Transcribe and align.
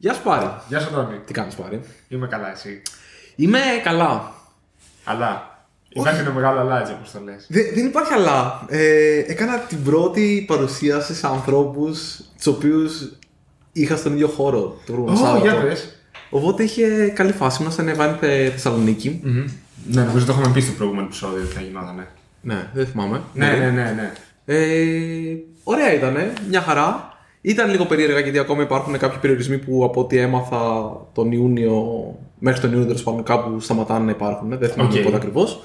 Γεια 0.00 0.14
σου 0.14 0.22
Πάρη. 0.22 0.46
Γεια 0.68 0.80
σου, 0.80 0.90
Τόνι. 0.92 1.18
Τι 1.26 1.32
κάνεις 1.32 1.54
Πάρη; 1.54 1.80
Είμαι 2.08 2.26
καλά, 2.26 2.50
εσύ; 2.52 2.82
Είμαι 3.36 3.58
καλά. 3.84 4.32
Αλλά. 5.04 5.56
Υπάρχει 5.88 6.20
ένα 6.20 6.30
μεγάλο 6.30 6.60
αλλά 6.60 6.80
έτσι 6.80 6.92
όπως 6.92 7.10
το 7.10 7.20
λες. 7.24 7.46
Δε- 7.48 7.72
δεν 7.74 7.86
υπάρχει 7.86 8.12
αλλά. 8.12 8.64
Ε, 8.68 9.18
έκανα 9.26 9.58
την 9.58 9.82
πρώτη 9.84 10.44
παρουσίαση 10.46 11.14
σε 11.14 11.26
ανθρώπους 11.26 12.20
τους 12.36 12.46
οποίους 12.46 13.12
είχα 13.72 13.96
στον 13.96 14.12
ίδιο 14.12 14.28
χώρο 14.28 14.60
το 14.86 14.92
προηγούμενο 14.92 15.18
Ω, 15.18 15.22
Σάββατο. 15.24 15.44
για 15.44 15.60
πες. 15.60 15.92
Οπότε 16.30 16.62
είχε 16.62 17.08
καλή 17.14 17.32
φάση. 17.32 17.62
Ήμασταν 17.62 17.94
Event 17.96 18.16
ε, 18.20 18.50
Θεσσαλονίκη. 18.50 19.20
Ναι, 19.86 20.02
νομίζω 20.02 20.26
το 20.26 20.32
είχαμε 20.32 20.54
πει 20.54 20.60
στο 20.60 20.72
προηγούμενο 20.72 21.06
επεισόδιο 21.06 21.42
ότι 21.44 21.54
θα 21.54 21.60
γινότανε. 21.60 22.08
Ναι, 22.40 22.68
δεν 22.74 22.86
θυμάμαι. 22.86 23.22
Ναι, 23.34 23.46
ναι, 23.46 23.70
ναι, 23.70 23.92
ναι. 23.96 24.12
Ε, 24.44 25.36
ωραία 25.64 25.92
ήταν, 25.94 26.16
μια 26.48 26.60
χαρά. 26.60 27.17
Ήταν 27.40 27.70
λίγο 27.70 27.84
περίεργα 27.84 28.20
γιατί 28.20 28.38
ακόμα 28.38 28.62
υπάρχουν 28.62 28.98
κάποιοι 28.98 29.18
περιορισμοί 29.18 29.58
που 29.58 29.84
από 29.84 30.00
ό,τι 30.00 30.18
έμαθα 30.18 30.90
τον 31.12 31.32
Ιούνιο, 31.32 31.84
μέχρι 32.38 32.60
τον 32.60 32.70
Ιούνιο 32.70 32.86
τέλος 32.86 33.02
πάντων 33.02 33.22
κάπου 33.22 33.60
σταματάνε 33.60 34.04
να 34.04 34.10
υπάρχουν. 34.10 34.58
Δεν 34.58 34.68
θυμάμαι 34.68 34.94
Οκ. 34.94 35.02
πότε 35.02 35.16
ακριβώς. 35.16 35.60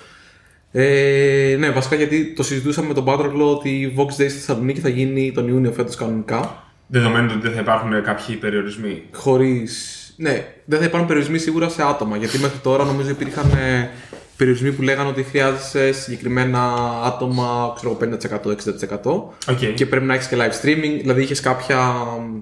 Ε, 0.72 1.56
ναι, 1.60 1.70
βασικά 1.70 1.96
γιατί 1.96 2.34
το 2.34 2.44
συζητούσαμε 2.44 2.88
με 2.88 2.94
τον 2.94 3.06
Πάτροκλο 3.06 3.52
ότι 3.52 3.70
η 3.70 3.94
Voxxed 3.98 4.06
Days 4.06 4.12
στη 4.12 4.28
Θεσσαλονίκη 4.28 4.80
θα 4.80 4.90
γίνει 4.90 5.32
τον 5.32 5.48
Ιούνιο 5.48 5.72
φέτος 5.72 5.96
κανονικά. 5.96 6.64
Δεδομένου 6.88 7.30
ότι 7.32 7.42
δεν 7.42 7.54
θα 7.54 7.60
υπάρχουν 7.60 8.04
κάποιοι 8.04 8.36
περιορισμοί. 8.36 9.04
Χωρίς. 9.12 10.00
Ναι, 10.18 10.46
δεν 10.66 10.80
θα 10.80 10.86
υπάρχουν 10.86 11.08
περιορισμοί 11.08 11.38
σίγουρα 11.38 11.70
σε 11.70 11.84
άτομα. 11.84 12.18
Γιατί 12.18 12.40
μέχρι 12.40 12.58
τώρα 12.58 12.84
νομίζω 12.84 13.10
υπήρχαν 13.10 13.52
ε, 13.52 13.90
περιορισμοί 14.38 14.72
που 14.72 14.82
λέγανε 14.82 15.10
ότι 15.10 15.24
χρειάζεσαι 15.24 15.92
συγκεκριμένα 15.92 16.74
άτομα, 17.04 17.74
ξέρω 17.76 17.98
εγώ, 18.02 18.18
50%, 18.44 18.50
60%. 18.50 19.54
Οκ. 19.54 19.74
Και 19.76 19.86
πρέπει 19.86 20.06
να 20.06 20.14
έχεις 20.14 20.28
και 20.28 20.36
live 20.40 20.66
streaming. 20.66 20.98
Δηλαδή 21.02 21.22
είχες 21.22 21.40
κάποια 21.40 21.78
μ, 22.20 22.40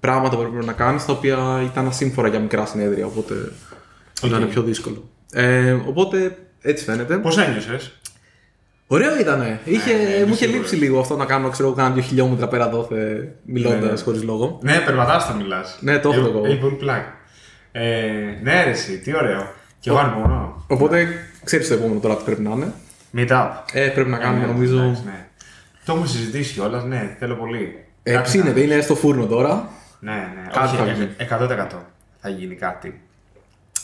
πράγματα 0.00 0.36
που 0.36 0.42
έπρεπε 0.42 0.64
να 0.64 0.72
κάνεις 0.72 1.04
τα 1.04 1.12
οποία 1.12 1.62
ήταν 1.72 1.86
ασύμφορα 1.86 2.28
για 2.28 2.38
μικρά 2.38 2.66
συνέδρια. 2.66 3.06
Οπότε 3.06 3.34
ήταν 4.24 4.48
πιο 4.48 4.62
δύσκολο. 4.62 5.08
Ε, 5.32 5.72
οπότε 5.72 6.36
έτσι 6.60 6.84
φαίνεται. 6.84 7.16
Πώς 7.16 7.38
ένιωσες; 7.38 7.98
Ωραίο 8.86 9.18
ήτανε. 9.20 9.60
Είχε, 9.64 9.92
ναι, 9.92 10.24
μου 10.24 10.32
είχε 10.32 10.34
σίγουρα. 10.36 10.58
λείψει 10.58 10.76
λίγο 10.76 11.00
αυτό 11.00 11.16
να 11.16 11.24
κάνω 11.24 11.48
ξέρω, 11.48 11.68
εγώ, 11.68 11.76
κάνα 11.76 11.90
δύο 11.94 12.02
χιλιόμετρα 12.02 12.48
πέρα 12.48 12.68
δόθε 12.68 13.32
μιλώντας 13.44 13.80
Ναι, 13.82 13.90
ναι. 13.90 13.98
χωρίς 13.98 14.22
λόγο. 14.22 14.58
Ναι, 14.62 14.78
περπατάς 14.86 15.24
θα 15.24 15.34
μιλάς. 15.34 15.78
Ναι, 15.80 15.98
το 15.98 16.10
έχω 16.10 16.26
εγώ. 16.28 16.42
Έχει 16.44 16.58
πολύ 16.58 16.74
πλάκα. 16.74 17.14
Ε, 17.72 17.82
ναι, 18.42 18.64
ρε, 18.64 18.70
εσύ, 18.70 18.98
τι 18.98 19.16
ωραίο. 19.16 19.52
Και 19.84 19.90
εγώ 19.90 19.98
ανυπομονώ. 19.98 20.64
Οπότε 20.66 21.06
ξέρεις 21.44 21.68
το 21.68 21.74
επόμενο 21.74 22.00
τώρα 22.00 22.16
τι 22.16 22.24
πρέπει 22.24 22.42
να 22.42 22.50
είναι. 22.50 22.72
Meet 23.16 23.28
up. 23.30 23.48
Ε, 23.72 23.88
πρέπει 23.88 24.10
να 24.10 24.16
κάνουμε 24.18 24.46
Ναι, 24.46 24.52
νομίζω. 24.52 24.78
εντάξει, 24.82 25.02
ναι. 25.04 25.26
Το 25.84 25.92
έχουμε 25.92 26.06
συζητήσει 26.06 26.52
κιόλας, 26.52 26.84
ναι, 26.84 27.16
θέλω 27.18 27.34
πολύ. 27.34 27.84
Ε, 28.02 28.12
Κάτι 28.12 28.24
ψήνεται, 28.24 28.52
να- 28.52 28.60
είναι 28.60 28.80
στο 28.80 28.94
φούρνο 28.94 29.26
τώρα. 29.26 29.68
Ναι, 30.00 30.10
ναι, 30.12 30.48
Κάτι 30.52 30.66
όχι, 30.66 30.76
θα 30.76 30.84
ε, 30.84 30.92
γίνει. 30.92 31.08
100% 31.18 31.66
θα 32.20 32.28
γίνει 32.28 32.54
κάτι. 32.54 33.00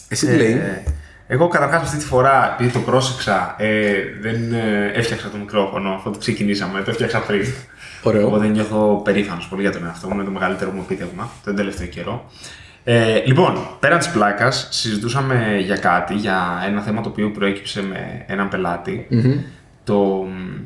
Εσύ 0.09 0.27
τι 0.27 0.37
λέει; 0.37 0.51
Ε, 0.53 0.83
εγώ 1.27 1.48
καταρχάς 1.48 1.83
αυτή 1.83 1.97
τη 1.97 2.05
φορά, 2.05 2.53
επειδή 2.55 2.70
το 2.73 2.79
πρόσεξα, 2.79 3.55
ε, 3.59 3.92
δεν 4.20 4.53
ε, 4.53 4.91
έφτιαξα 4.95 5.29
το 5.31 5.37
μικρόφωνο 5.37 5.91
αφού 5.91 6.11
το 6.11 6.19
ξεκινήσαμε, 6.19 6.83
το 6.83 6.91
έφτιαξα 6.91 7.19
πριν. 7.20 7.45
Ωραίο. 8.03 8.27
Οπότε 8.27 8.47
νιώθω 8.47 9.01
περήφανος 9.05 9.48
πολύ 9.48 9.62
για 9.62 9.73
τον 9.73 9.85
εαυτό 9.87 10.09
μου, 10.09 10.14
είναι 10.14 10.25
το 10.25 10.31
μεγαλύτερο 10.31 10.70
μου 10.70 10.81
επίτευγμα 10.85 11.31
τον 11.45 11.57
τελευταίο 11.57 11.87
καιρό. 11.87 12.31
Ε, 12.84 13.23
λοιπόν, 13.27 13.59
πέραν 13.81 13.98
της 13.98 14.11
πλάκας, 14.11 14.69
συζητούσαμε 14.70 15.59
για 15.64 15.77
κάτι, 15.77 16.14
για 16.14 16.62
ένα 16.67 16.81
θέμα 16.81 17.00
το 17.00 17.09
οποίο 17.09 17.31
προέκυψε 17.31 17.83
με 17.83 18.25
έναν 18.27 18.48
πελάτη, 18.48 19.06
το 19.84 19.95
μ, 19.97 20.59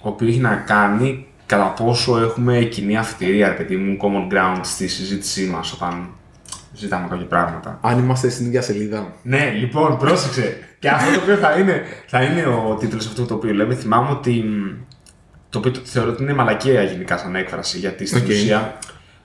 το 0.00 0.08
οποίο 0.08 0.28
έχει 0.28 0.38
να 0.38 0.54
κάνει 0.56 1.26
κατά 1.46 1.64
πόσο 1.84 2.18
έχουμε 2.18 2.58
κοινή 2.58 2.96
αφετηρία, 2.96 3.48
ρε 3.48 3.54
παιδί 3.54 3.76
μου, 3.76 3.96
common 4.02 4.32
ground 4.34 4.60
στη 4.62 4.88
συζήτησή 4.88 5.46
μας 5.46 5.72
όταν 5.72 6.08
ζητάμε 6.74 7.08
κάποια 7.08 7.26
πράγματα. 7.26 7.78
Αν 7.82 7.98
είμαστε 7.98 8.28
στην 8.28 8.46
ίδια 8.46 8.62
σελίδα. 8.62 9.12
Ναι, 9.22 9.50
λοιπόν, 9.58 9.98
πρόσεξε. 9.98 10.58
Και 10.78 10.88
αυτό 10.88 11.12
το 11.14 11.20
οποίο 11.20 11.36
θα 11.36 11.58
είναι, 11.58 11.82
θα 12.06 12.22
είναι 12.22 12.46
ο 12.46 12.76
τίτλος 12.80 13.06
αυτού 13.06 13.26
το 13.26 13.34
οποίο 13.34 13.54
λέμε. 13.54 13.74
Θυμάμαι 13.74 14.10
ότι. 14.10 14.30
μ, 14.30 14.84
Το 15.50 15.58
οποίο 15.58 15.70
το 15.70 15.80
θεωρώ 15.84 16.10
ότι 16.10 16.22
είναι 16.22 16.34
μαλακία 16.34 16.82
γενικά 16.82 17.16
σαν 17.18 17.36
έκφραση. 17.36 17.78
Γιατί 17.78 18.06
στην 18.06 18.22
Οκ. 18.22 18.28
ουσία, 18.28 18.78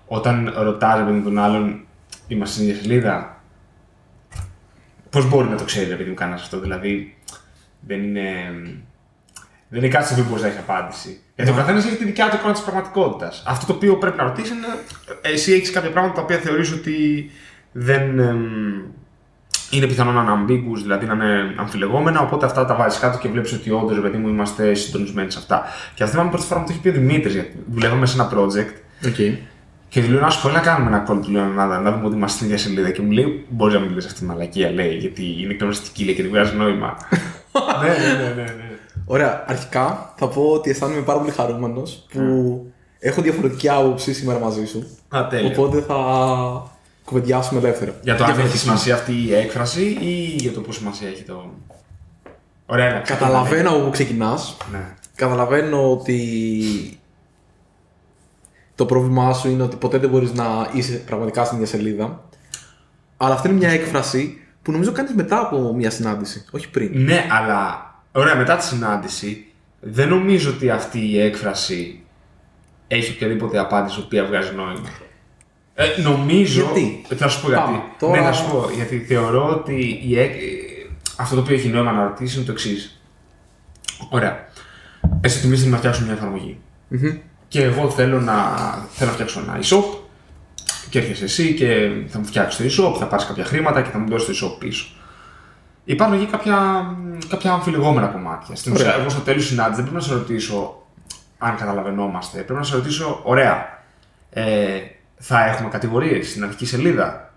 όταν 0.08 0.53
ρωτάς 0.58 1.12
με 1.12 1.22
τον 1.24 1.40
άλλον, 1.40 1.86
είμαστε 2.34 2.56
στην 2.56 2.69
ίδια 2.69 2.81
σελίδα. 2.81 3.42
Πώς 5.09 5.30
μπορεί 5.30 5.47
να 5.47 5.56
το 5.56 5.64
ξέρει, 5.64 5.92
επειδή 5.92 6.09
μου 6.09 6.16
κάνεις 6.16 6.42
αυτό. 6.42 6.59
Δηλαδή, 6.59 7.18
δεν 7.80 8.03
είναι. 8.03 8.24
Δεν 9.69 9.80
είναι 9.80 9.88
κάτι 9.88 10.06
στο 10.06 10.14
οποίο 10.14 10.25
μπορείς 10.28 10.41
να 10.41 10.47
έχεις 10.47 10.59
απάντηση. 10.59 11.22
Γιατί 11.36 11.52
ο 11.52 11.53
καθένας 11.53 11.86
έχει 11.86 11.96
τη 11.96 12.06
δικιά 12.06 12.30
του 12.30 12.36
εικόνα 12.36 12.53
της 12.53 12.62
πραγματικότητας. 12.62 13.44
Αυτό 13.47 13.66
το 13.66 13.74
οποίο 13.74 13.97
πρέπει 13.97 14.18
να 14.18 14.24
ρωτήσεις 14.24 14.50
είναι. 14.50 14.68
Εσύ 15.22 15.53
έχεις 15.53 15.72
κάποια 15.72 15.91
πράγματα 15.91 16.14
τα 16.14 16.22
οποία 16.22 16.38
θεωρείς 16.38 16.72
ότι 16.72 17.30
δεν. 17.72 18.20
εμ, 18.20 18.41
είναι 19.70 19.88
πιθανό 19.88 20.12
να 20.12 20.22
είναι 20.22 20.31
ambiguous, 20.31 20.81
δηλαδή 20.81 21.06
να 21.06 21.14
είναι 21.14 21.56
αμφιλεγόμενα. 21.58 22.20
Οπότε 22.20 22.46
αυτά 22.46 22.66
τα 22.66 22.75
βάζεις 22.75 23.00
κάτω 23.00 23.18
και 23.18 23.30
βλέπεις 23.30 23.53
ότι 23.53 23.72
όντως, 23.72 23.96
ρε 23.96 24.02
παιδί 24.02 24.18
μου, 24.18 24.28
είμαστε 24.28 24.74
συντονισμένοι 24.74 25.31
σε 25.31 25.38
αυτά. 25.38 25.64
Και 25.94 26.03
αυτό 26.03 26.16
θυμάμαι 26.16 26.31
πρώτη 26.31 26.46
φορά 26.46 26.59
μου 26.59 26.66
το 26.66 26.72
έχει 26.72 26.81
πει 26.81 26.90
ο 26.90 26.91
Δημήτρης, 26.91 27.34
γιατί 27.34 27.64
δουλεύαμε 27.70 28.06
σε 28.06 28.22
ένα 28.22 28.31
project 28.34 28.74
OK. 29.06 29.16
Και 29.91 30.02
του 30.02 30.12
λέω 30.12 30.19
να 30.19 30.29
σου 30.29 30.41
πω 30.41 30.50
να 30.50 30.59
κάνουμε 30.59 30.90
ένα 30.90 31.06
call, 31.09 31.22
του 31.22 31.31
λέω 31.31 31.46
να, 31.46 31.66
να 31.79 31.91
δούμε 31.91 32.06
ότι 32.06 32.16
είμαστε 32.16 32.35
στην 32.35 32.46
ίδια 32.46 32.57
σελίδα. 32.57 32.91
Και 32.91 33.02
μου 33.02 33.12
λέει: 33.12 33.46
Μπορεί 33.50 33.74
να 33.74 33.79
μην 33.79 33.94
λες 33.94 34.06
αυτή 34.06 34.19
τη 34.19 34.25
μαλακία, 34.25 34.72
λέει, 34.72 34.96
γιατί 34.96 35.41
είναι 35.41 35.53
κλωστική 35.53 36.03
λέει, 36.03 36.16
και 36.16 36.22
δεν 36.22 36.31
βγάζει 36.31 36.56
νόημα. 36.56 36.97
ναι, 37.81 37.88
ναι, 37.88 38.24
ναι, 38.24 38.29
ναι, 38.29 38.41
ναι. 38.41 38.78
Ωραία, 39.06 39.44
αρχικά 39.47 40.13
θα 40.18 40.28
πω 40.28 40.41
ότι 40.41 40.69
αισθάνομαι 40.69 41.02
πάρα 41.02 41.19
πολύ 41.19 41.31
χαρούμενος 41.31 42.06
που 42.13 42.22
έχω 43.00 43.22
διαφορετική 43.22 43.69
άποψη 43.69 44.13
σήμερα 44.13 44.40
μαζί 44.40 44.66
σου. 44.66 44.97
Α, 45.16 45.28
τέλεια. 45.28 45.52
Οπότε 45.52 45.81
θα 45.81 45.96
κουβεντιάσουμε 47.06 47.59
ελεύθερα. 47.59 47.96
Για 48.02 48.16
το 48.16 48.23
αν 48.23 48.29
έχει 48.29 48.40
Διαφορετική. 48.40 48.58
σημασία 48.58 48.94
αυτή 48.96 49.13
η 49.13 49.35
έκφραση 49.35 49.97
ή 50.02 50.35
για 50.38 50.52
το 50.52 50.62
πώς 50.62 50.72
σημασία 50.72 51.08
έχει 51.08 51.23
το. 51.23 51.53
Ωραία, 52.66 52.85
έλα, 52.85 53.00
Καταλαβαίνω 53.00 53.69
από 53.69 53.79
πού 53.79 53.90
ξεκινάς. 53.90 54.58
Ναι. 54.72 54.96
Καταλαβαίνω 55.16 55.91
ότι 55.91 56.19
το 58.81 58.88
πρόβλημά 58.88 59.34
σου 59.34 59.50
είναι 59.50 59.64
ότι 59.64 59.75
ποτέ 59.75 59.97
δεν 59.97 60.09
μπορείς 60.09 60.34
να 60.34 60.69
είσαι 60.74 60.94
πραγματικά 60.94 61.44
στην 61.44 61.58
ίδια 61.58 61.69
σελίδα. 61.69 62.24
Αλλά 63.18 63.34
αυτή 63.34 63.47
είναι 63.47 63.58
μια 63.58 63.69
έκφραση 63.69 64.42
που 64.62 64.72
νομίζω 64.72 64.92
κάνεις 64.92 65.14
μετά 65.14 65.40
από 65.40 65.74
μια 65.74 65.90
συνάντηση, 65.90 66.46
όχι 66.52 66.69
πριν. 66.69 66.91
Ναι, 66.94 67.25
αλλά 67.31 67.91
ωραία, 68.12 68.36
μετά 68.36 68.56
τη 68.58 68.64
συνάντηση 68.64 69.46
δεν 69.80 70.09
νομίζω 70.09 70.50
ότι 70.50 70.70
αυτή 70.70 71.00
η 71.09 71.20
έκφραση 71.22 72.03
έχει 72.88 73.12
οποιαδήποτε 73.12 73.59
απάντηση 73.59 74.00
η 74.00 74.03
οποία 74.06 74.25
βγάζει 74.25 74.56
νόημα. 74.56 74.90
Ε, 75.74 76.02
νομίζω. 76.02 76.62
Γιατί; 76.64 77.06
Θα 77.16 77.28
σου 77.28 77.41
πω 77.41 77.47
γιατί. 77.47 77.64
Πάμε, 77.64 77.81
τώρα- 78.00 78.20
Ναι, 78.20 78.25
θα 78.25 78.31
σου 78.34 78.50
πω. 78.52 78.70
Γιατί 78.75 79.00
θεωρώ 79.00 79.50
ότι 79.50 80.02
η 80.08 80.20
έκ... 80.20 80.34
αυτό 81.18 81.36
το 81.36 81.41
οποίο 81.41 81.56
έχει 81.56 81.68
νόημα 81.68 81.91
να 81.91 82.03
ρωτήσεις 82.03 82.36
είναι 82.36 82.46
το 82.46 82.52
εξής. 82.52 83.02
Ωραία. 84.09 84.47
Εσύ 85.22 85.40
θυμίζει 85.40 85.68
να 85.70 85.78
φτιάξω 85.78 86.03
μια 86.03 86.14
εφαρμογή. 86.14 86.59
Και 87.52 87.64
εγώ 87.64 87.90
θέλω 87.90 88.20
να, 88.22 88.34
θέλω 88.92 89.10
να 89.10 89.14
φτιάξω 89.16 89.40
ένα 89.40 89.60
e-shop. 89.62 89.84
Και 90.90 91.00
έρχεσαι 91.00 91.24
εσύ 91.24 91.54
και 91.54 91.92
θα 92.08 92.20
μου 92.20 92.26
φτιάξεις 92.26 92.76
το 92.76 92.84
e-shop, 92.84 92.98
θα 93.00 93.06
πάρεις 93.06 93.26
κάποια 93.26 93.44
χρήματα 93.46 93.82
και 93.82 93.90
θα 93.90 93.98
μου 93.98 94.10
δώσεις 94.10 94.40
το 94.40 94.48
e-shop 94.48 94.60
πίσω. 94.60 94.86
Υπάρχουν 95.84 96.16
εκεί 96.22 96.26
κάποια, 96.26 96.86
κάποια 97.30 97.52
αμφιλεγόμενα 97.52 98.08
κομμάτια. 98.08 98.56
Στην 98.56 98.74
Ωραία. 98.74 98.88
ουσία, 98.88 99.00
εγώ 99.00 99.10
στο 99.10 99.20
τέλος 99.22 99.46
συνάντηση 99.46 99.82
δεν 99.82 99.84
πρέπει 99.92 99.96
να 100.06 100.12
σε 100.12 100.14
ρωτήσω 100.14 100.82
αν 101.38 101.56
καταλαβαίνόμαστε. 101.56 102.38
Πρέπει 102.38 102.54
να 102.60 102.64
σε 102.64 102.76
ρωτήσω, 102.76 103.20
ωραία, 103.24 103.84
ε, 104.30 104.68
θα 105.18 105.46
έχουμε 105.46 105.70
κατηγορίες 105.70 106.30
στην 106.30 106.44
αρχική 106.44 106.66
σελίδα; 106.66 107.34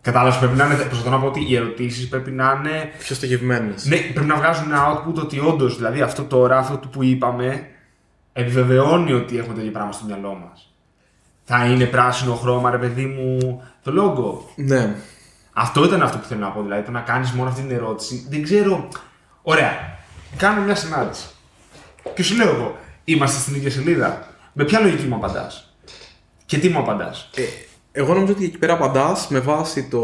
Κατάλαβες, 0.00 0.38
πρέπει 0.38 0.56
να 0.56 0.64
είναι. 0.64 0.74
Προσπαθώ 0.74 1.10
να 1.10 1.18
πω 1.20 1.26
ότι 1.26 1.46
οι 1.48 1.56
ερωτήσεις 1.56 2.08
πρέπει 2.08 2.30
να 2.30 2.60
είναι 2.64 2.90
Πιο 2.98 3.14
στοχευμένες. 3.14 3.84
ναι, 3.86 3.96
πρέπει 3.96 4.26
να 4.26 4.36
βγάζουν 4.36 4.70
ένα 4.70 4.92
output 4.92 5.14
ότι 5.14 5.38
όντως, 5.40 5.76
δηλαδή 5.76 6.00
αυτό 6.00 6.22
τώρα, 6.22 6.58
αυτό 6.58 6.88
που 6.88 7.02
είπαμε, 7.02 7.66
επιβεβαιώνει 8.36 9.12
ότι 9.12 9.38
έχουμε 9.38 9.54
το 9.54 9.60
ίδιο 9.60 9.72
πράγμα 9.72 9.92
στο 9.92 10.04
μυαλό 10.04 10.34
μας. 10.34 10.74
Θα 11.44 11.64
είναι 11.66 11.84
πράσινο 11.84 12.34
χρώμα, 12.34 12.70
ρε 12.70 12.78
παιδί 12.78 13.06
μου, 13.06 13.62
το 13.82 13.92
logo. 13.96 14.54
Ναι. 14.56 14.96
Αυτό 15.52 15.84
ήταν 15.84 16.02
αυτό 16.02 16.18
που 16.18 16.24
θέλω 16.24 16.40
να 16.40 16.50
πω. 16.50 16.62
Δηλαδή, 16.62 16.82
το 16.82 16.90
να 16.90 17.00
κάνεις 17.00 17.30
μόνο 17.30 17.48
αυτή 17.48 17.60
την 17.60 17.70
ερώτηση. 17.70 18.26
Δεν 18.30 18.42
ξέρω. 18.42 18.88
Ωραία. 19.42 19.70
Κάνω 20.36 20.62
μια 20.62 20.74
συνάντηση. 20.74 21.26
Και 22.14 22.22
σου 22.22 22.36
λέω 22.36 22.54
εγώ, 22.54 22.76
είμαστε 23.04 23.40
στην 23.40 23.54
ίδια 23.54 23.70
σελίδα. 23.70 24.26
Με 24.52 24.64
ποια 24.64 24.80
λογική 24.80 25.06
μου 25.06 25.14
απαντάς; 25.14 25.76
Και 26.46 26.58
τι 26.58 26.68
μου 26.68 26.78
απαντάς; 26.78 27.30
Ε, 27.36 27.42
εγώ 27.92 28.14
νομίζω 28.14 28.32
ότι 28.32 28.44
εκεί 28.44 28.58
πέρα 28.58 28.72
απαντάς 28.72 29.28
με 29.28 29.40
βάση 29.40 29.88
το. 29.88 30.00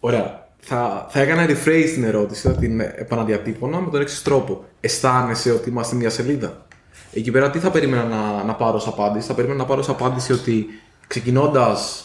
Ωραία. 0.00 0.48
Θα, 0.60 1.06
θα 1.10 1.20
έκανα 1.20 1.46
rephrase 1.46 1.90
την 1.94 2.04
ερώτηση, 2.04 2.48
θα 2.48 2.54
την 2.54 2.80
επαναδιατύπωνα 2.80 3.80
με 3.80 3.90
τον 3.90 4.00
εξής 4.00 4.22
τρόπο. 4.22 4.64
Αισθάνεσαι 4.80 5.50
ότι 5.52 5.68
είμαστε 5.68 5.96
μια 5.96 6.10
σελίδα; 6.10 6.66
Εκεί 7.12 7.30
πέρα 7.30 7.50
τι 7.50 7.58
θα 7.58 7.70
περίμενα 7.70 8.04
να, 8.04 8.44
να 8.44 8.54
πάρω 8.54 8.76
ως 8.76 8.86
απάντηση; 8.86 9.26
Θα 9.26 9.34
περίμενα 9.34 9.58
να 9.60 9.66
πάρω 9.66 9.80
ως 9.80 9.88
απάντηση 9.88 10.32
ότι 10.32 10.66
ξεκινώντας 11.06 12.04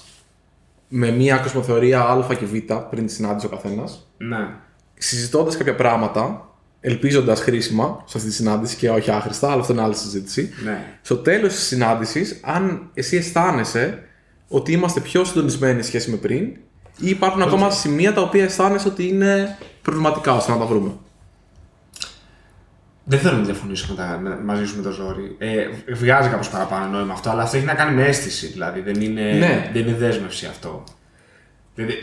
με 0.88 1.12
μια 1.12 1.38
κοσμοθεωρία 1.38 2.02
Α 2.02 2.36
και 2.36 2.46
Β 2.46 2.74
πριν 2.90 3.06
τη 3.06 3.12
συνάντηση 3.12 3.46
ο 3.46 3.50
καθένας, 3.50 4.07
Ναι. 4.18 4.48
συζητώντας 4.98 5.57
κάποια 5.57 5.75
πράγματα, 5.75 6.50
ελπίζοντας 6.80 7.40
χρήσιμα 7.42 8.04
σε 8.06 8.18
αυτή 8.18 8.30
τη 8.30 8.36
συνάντηση 8.36 8.75
και 8.75 8.90
όχι 8.90 9.12
άχρηστα, 9.12 9.52
αλλά 9.52 9.62
αυτό 9.62 9.74
είναι 9.74 9.81
άλλη 9.81 9.96
συζήτηση. 9.96 10.54
Ναι. 10.63 10.98
Στο 11.02 11.18
τέλος 11.18 11.54
της 11.54 11.63
συνάντησης, 11.63 12.40
αν 12.44 12.90
εσύ 12.94 13.18
αισθάνεσαι 13.18 14.04
ότι 14.48 14.72
είμαστε 14.72 15.00
πιο 15.00 15.24
συντονισμένοι 15.24 15.81
σε 15.81 15.88
σχέση 15.88 16.12
με 16.12 16.18
πριν, 16.18 16.44
ή 17.00 17.10
υπάρχουν 17.10 17.42
ακόμα 17.42 17.69
σημεία 17.69 18.13
τα 18.13 18.22
οποία 18.22 18.44
αισθάνεσαι 18.44 18.88
ότι 18.88 19.08
είναι 19.08 19.58
προβληματικά 19.81 20.36
ώστε 20.36 20.51
να 20.51 20.58
τα 20.58 20.66
βρούμε; 20.66 20.92
Δεν 23.07 23.19
θέλω 23.19 23.38
να 23.38 23.44
διαφωνήσω 23.44 23.86
με 23.90 23.96
τα, 23.96 24.19
με, 24.22 24.40
μαζί 24.44 24.66
σου 24.66 24.75
με 24.75 24.81
το 24.81 24.92
ζόρι. 24.92 25.36
Ε, 25.38 25.68
βγάζει 25.94 26.30
κάπως 26.30 26.50
παραπάνω 26.50 26.98
νόημα 26.98 27.13
αυτό, 27.13 27.30
αλλά 27.30 27.42
αυτό 27.42 27.57
έχει 27.57 27.66
να 27.66 27.74
κάνει 27.74 27.96
με 27.96 28.06
αίσθηση. 28.06 28.48
Δηλαδή 28.48 28.80
δεν 28.81 29.02
είναι, 29.02 29.22
Ναι. 29.22 29.69
δεν 29.74 29.88
είναι 29.88 29.98
δέσμευση 29.98 30.46
αυτό. 30.46 30.84
Δηλαδή, 31.75 31.94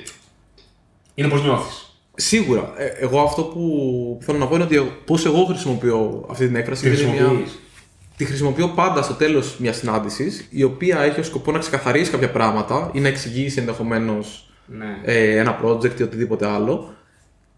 είναι 1.14 1.28
πώ 1.28 1.36
νιώθεις. 1.36 1.86
Σίγουρα. 2.14 2.72
Ε, 2.76 2.86
εγώ 2.86 3.20
αυτό 3.20 3.42
που 3.42 3.62
θέλω 4.22 4.38
να 4.38 4.46
πω 4.46 4.54
είναι 4.54 4.64
ότι 4.64 4.92
πώς 5.04 5.24
εγώ 5.24 5.44
χρησιμοποιώ 5.44 6.26
αυτή 6.30 6.46
την 6.46 6.56
έκφραση. 6.56 6.82
Τι 6.82 6.88
είναι 7.02 7.10
μια- 7.12 7.20
χρησιμοποιείς. 7.20 7.58
Τη 8.16 8.24
χρησιμοποιώ 8.24 8.68
πάντα 8.68 9.02
στο 9.02 9.14
τέλος 9.14 9.56
μιας 9.58 9.76
συνάντησης, 9.76 10.46
η 10.50 10.62
οποία 10.62 11.00
έχει 11.00 11.20
ως 11.20 11.26
σκοπό 11.26 11.52
να 11.52 11.58
ξεκαθαρίσει 11.58 12.10
κάποια 12.10 12.30
πράγματα 12.30 12.90
ή 12.92 13.00
να 13.00 13.08
εξηγήσει 13.08 13.58
ενδεχομένως 13.58 14.50
Ναι. 14.66 14.98
ε, 15.04 15.36
ένα 15.38 15.60
project 15.64 16.00
ή 16.00 16.02
οτιδήποτε 16.02 16.46
άλλο. 16.48 16.94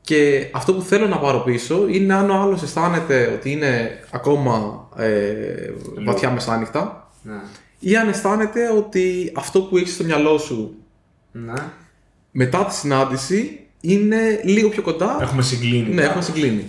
Και 0.04 0.50
αυτό 0.52 0.74
που 0.74 0.82
θέλω 0.82 1.06
να 1.06 1.18
πάρω 1.18 1.38
πίσω 1.38 1.88
είναι 1.88 2.14
αν 2.14 2.30
ο 2.30 2.34
άλλος 2.34 2.62
αισθάνεται 2.62 3.30
ότι 3.34 3.50
είναι 3.50 4.00
ακόμα 4.10 4.88
ε, 4.96 5.70
βαθιά 6.04 6.30
μεσάνυχτα 6.30 7.10
ναι. 7.22 7.40
ή 7.78 7.96
αν 7.96 8.08
αισθάνεται 8.08 8.70
ότι 8.70 9.32
αυτό 9.36 9.60
που 9.60 9.76
έχεις 9.76 9.94
στο 9.94 10.04
μυαλό 10.04 10.38
σου 10.38 10.74
ναι. 11.32 11.52
μετά 12.30 12.64
τη 12.64 12.74
συνάντηση 12.74 13.60
είναι 13.80 14.40
λίγο 14.44 14.68
πιο 14.68 14.82
κοντά. 14.82 15.18
Έχουμε 15.20 15.42
συγκλίνει. 15.42 15.94
Ναι, 15.94 16.02
κάπως. 16.02 16.06
έχουμε 16.06 16.22
συγκλίνει. 16.22 16.64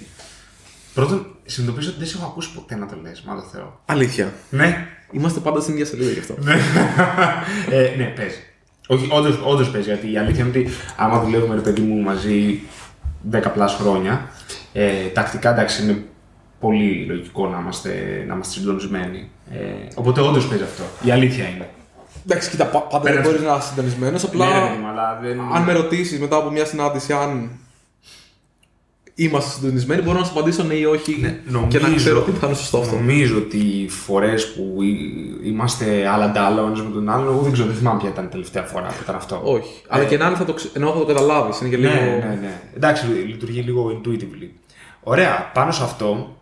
Πρώτον, 0.94 1.26
συνειδητοποιήσω 1.46 1.90
ότι 1.90 2.00
δεν 2.00 2.08
σε 2.08 2.18
έχω 2.18 2.26
ακούσει 2.26 2.54
ποτέ 2.54 2.76
να 2.76 2.86
το 2.86 2.98
λες, 3.02 3.24
μάλλον 3.28 3.44
Θεό. 3.52 3.82
Αλήθεια. 3.86 4.34
Ναι. 4.50 4.88
Είμαστε 5.12 5.40
πάντα 5.40 5.60
στην 5.60 5.74
ίδια 5.74 5.86
σελίδα 5.86 6.12
γι' 6.12 6.20
αυτό. 6.20 6.36
ε, 7.72 7.96
ναι, 7.98 8.14
παίζει. 8.16 8.40
Όχι, 8.88 9.08
όντως, 9.12 9.40
όντως 9.44 9.72
παίζει, 9.72 9.88
γιατί 9.88 10.12
η 10.12 10.18
αλήθεια 10.18 10.46
είναι 10.46 10.60
ότι 10.60 10.70
άμα 10.98 11.20
δουλεύουμε, 11.20 11.56
ρε 11.56 11.62
παιδί 11.62 11.82
μου, 11.82 12.02
μαζί 12.02 12.62
10 13.32 13.52
πλάς 13.54 13.74
χρόνια, 13.74 14.30
ε, 14.74 15.06
τακτικά 15.14 15.52
εντάξει 15.52 15.84
είναι 15.84 16.04
πολύ 16.60 17.06
λογικό 17.06 17.48
να 17.48 17.60
είμαστε, 17.60 18.24
να 18.28 18.34
είμαστε 18.34 18.54
συντονισμένοι. 18.60 19.30
Ε, 19.52 19.58
οπότε 19.96 20.22
όντως 20.22 20.48
παίζει 20.48 20.64
αυτό. 20.64 20.84
Η 21.04 21.12
αλήθεια 21.12 21.48
είναι. 21.48 21.70
Εντάξει, 22.28 22.50
κοίτα, 22.50 22.66
πα- 22.66 22.80
πάντα 22.82 23.04
δεν 23.04 23.14
Πέρασε. 23.14 23.32
μπορείς 23.32 23.46
να 23.48 23.56
είσαι 23.56 23.68
συντονισμένος. 23.68 24.24
Απλά, 24.24 24.46
Ναι, 24.48 24.54
ρε 24.54 24.60
παιδί 24.68 24.82
μου, 24.82 24.88
αλλά 24.88 25.20
δεν... 25.22 25.40
αν 25.56 25.62
με 25.64 25.74
ρωτήσεις 25.74 26.20
μετά 26.20 26.36
από 26.36 26.50
μια 26.52 26.66
συνάντηση 26.66 27.14
αν 27.14 27.50
είμαστε 29.16 29.50
συντονισμένοι, 29.50 30.02
μπορώ 30.02 30.20
να 30.20 30.26
σου 30.26 30.32
απαντήσω 30.32 30.64
ναι 30.64 30.74
ή 30.74 30.86
όχι 30.86 31.38
και 31.68 31.80
να 31.80 31.94
ξέρω 31.94 32.20
ότι 32.20 32.32
θα 32.32 32.48
είναι 32.48 32.56
σωστό 32.56 32.78
αυτό. 32.78 32.96
Νομίζω 32.96 33.38
ότι 33.38 33.58
οι 33.58 33.90
φορές 33.90 34.54
που 34.54 34.82
εί- 34.82 35.40
είμαστε 35.48 36.08
άλλα 36.08 36.32
ντάλα 36.32 36.64
ο 36.64 36.66
ένας 36.66 36.82
με 36.82 36.90
τον 36.90 37.10
άλλον, 37.10 37.28
εγώ 37.34 37.42
δεν 37.42 37.52
ξέρω, 37.52 37.68
δεν 37.68 37.78
θυμάμαι 37.78 38.00
ποια 38.00 38.10
ήταν 38.10 38.26
η 38.26 38.28
τελευταία 38.28 38.64
φορά 38.64 38.88
που 38.88 39.00
ήταν 39.04 39.16
αυτό. 39.16 39.42
Όχι. 39.44 39.82
Αλλά 39.88 40.04
και 40.04 40.18
να 40.18 40.26
είναι 40.28 40.36
θα 40.36 40.46
το, 40.46 40.54
ξε... 40.54 40.70
ενώ 40.74 40.92
θα 40.92 41.00
το 41.00 41.06
καταλάβεις. 41.06 41.60
Είναι 41.60 41.70
και 41.70 41.78
λίγο. 41.78 41.94
Ναι, 41.94 42.00
ναι, 42.00 42.38
ναι. 42.42 42.62
Εντάξει, 42.76 43.06
λειτουργεί 43.08 43.60
λίγο 43.62 44.02
intuitively. 44.02 44.50
Ωραία, 45.04 45.52
πάνω 45.54 45.72
σε 45.72 45.84
αυτό, 45.84 46.38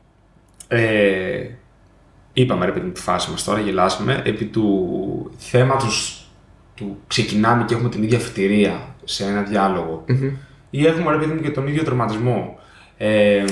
ε, 0.68 1.48
είπαμε 2.34 2.66
ρε 2.66 2.72
παιδί 2.72 2.86
μου 2.86 2.92
τη 2.92 3.02
φάση 3.02 3.32
μας 3.32 3.44
τώρα, 3.44 3.60
γελάσαμε, 3.60 4.22
επί 4.26 4.46
του 4.46 5.32
θέματος 5.38 6.28
του 6.76 6.98
ξεκινάμε 7.08 7.66
και 7.66 7.74
έχουμε 7.74 7.90
την 7.90 8.04
ίδια 8.04 8.20
φυτηρία 8.20 8.96
σε 9.04 9.24
ένα 9.26 9.42
διάλογο 9.42 10.04
ή 10.70 10.86
έχουμε 10.86 11.12
ρε 11.12 11.18
παιδί 11.18 11.34
μου 11.34 11.42
και 11.42 11.50
τον 11.50 11.68
ίδιο 11.68 11.84
τερματισμό. 11.84 12.58
Ε, 13.06 13.44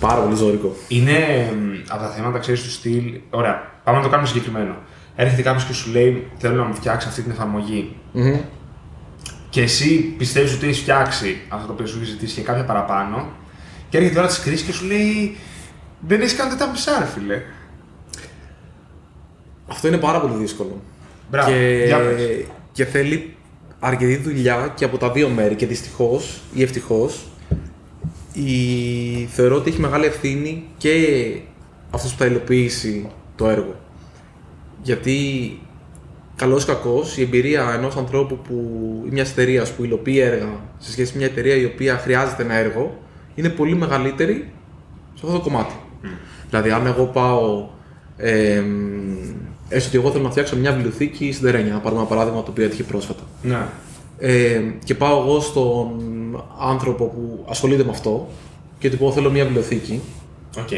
Πάρα 0.00 0.20
πολύ 0.20 0.36
ζώρικο. 0.36 0.76
είναι 0.88 1.12
εμ, 1.50 1.58
από 1.88 2.02
τα 2.02 2.08
θέματα, 2.08 2.38
ξέρεις, 2.38 2.62
του 2.62 2.70
στυλ. 2.70 3.20
Ωραία, 3.30 3.72
πάμε 3.84 3.96
να 3.96 4.02
το 4.02 4.10
κάνουμε 4.10 4.28
συγκεκριμένο. 4.28 4.76
Έρχεται 5.16 5.42
κάποιος 5.42 5.64
και 5.64 5.72
σου 5.72 5.90
λέει: 5.90 6.30
Θέλω 6.38 6.54
να 6.54 6.64
μου 6.64 6.74
φτιάξεις 6.74 7.08
αυτή 7.10 7.22
την 7.22 7.30
εφαρμογή. 7.30 7.96
Μμμ. 8.12 8.36
Και 9.50 9.62
εσύ 9.62 10.14
πιστεύεις 10.18 10.54
ότι 10.54 10.66
έχεις 10.66 10.78
φτιάξει 10.78 11.36
αυτό 11.48 11.66
το 11.66 11.72
οποίο 11.72 11.86
σου 11.86 11.96
έχει 11.96 12.10
ζητήσει 12.10 12.34
και 12.34 12.40
κάποια 12.40 12.64
παραπάνω. 12.64 13.28
Και 13.88 13.96
έρχεται 13.96 14.14
η 14.14 14.18
ώρα 14.18 14.28
της 14.28 14.40
κρίσης 14.40 14.66
και 14.66 14.72
σου 14.72 14.86
λέει: 14.86 15.36
Δεν 16.00 16.20
έχεις 16.20 16.36
κάνει 16.36 16.54
τα 16.54 16.68
μισά, 16.68 16.98
ρε 16.98 17.04
φίλε. 17.04 17.42
Αυτό 19.68 19.88
είναι 19.88 19.98
πάρα 19.98 20.20
πολύ 20.20 20.34
δύσκολο. 20.34 20.82
Μπράβο, 21.30 21.50
και... 21.50 21.82
για 21.86 21.98
πες. 21.98 22.44
και 22.72 22.84
θέλει 22.84 23.36
αρκετή 23.78 24.16
δουλειά 24.16 24.72
και 24.74 24.84
από 24.84 24.98
τα 24.98 25.10
δύο 25.10 25.28
μέρη. 25.28 25.54
Και 25.54 25.66
δυστυχώς 25.66 26.40
ή 26.54 26.62
ευτυχώς, 26.62 27.26
η... 28.34 29.24
θεωρώ 29.24 29.56
ότι 29.56 29.70
έχει 29.70 29.80
μεγάλη 29.80 30.04
ευθύνη 30.04 30.64
και 30.76 30.90
αυτός 31.90 32.12
που 32.12 32.18
θα 32.18 32.26
υλοποιήσει 32.26 33.06
το 33.36 33.48
έργο. 33.48 33.74
Γιατί 34.82 35.18
καλός 36.36 36.62
ή 36.62 36.66
κακός, 36.66 37.16
η 37.16 37.22
εμπειρία 37.22 37.74
ενός 37.78 37.96
ανθρώπου 37.96 38.38
που, 38.38 38.54
ή 39.06 39.08
μιας 39.10 39.30
εταιρείας 39.30 39.72
που 39.72 39.84
υλοποιεί 39.84 40.20
έργα 40.22 40.60
σε 40.78 40.92
σχέση 40.92 41.12
με 41.12 41.18
μια 41.18 41.26
εταιρεία 41.26 41.54
η 41.54 41.64
οποία 41.64 41.96
χρειάζεται 41.96 42.42
ένα 42.42 42.54
έργο 42.54 42.98
είναι 43.34 43.48
πολύ 43.48 43.74
μεγαλύτερη 43.74 44.52
σε 45.14 45.26
αυτό 45.26 45.32
το 45.38 45.40
κομμάτι. 45.42 45.74
Δηλαδή, 46.50 46.70
αν 46.70 46.86
εγώ 46.86 47.04
πάω. 47.04 47.68
Ε, 48.16 48.62
έστω 49.68 49.88
ότι 49.88 49.98
εγώ 49.98 50.10
θέλω 50.10 50.22
να 50.24 50.30
φτιάξω 50.30 50.56
μια 50.56 50.72
βιβλιοθήκη 50.72 51.32
σιδερένια, 51.32 51.72
να 51.72 51.78
πάρουμε 51.78 52.00
ένα 52.00 52.08
παράδειγμα 52.08 52.42
το 52.42 52.50
οποίο 52.50 52.64
έτυχε 52.64 52.82
πρόσφατα. 52.82 53.22
Ναι. 53.42 53.66
Ε, 54.18 54.60
και 54.84 54.94
πάω 54.94 55.20
εγώ 55.20 55.40
στον 55.40 56.00
άνθρωπο 56.60 57.04
που 57.04 57.44
ασχολείται 57.48 57.84
με 57.84 57.90
αυτό 57.90 58.28
και 58.78 58.90
του 58.90 58.96
πω 58.96 59.12
θέλω 59.12 59.30
μια 59.30 59.44
βιβλιοθήκη 59.44 60.00
Οκ. 60.58 60.70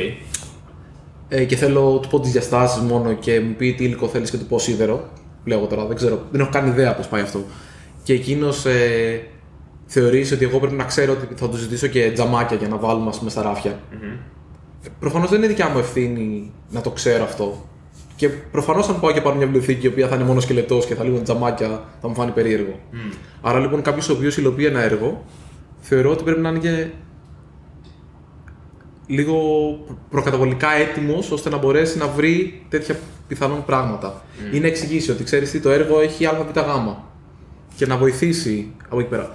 ε, 1.29 1.45
και 1.45 1.57
θέλω 1.57 1.99
του 1.99 2.09
πω 2.09 2.21
τις 2.21 2.33
διαστάσεις 2.33 2.83
μόνο 2.83 3.13
και 3.13 3.41
μου 3.41 3.55
πει 3.55 3.75
τι 3.75 3.85
υλικό 3.85 4.09
θέλεις 4.09 4.31
και 4.31 4.37
του 4.37 4.47
πω 4.47 4.59
σίδερο. 4.59 5.09
Λέω 5.45 5.59
εγώ 5.59 5.67
τώρα, 5.67 5.87
δεν 5.87 5.97
ξέρω, 5.97 6.23
δεν 6.31 6.41
έχω 6.41 6.51
καν 6.51 6.67
ιδέα 6.67 6.95
πώς 6.95 7.07
πάει 7.09 7.21
αυτό. 7.23 7.45
Και 8.03 8.13
εκείνος 8.13 8.65
ε, 8.65 9.21
θεωρήσει 9.87 10.35
ότι 10.35 10.45
εγώ 10.45 10.59
πρέπει 10.59 10.75
να 10.75 10.85
ξέρω 10.85 11.13
ότι 11.13 11.35
θα 11.35 11.49
του 11.49 11.57
ζητήσω 11.57 11.87
και 11.87 12.11
τζαμάκια 12.13 12.57
για 12.57 12.69
να 12.69 12.77
βάλουμε 12.77 13.09
ας 13.09 13.19
πούμε, 13.19 13.31
στα 13.31 13.43
ράφια. 13.43 13.79
Προφανώς 15.01 15.31
δεν 15.31 15.39
είναι 15.39 15.47
δικιά 15.47 15.69
μου 15.69 15.79
ευθύνη 15.79 16.53
να 16.71 16.81
το 16.81 16.91
ξέρω 16.91 17.25
αυτό. 17.25 17.65
Και 18.17 18.29
προφανώς 18.29 18.89
αν 18.89 19.01
πάω 19.01 19.13
και 19.13 19.21
πάρω 19.21 19.37
μια 19.37 19.45
βιβλιοθήκη 19.47 19.87
η 19.87 19.89
οποία 19.89 20.09
θα 20.09 20.15
είναι 20.15 20.25
μόνο 20.25 20.41
σκελετός 20.41 20.87
και 20.87 20.95
θα 20.95 21.05
λίγο 21.05 21.23
τζαμάκια 21.23 21.85
θα 22.01 22.09
μου 22.09 22.15
φάνει 22.15 22.31
περίεργο. 22.31 22.79
Άρα 23.41 23.59
λοιπόν 23.59 23.83
κάποιος 23.83 24.09
ο 24.09 24.13
οποίος 24.13 24.37
υλοποιεί 24.37 24.67
ένα 24.69 24.83
έργο, 24.83 25.25
θεωρώ 25.89 26.11
ότι 26.11 26.25
πρέπει 26.25 26.41
να 26.41 26.49
είναι 26.49 26.59
και 26.59 26.89
λίγο 29.07 29.37
προκαταβολικά 30.11 30.73
έτοιμος 30.73 31.31
ώστε 31.31 31.49
να 31.49 31.57
μπορέσει 31.57 31.99
να 31.99 32.07
βρει 32.07 32.67
τέτοια 32.69 32.99
πιθανόν 33.29 33.65
πράγματα. 33.65 34.23
Ή 34.53 34.61
να 34.61 34.67
εξηγήσει 34.67 35.11
ότι 35.11 35.25
ξέρεις 35.25 35.51
τι, 35.51 35.61
το 35.61 35.71
έργο 35.71 36.01
έχει 36.01 36.27
ΑΒΓ 36.27 36.51
και 37.77 37.87
να 37.87 37.97
βοηθήσει 37.97 38.73
από 38.89 39.01
εκεί 39.01 39.09
πέρα. 39.09 39.35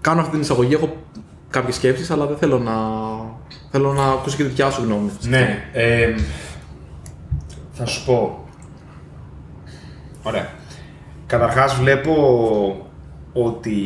Κάνω 0.00 0.20
αυτή 0.20 0.32
την 0.32 0.40
εισαγωγή, 0.40 0.74
έχω 0.74 0.96
κάποιες 1.50 1.74
σκέψεις, 1.74 2.10
αλλά 2.10 2.26
δεν 2.26 2.36
θέλω 2.36 2.58
να. 2.58 2.72
Θέλω 3.70 3.92
να 3.92 4.04
ακούσω 4.04 4.36
και 4.36 4.42
τη 4.42 4.48
δικιά 4.48 4.70
σου 4.70 4.82
γνώμη. 4.82 5.10
Ναι. 5.28 5.70
Ε, 5.72 6.14
θα 7.72 7.86
σου 7.86 8.04
πω. 8.04 8.48
Ωραία. 10.22 10.52
Καταρχάς 11.26 11.74
βλέπω 11.74 12.14
ότι 13.32 13.78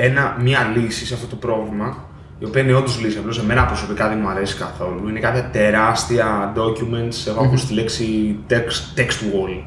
ένα, 0.00 0.36
μία 0.40 0.72
λύση 0.76 1.06
σε 1.06 1.14
αυτό 1.14 1.26
το 1.26 1.36
πρόβλημα, 1.36 2.04
η 2.38 2.44
οποία 2.44 2.62
είναι 2.62 2.74
όντως 2.74 3.00
λύση, 3.00 3.18
απλώς 3.18 3.38
εμένα 3.38 3.64
προσωπικά 3.64 4.08
δεν 4.08 4.18
μου 4.22 4.28
αρέσει 4.28 4.56
καθόλου, 4.56 5.08
είναι 5.08 5.20
κάποια 5.20 5.50
τεράστια 5.52 6.52
documents, 6.56 7.26
έχω 7.26 7.44
ακούσει 7.44 7.66
τη 7.66 7.74
λέξη 7.74 8.36
text, 8.50 8.98
text 8.98 9.20
wall. 9.32 9.62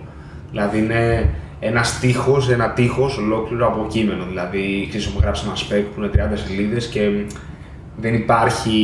Δηλαδή 0.50 0.78
είναι 0.78 1.30
ένα 1.60 1.82
τείχο, 2.02 2.42
ένα 2.52 2.70
τείχος 2.72 3.18
ολόκληρο 3.18 3.68
από 3.68 3.88
κείμενο. 3.90 4.26
Δηλαδή, 4.26 4.86
ξέρεις, 4.90 5.08
έχουμε 5.08 5.22
γράψει 5.22 5.44
ένα 5.46 5.56
spec 5.56 5.86
που 5.96 6.02
είναι 6.02 6.34
30 6.34 6.38
σελίδες 6.46 6.88
και 6.88 7.10
δεν 7.98 8.14
υπάρχει 8.14 8.82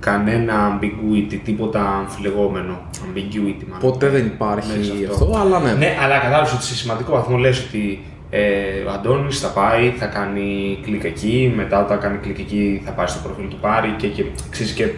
κανένα 0.00 0.78
ambiguity, 0.78 1.38
τίποτα 1.44 1.80
αμφιλεγόμενο. 1.98 2.80
Ambiguity, 2.92 3.64
μάλλον. 3.68 3.80
Ποτέ 3.80 4.08
δεν 4.08 4.26
υπάρχει 4.26 4.78
Ναι, 4.78 4.84
σε 4.84 4.92
αυτό, 5.10 5.38
αλλά 5.40 5.60
ναι. 5.60 5.72
Ναι, 5.72 5.96
αλλά 6.02 6.18
κατάλαβες 6.18 6.52
ότι 6.52 6.62
σε 6.62 6.74
σημαντικό 6.74 7.12
βαθμό 7.12 7.36
λες 7.36 7.64
ότι 7.64 8.04
ε, 8.30 8.80
ο 8.86 8.90
Αντώνης 8.90 9.40
θα 9.40 9.48
πάει, 9.48 9.90
θα 9.90 10.06
κάνει 10.06 10.78
κλικ 10.82 11.04
εκεί, 11.04 11.52
μετά 11.56 11.84
όταν 11.84 11.98
κάνει 11.98 12.18
κλικ 12.18 12.38
εκεί 12.38 12.82
θα 12.84 12.92
πάει 12.92 13.06
στο 13.06 13.20
προφίλ 13.22 13.48
του 13.48 13.58
πάρει 13.60 13.94
και, 13.98 14.08
και, 14.08 14.24
ξέρεις, 14.50 14.72
και 14.72 14.90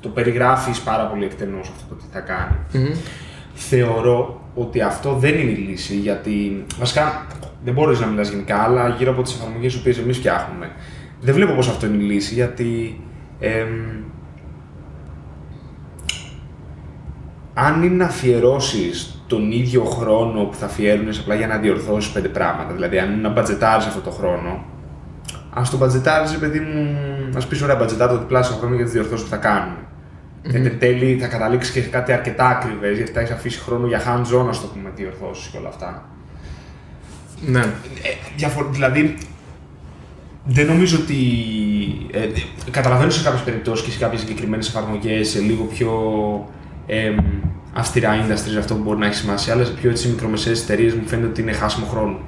το 0.00 0.08
περιγράφεις 0.08 0.80
πάρα 0.80 1.06
πολύ 1.06 1.24
εκτενώς 1.24 1.68
αυτό 1.68 1.88
το 1.88 1.94
τι 1.94 2.04
θα 2.12 2.20
κάνει. 2.20 2.56
Μμμ. 2.72 2.94
Θεωρώ 3.54 4.40
ότι 4.54 4.80
αυτό 4.80 5.12
δεν 5.12 5.38
είναι 5.38 5.50
η 5.50 5.54
λύση, 5.54 5.96
γιατί 5.96 6.64
βασικά 6.78 7.26
δεν 7.64 7.74
μπορείς 7.74 8.00
να 8.00 8.06
μιλάς 8.06 8.28
γενικά, 8.28 8.62
αλλά 8.62 8.88
γύρω 8.88 9.10
από 9.10 9.22
τις 9.22 9.34
εφαρμογές 9.34 9.72
τις 9.72 9.80
οποίες 9.80 9.98
εμείς 9.98 10.16
φτιάχνουμε. 10.16 10.70
Δεν 11.20 11.34
βλέπω 11.34 11.52
πως 11.52 11.68
αυτό 11.68 11.86
είναι 11.86 12.02
η 12.02 12.06
λύση, 12.06 12.34
γιατί 12.34 13.00
εμ, 13.38 13.68
αν 17.54 17.82
είναι 17.82 17.94
να 17.94 18.04
αφιερώσεις 18.04 19.23
τον 19.34 19.52
ίδιο 19.52 19.84
χρόνο 19.84 20.44
που 20.44 20.54
θα 20.54 20.66
αφιέρουν 20.66 21.08
απλά 21.20 21.34
για 21.34 21.46
να 21.46 21.58
διορθώσεις 21.58 22.12
πέντε 22.12 22.28
πράγματα, 22.28 22.72
δηλαδή 22.72 22.98
αν 22.98 23.12
είναι 23.12 23.20
να 23.20 23.28
μπατζετάρεις 23.28 23.86
αυτό 23.86 24.00
το 24.00 24.10
χρόνο, 24.10 24.64
ας 25.54 25.70
το 25.70 25.76
μπατζετάρεις, 25.76 26.36
παιδί 26.38 26.60
μου, 26.60 26.98
ας 27.36 27.46
πεις 27.46 27.62
ωραία, 27.62 27.76
μπατζετάρει 27.76 28.12
το 28.12 28.18
διπλάσιο 28.18 28.56
χρόνο 28.56 28.74
για 28.74 28.84
τις 28.84 28.92
διορθώσεις 28.92 29.24
που 29.24 29.30
θα 29.30 29.36
κάνουν. 29.36 29.76
Γιατί 30.42 30.66
εν 30.66 30.78
τέλει 30.78 31.18
θα 31.20 31.26
καταλήξεις 31.26 31.72
και 31.72 31.80
σε 31.80 31.88
κάτι 31.88 32.12
αρκετά 32.12 32.46
ακριβές, 32.48 32.96
γιατί 32.96 33.12
θα 33.12 33.20
έχεις 33.20 33.32
αφήσει 33.32 33.58
χρόνο 33.58 33.86
για 33.86 34.00
hands 34.00 34.40
on, 34.40 34.46
ας 34.48 34.60
το 34.60 34.66
πούμε, 34.66 34.90
διορθώσεις 34.94 35.46
και 35.46 35.58
όλα 35.58 35.68
αυτά. 35.68 36.08
Ναι. 37.46 37.60
Ε, 37.60 38.10
διαφορ... 38.36 38.66
Δηλαδή, 38.70 39.16
δεν 40.44 40.66
νομίζω 40.66 40.98
ότι. 40.98 41.16
Ε, 42.12 42.28
καταλαβαίνω 42.70 43.10
σε 43.10 43.22
κάποιες 43.22 43.42
περιπτώσεις 43.42 43.84
και 43.84 43.90
σε 43.90 43.98
κάποιες 43.98 44.20
συγκεκριμένες 44.20 44.68
εφαρμογές 44.68 45.40
λίγο 45.40 45.64
πιο 45.64 45.90
ε, 46.86 47.14
αυστηρά 47.72 48.16
industries 48.16 48.58
αυτό 48.58 48.74
που 48.74 48.82
μπορεί 48.82 48.98
να 48.98 49.06
έχει 49.06 49.14
σημασία, 49.14 49.52
αλλά 49.52 49.64
σε 49.64 49.72
πιο 49.72 49.90
έτσι 49.90 50.08
μικρομεσαίες 50.08 50.62
εταιρείες 50.62 50.94
μου 50.94 51.06
φαίνεται 51.06 51.28
ότι 51.28 51.40
είναι 51.40 51.52
χάσιμο 51.52 51.86
χρόνο. 51.86 52.18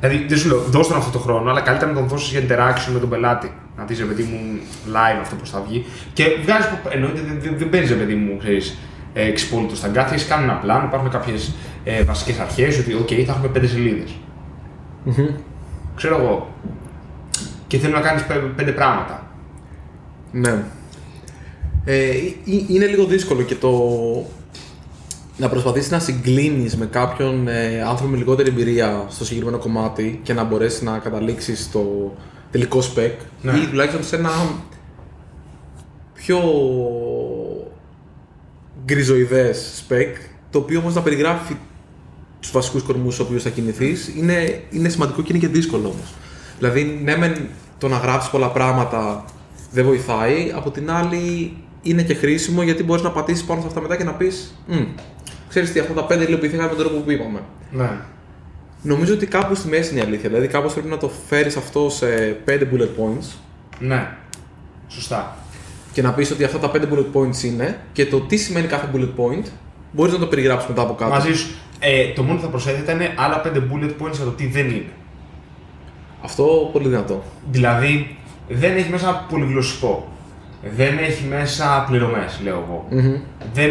Δηλαδή, 0.00 0.26
δεν 0.28 0.38
σου 0.38 0.48
λέω, 0.48 0.58
δώσ' 0.58 0.88
τον 0.88 0.96
αυτό 0.96 1.10
το 1.10 1.18
χρόνο, 1.18 1.50
αλλά 1.50 1.60
καλύτερα 1.60 1.90
να 1.92 1.98
τον 1.98 2.08
δώσεις 2.08 2.30
για 2.30 2.40
interaction 2.40 2.92
με 2.92 2.98
τον 2.98 3.08
πελάτη. 3.08 3.52
Να 3.76 3.84
δεις, 3.84 3.98
ρε 3.98 4.04
παιδί 4.04 4.22
μου, 4.22 4.38
live 4.92 5.18
αυτό 5.20 5.36
που 5.36 5.46
θα 5.46 5.64
βγει. 5.68 5.86
Και 6.12 6.24
βγάζεις. 6.42 6.68
Εννοείται, 6.90 7.20
δεν, 7.20 7.38
δεν, 7.40 7.58
δεν 7.58 7.70
παίρνει, 7.70 7.88
ρε 7.88 7.94
παιδί 7.94 8.14
μου, 8.14 8.36
ξέρεις, 8.38 8.78
εξυπόλυτο 9.12 9.76
στα 9.76 9.88
γκάθια. 9.88 10.14
Έχεις 10.14 10.26
κάνει 10.26 10.42
ένα 10.42 10.54
πλάνο, 10.54 10.84
υπάρχουν 10.84 11.10
κάποιες 11.10 11.54
ε, 11.84 12.02
βασικές 12.02 12.38
αρχές, 12.38 12.78
ότι, 12.78 12.96
OK, 13.00 13.24
θα 13.26 13.32
έχουμε 13.32 13.48
πέντε 13.48 13.66
σελίδες. 13.66 14.14
Ξέρω 15.96 16.16
εγώ. 16.16 16.54
Και 17.66 17.78
θέλω 17.78 17.94
να 17.94 18.00
κάνεις 18.00 18.24
πέντε 18.56 18.70
πράγματα. 18.70 19.26
Ναι. 20.32 20.62
Ε, 21.84 22.08
ε, 22.08 22.34
είναι 22.68 22.86
λίγο 22.86 23.04
δύσκολο 23.04 23.42
και 23.42 23.54
το 23.54 23.70
να 25.36 25.48
προσπαθήσεις 25.48 25.90
να 25.90 25.98
συγκλίνεις 25.98 26.76
με 26.76 26.86
κάποιον 26.86 27.48
ε, 27.48 27.82
άνθρωπο 27.82 28.10
με 28.10 28.16
λιγότερη 28.16 28.48
εμπειρία 28.48 29.06
στο 29.08 29.24
συγκεκριμένο 29.24 29.58
κομμάτι 29.58 30.20
και 30.22 30.32
να 30.32 30.44
μπορέσεις 30.44 30.82
να 30.82 30.98
καταλήξεις 30.98 31.62
στο 31.62 32.14
τελικό 32.50 32.80
spec 32.80 33.12
Ναι. 33.42 33.52
ή 33.52 33.66
τουλάχιστον 33.66 34.04
σε 34.04 34.16
ένα 34.16 34.30
πιο 36.14 36.40
γκριζοειδές 38.84 39.84
spec 39.88 40.08
το 40.50 40.58
οποίο 40.58 40.78
όμως 40.80 40.94
να 40.94 41.02
περιγράφει 41.02 41.56
τους 42.40 42.50
βασικούς 42.50 42.82
κορμούς 42.82 43.14
στους 43.14 43.26
οποίους 43.26 43.42
θα 43.42 43.50
κινηθείς 43.50 44.12
είναι, 44.16 44.62
είναι 44.70 44.88
σημαντικό 44.88 45.22
και 45.22 45.32
είναι 45.32 45.46
και 45.46 45.52
δύσκολο 45.52 45.88
όμως. 45.88 46.14
Δηλαδή, 46.58 47.00
ναι 47.04 47.16
μεν 47.16 47.48
το 47.78 47.88
να 47.88 47.96
γράψεις 47.96 48.30
πολλά 48.30 48.48
πράγματα 48.50 49.24
δεν 49.72 49.84
βοηθάει, 49.84 50.52
από 50.54 50.70
την 50.70 50.90
άλλη 50.90 51.56
είναι 51.84 52.02
και 52.02 52.14
χρήσιμο 52.14 52.62
γιατί 52.62 52.82
μπορείς 52.84 53.02
να 53.02 53.10
πατήσεις 53.10 53.44
πάνω 53.44 53.60
σε 53.60 53.66
αυτά 53.66 53.80
μετά 53.80 53.96
και 53.96 54.04
να 54.04 54.12
πεις 54.12 54.54
«Μμ, 54.66 54.84
ξέρεις 55.48 55.72
τι, 55.72 55.78
αυτά 55.80 55.92
τα 55.92 56.04
πέντε 56.04 56.24
υλοποιηθήκαν 56.24 56.64
με 56.68 56.74
τον 56.74 56.78
τρόπο 56.86 57.00
που 57.00 57.10
είπαμε. 57.10 57.40
Ναι. 57.70 57.90
Νομίζω 58.82 59.14
ότι 59.14 59.26
κάπου 59.26 59.54
στη 59.54 59.68
μέση 59.68 59.90
είναι 59.92 60.00
η 60.00 60.02
αλήθεια. 60.02 60.28
Δηλαδή, 60.28 60.46
κάπως 60.46 60.72
πρέπει 60.72 60.88
να 60.88 60.96
το 60.96 61.10
φέρεις 61.28 61.56
αυτό 61.56 61.88
σε 61.90 62.06
πέντε 62.44 62.68
bullet 62.72 63.00
points 63.02 63.24
Ναι. 63.78 64.08
Σωστά. 64.88 65.36
και 65.92 66.02
να 66.02 66.12
πεις 66.12 66.30
ότι 66.30 66.44
αυτά 66.44 66.58
τα 66.58 66.70
πέντε 66.70 66.88
bullet 66.92 67.18
points 67.18 67.42
είναι 67.42 67.80
και 67.92 68.06
το 68.06 68.20
τι 68.20 68.36
σημαίνει 68.36 68.66
κάθε 68.66 68.88
bullet 68.94 69.08
point 69.20 69.44
μπορείς 69.92 70.12
να 70.12 70.18
το 70.18 70.26
περιγράψεις 70.26 70.68
μετά 70.68 70.82
από 70.82 70.94
κάτω. 70.94 71.10
Μαζί 71.10 71.34
σου. 71.34 71.54
Ε, 71.78 72.12
το 72.12 72.22
μόνο 72.22 72.36
που 72.36 72.42
θα 72.44 72.48
προσθέτει 72.48 72.92
είναι 72.92 73.14
άλλα 73.16 73.40
πέντε 73.40 73.62
bullet 73.72 74.02
points 74.02 74.12
για 74.12 74.24
το 74.24 74.30
τι 74.30 74.46
δεν 74.46 74.66
είναι. 74.66 74.92
Αυτό 76.22 76.70
πολύ 76.72 76.88
δυνατό. 76.88 77.22
Δηλαδή, 77.50 78.16
δεν 78.48 78.76
έχει 78.76 78.90
μέσα 78.90 79.26
πολυγλωσσικό. 79.30 80.12
Δεν 80.76 80.98
έχει 80.98 81.24
μέσα 81.24 81.84
πληρωμές, 81.88 82.40
λέω 82.42 82.54
εγώ. 82.54 82.86
Μμμ. 82.90 83.16
Δεν, 83.52 83.70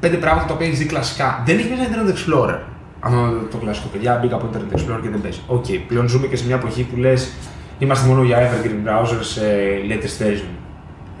πέντε 0.00 0.16
πράγματα 0.16 0.46
τα 0.46 0.54
οποία 0.54 0.66
έχεις 0.66 0.78
δει 0.78 0.84
κλασικά. 0.84 1.42
Δεν 1.46 1.58
έχεις 1.58 1.70
μέσα 1.70 1.82
Internet 1.82 2.10
Explorer. 2.12 2.58
Αυτό 3.00 3.46
το 3.50 3.56
κλασικό, 3.56 3.88
παιδιά, 3.88 4.18
μπήκα 4.22 4.34
από 4.34 4.50
Internet 4.52 4.76
Explorer 4.76 5.00
και 5.02 5.08
δεν 5.08 5.20
παίζει. 5.20 5.40
Οκ, 5.46 5.64
πλέον 5.88 6.08
ζούμε 6.08 6.26
και 6.26 6.36
σε 6.36 6.46
μια 6.46 6.54
εποχή 6.54 6.82
που 6.82 6.96
λες 6.96 7.32
είμαστε 7.78 8.08
μόνο 8.08 8.22
για 8.22 8.38
evergreen 8.38 8.88
browsers 8.88 9.20
σε 9.20 9.42
latest 9.88 10.22
version. 10.22 10.52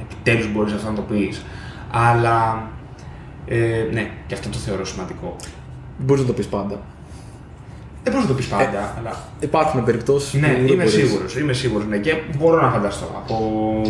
Επιτέλους 0.02 0.52
μπορείς 0.52 0.72
αυτό 0.72 0.90
να 0.90 0.94
το 0.94 1.02
πεις. 1.02 1.44
Αλλά 1.90 2.68
ε, 3.46 3.86
ναι, 3.92 4.10
και 4.26 4.34
αυτό 4.34 4.48
το 4.48 4.58
θεωρώ 4.58 4.84
σημαντικό. 4.84 5.36
Μπορείς 5.98 6.22
να 6.22 6.28
το 6.28 6.32
πεις 6.32 6.46
πάντα. 6.46 6.80
Δεν 8.02 8.12
μπορεί 8.12 8.24
να 8.24 8.30
το 8.30 8.34
πεις 8.36 8.46
πάντα, 8.46 8.94
αλλά 8.98 9.16
Υπάρχουν 9.40 9.84
περιπτώσεις 9.84 10.40
Ναι, 10.40 10.48
που 10.48 10.54
δεν 10.54 10.66
είμαι 10.66 10.74
μπορείς. 10.74 10.92
σίγουρος. 10.92 11.36
Είμαι 11.36 11.52
σίγουρος, 11.52 11.86
ναι. 11.86 11.96
Και 11.98 12.14
μπορώ 12.38 12.60
να 12.60 12.70
φανταστώ 12.70 13.04
από 13.16 13.80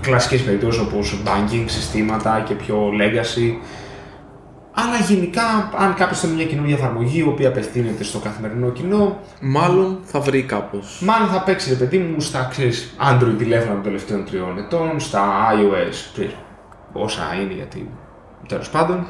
κλασικές 0.00 0.42
περιπτώσεις 0.42 0.80
όπως 0.80 1.22
banking, 1.24 1.64
συστήματα 1.66 2.42
και 2.46 2.54
πιο 2.54 2.90
legacy. 3.00 3.54
Αλλά 4.74 4.96
γενικά, 5.08 5.70
αν 5.78 5.94
κάποιος 5.94 6.20
θέλει 6.20 6.32
μια 6.32 6.44
καινούργια 6.44 6.74
εφαρμογή 6.76 7.18
η 7.18 7.22
οποία 7.22 7.48
απευθύνεται 7.48 8.04
στο 8.04 8.18
καθημερινό 8.18 8.68
κοινό, 8.70 9.18
Μάλλον 9.40 9.98
θα 10.04 10.20
βρει 10.20 10.42
κάπως. 10.42 11.02
μάλλον 11.04 11.28
θα 11.28 11.42
παίξει 11.42 11.68
ρε 11.70 11.74
παιδί 11.76 11.98
μου 11.98 12.20
στα 12.20 12.46
ξέρεις, 12.50 12.94
Android 13.10 13.34
τηλέφωνα 13.38 13.72
των 13.74 13.82
τελευταίων 13.82 14.24
τριών 14.24 14.58
ετών, 14.58 15.00
στα 15.00 15.22
iOS, 15.54 15.94
ξέρεις, 16.12 16.34
όσα 16.92 17.22
είναι 17.42 17.52
γιατί 17.54 17.90
τέλος 18.48 18.70
πάντων. 18.70 19.06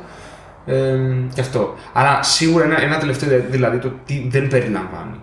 Ε, 0.67 0.99
και 1.35 1.41
αυτό. 1.41 1.75
Αλλά 1.93 2.23
σίγουρα 2.23 2.65
ένα, 2.65 2.83
ένα 2.83 2.99
τελευταίο 2.99 3.45
δηλαδή 3.51 3.79
το 3.79 3.93
τι 4.07 4.27
δεν 4.29 4.49
περιλαμβάνει 4.49 5.21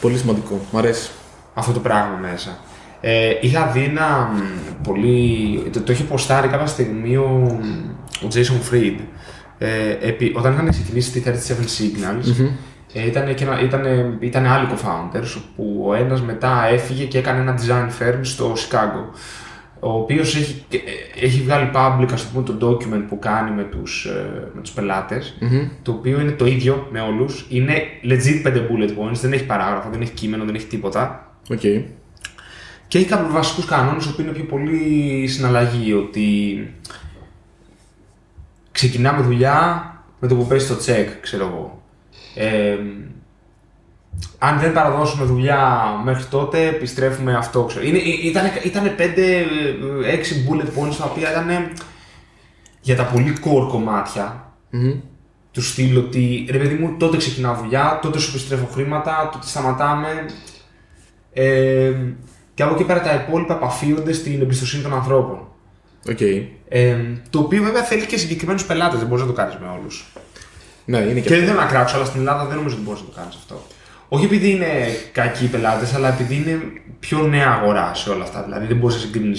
Πολύ 0.00 0.16
σημαντικό. 0.16 0.60
Μ' 0.70 0.76
αρέσει. 0.76 1.10
αυτό 1.54 1.72
το 1.72 1.80
πράγμα 1.80 2.18
μέσα. 2.30 2.58
Ε, 3.00 3.32
είχα 3.40 3.66
δει 3.66 3.82
ένα 3.82 4.30
μ, 4.34 4.82
πολύ. 4.82 5.62
Το, 5.72 5.80
το 5.80 5.92
είχε 5.92 6.02
ποστάρει 6.02 6.48
κάποια 6.48 6.66
στιγμή 6.66 7.16
ο, 7.16 7.60
ο 8.22 8.28
Jason 8.34 8.72
Fried. 8.74 8.98
Ε, 9.58 9.90
επί, 10.00 10.32
όταν 10.36 10.52
είχαν 10.52 10.70
ξεκινήσει 10.70 11.10
τη 11.10 11.22
37 11.26 11.30
Signals, 11.30 12.46
ε, 12.92 13.06
ήταν, 13.06 13.34
και 13.34 13.44
ένα, 13.44 13.60
ήταν, 13.60 13.82
ήταν 14.20 14.46
άλλοι 14.46 14.68
co-founders, 14.70 15.40
που 15.56 15.84
ο 15.86 15.94
ένας 15.94 16.22
μετά 16.22 16.68
έφυγε 16.72 17.04
και 17.04 17.18
έκανε 17.18 17.40
ένα 17.40 17.58
design 17.58 18.02
firm 18.02 18.18
στο 18.22 18.52
Chicago. 18.52 19.18
Ο 19.80 19.92
οποίος 19.92 20.36
έχει, 20.36 20.64
ε, 20.70 21.24
έχει 21.24 21.40
βγάλει 21.40 21.70
public, 21.74 22.08
ας 22.12 22.22
το 22.22 22.28
πούμε, 22.32 22.58
το 22.58 22.68
document 22.68 23.04
που 23.08 23.18
κάνει 23.18 23.50
με 23.50 23.62
τους, 23.62 24.04
ε, 24.04 24.50
με 24.54 24.60
τους 24.60 24.70
πελατες 24.72 25.38
το 25.82 25.92
οποίο 25.92 26.20
είναι 26.20 26.30
το 26.30 26.46
ίδιο 26.46 26.88
με 26.90 27.00
όλους. 27.00 27.46
Είναι 27.48 27.82
legit 28.04 28.42
5 28.42 28.56
bullet 28.56 28.90
points, 28.90 29.20
δεν 29.20 29.32
έχει 29.32 29.46
παράγραφο, 29.46 29.88
δεν 29.90 30.00
έχει 30.00 30.12
κείμενο, 30.12 30.44
δεν 30.44 30.54
έχει 30.54 30.66
τίποτα. 30.66 31.32
ΟΚ. 31.50 31.60
Και 32.88 32.98
έχει 32.98 33.06
κάποιους 33.06 33.32
βασικούς 33.32 33.64
κανόνες 33.64 34.06
που 34.06 34.20
είναι 34.20 34.30
πιο 34.30 34.44
πολύ 34.44 35.26
συναλλαγή. 35.26 35.92
Ότι 35.92 36.26
ξεκινάμε 38.72 39.22
δουλειά 39.22 39.90
με 40.20 40.28
το 40.28 40.34
που 40.34 40.46
πέσει 40.46 40.68
το 40.68 40.74
check, 40.86 41.06
ξέρω 41.20 41.44
εγώ. 41.46 41.82
Ε, 42.34 42.76
αν 44.38 44.58
δεν 44.58 44.72
παραδώσουμε 44.72 45.24
δουλειά 45.24 45.84
μέχρι 46.04 46.24
τότε, 46.24 46.66
επιστρέφουμε 46.66 47.36
αυτό. 47.36 47.64
Ξέρω. 47.64 47.84
Είναι, 47.84 47.98
ήταν, 47.98 48.44
ήταν 48.64 48.94
5-6 48.98 49.00
bullet 50.48 50.66
points 50.66 50.94
τα 50.98 51.04
οποία 51.04 51.30
ήταν 51.30 51.70
για 52.80 52.96
τα 52.96 53.04
πολύ 53.04 53.36
core 53.44 53.68
κομμάτια 53.68 54.52
Μμμ. 54.70 54.92
του 55.52 55.62
στυλ 55.62 55.96
ότι 55.96 56.48
ρε 56.50 56.58
παιδί 56.58 56.74
μου, 56.74 56.96
τότε 56.98 57.16
ξεκινάω 57.16 57.54
δουλειά, 57.54 57.98
τότε 58.02 58.18
σου 58.18 58.30
επιστρέφω 58.30 58.66
χρήματα, 58.72 59.28
τότε 59.32 59.46
σταματάμε. 59.46 60.26
Ε, 61.32 61.92
και 62.54 62.62
από 62.62 62.74
εκεί 62.74 62.84
πέρα 62.84 63.00
τα 63.00 63.14
υπόλοιπα 63.14 63.54
επαφίονται 63.54 64.12
στην 64.12 64.40
εμπιστοσύνη 64.40 64.82
των 64.82 64.94
ανθρώπων. 64.94 65.38
ΟΚ. 66.08 66.20
Ε, 66.68 66.96
το 67.30 67.38
οποίο 67.38 67.62
βέβαια 67.62 67.82
θέλει 67.82 68.06
και 68.06 68.16
συγκεκριμένους 68.16 68.64
πελάτες, 68.64 68.98
δεν 68.98 69.08
μπορείς 69.08 69.22
να 69.22 69.30
το 69.30 69.36
κάνεις 69.36 69.56
με 69.60 69.66
όλους. 69.80 70.12
Ναι, 70.84 70.98
είναι 70.98 71.20
και 71.20 71.28
Και 71.28 71.36
δεν 71.36 71.44
θέλω 71.44 71.60
να 71.60 71.66
κράξω, 71.66 71.96
αλλά 71.96 72.04
στην 72.04 72.20
Ελλάδα 72.20 72.44
δεν 72.44 72.56
νομίζω 72.56 72.74
ότι 72.74 72.84
μπορείς 72.84 73.00
να 73.00 73.06
το 73.06 73.12
κάνεις 73.16 73.34
αυτό. 73.34 73.66
Όχι 74.08 74.24
επειδή 74.24 74.50
είναι 74.50 74.66
κακοί 75.12 75.44
οι 75.44 75.48
πελάτες, 75.48 75.94
αλλά 75.94 76.08
επειδή 76.08 76.34
είναι 76.34 76.60
πιο 77.00 77.26
νέα 77.26 77.48
αγορά 77.60 77.94
σε 77.94 78.10
όλα 78.10 78.22
αυτά. 78.24 78.42
Δηλαδή 78.42 78.66
δεν 78.66 78.76
μπορείς 78.76 78.96
να 78.96 79.02
συγκρίνει 79.02 79.36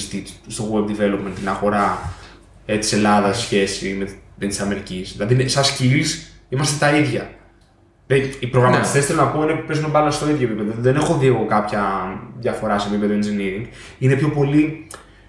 στο 0.48 0.70
web 0.74 0.90
development 0.92 1.32
την 1.36 1.50
αγορά 1.50 2.14
ε, 2.66 2.78
της 2.78 2.94
Ελλάδας 2.94 3.38
σε 3.38 3.46
σχέση 3.46 3.96
με, 4.00 4.10
με 4.40 4.48
της 4.48 4.60
Αμερικής. 4.60 5.12
Δηλαδή 5.12 5.34
είναι- 5.34 5.48
σαν 5.48 5.64
skills 5.64 6.30
είμαστε 6.50 6.86
τα 6.86 6.96
ίδια. 6.98 7.30
Δηλαδή, 8.08 8.34
οι 8.40 8.48
προγραμματιστές 8.48 9.06
θέλω 9.06 9.22
να 9.22 9.28
πω 9.28 9.44
είναι 9.44 9.54
που 9.54 9.66
παίζουν 9.68 9.90
μπάλα 9.90 10.12
στο 10.12 10.30
ίδιο 10.30 10.48
επίπεδο. 10.48 10.74
Δεν 10.78 10.96
έχω 10.96 11.18
δει 11.18 11.28
εγώ 11.28 11.46
κάποια 11.46 11.84
διαφορά 12.40 12.80
σε 12.80 12.88
επίπεδο 12.88 13.14
engineering. 13.14 13.66
Είναι 14.00 14.16
πιο 14.16 14.30
πολύ 14.30 14.88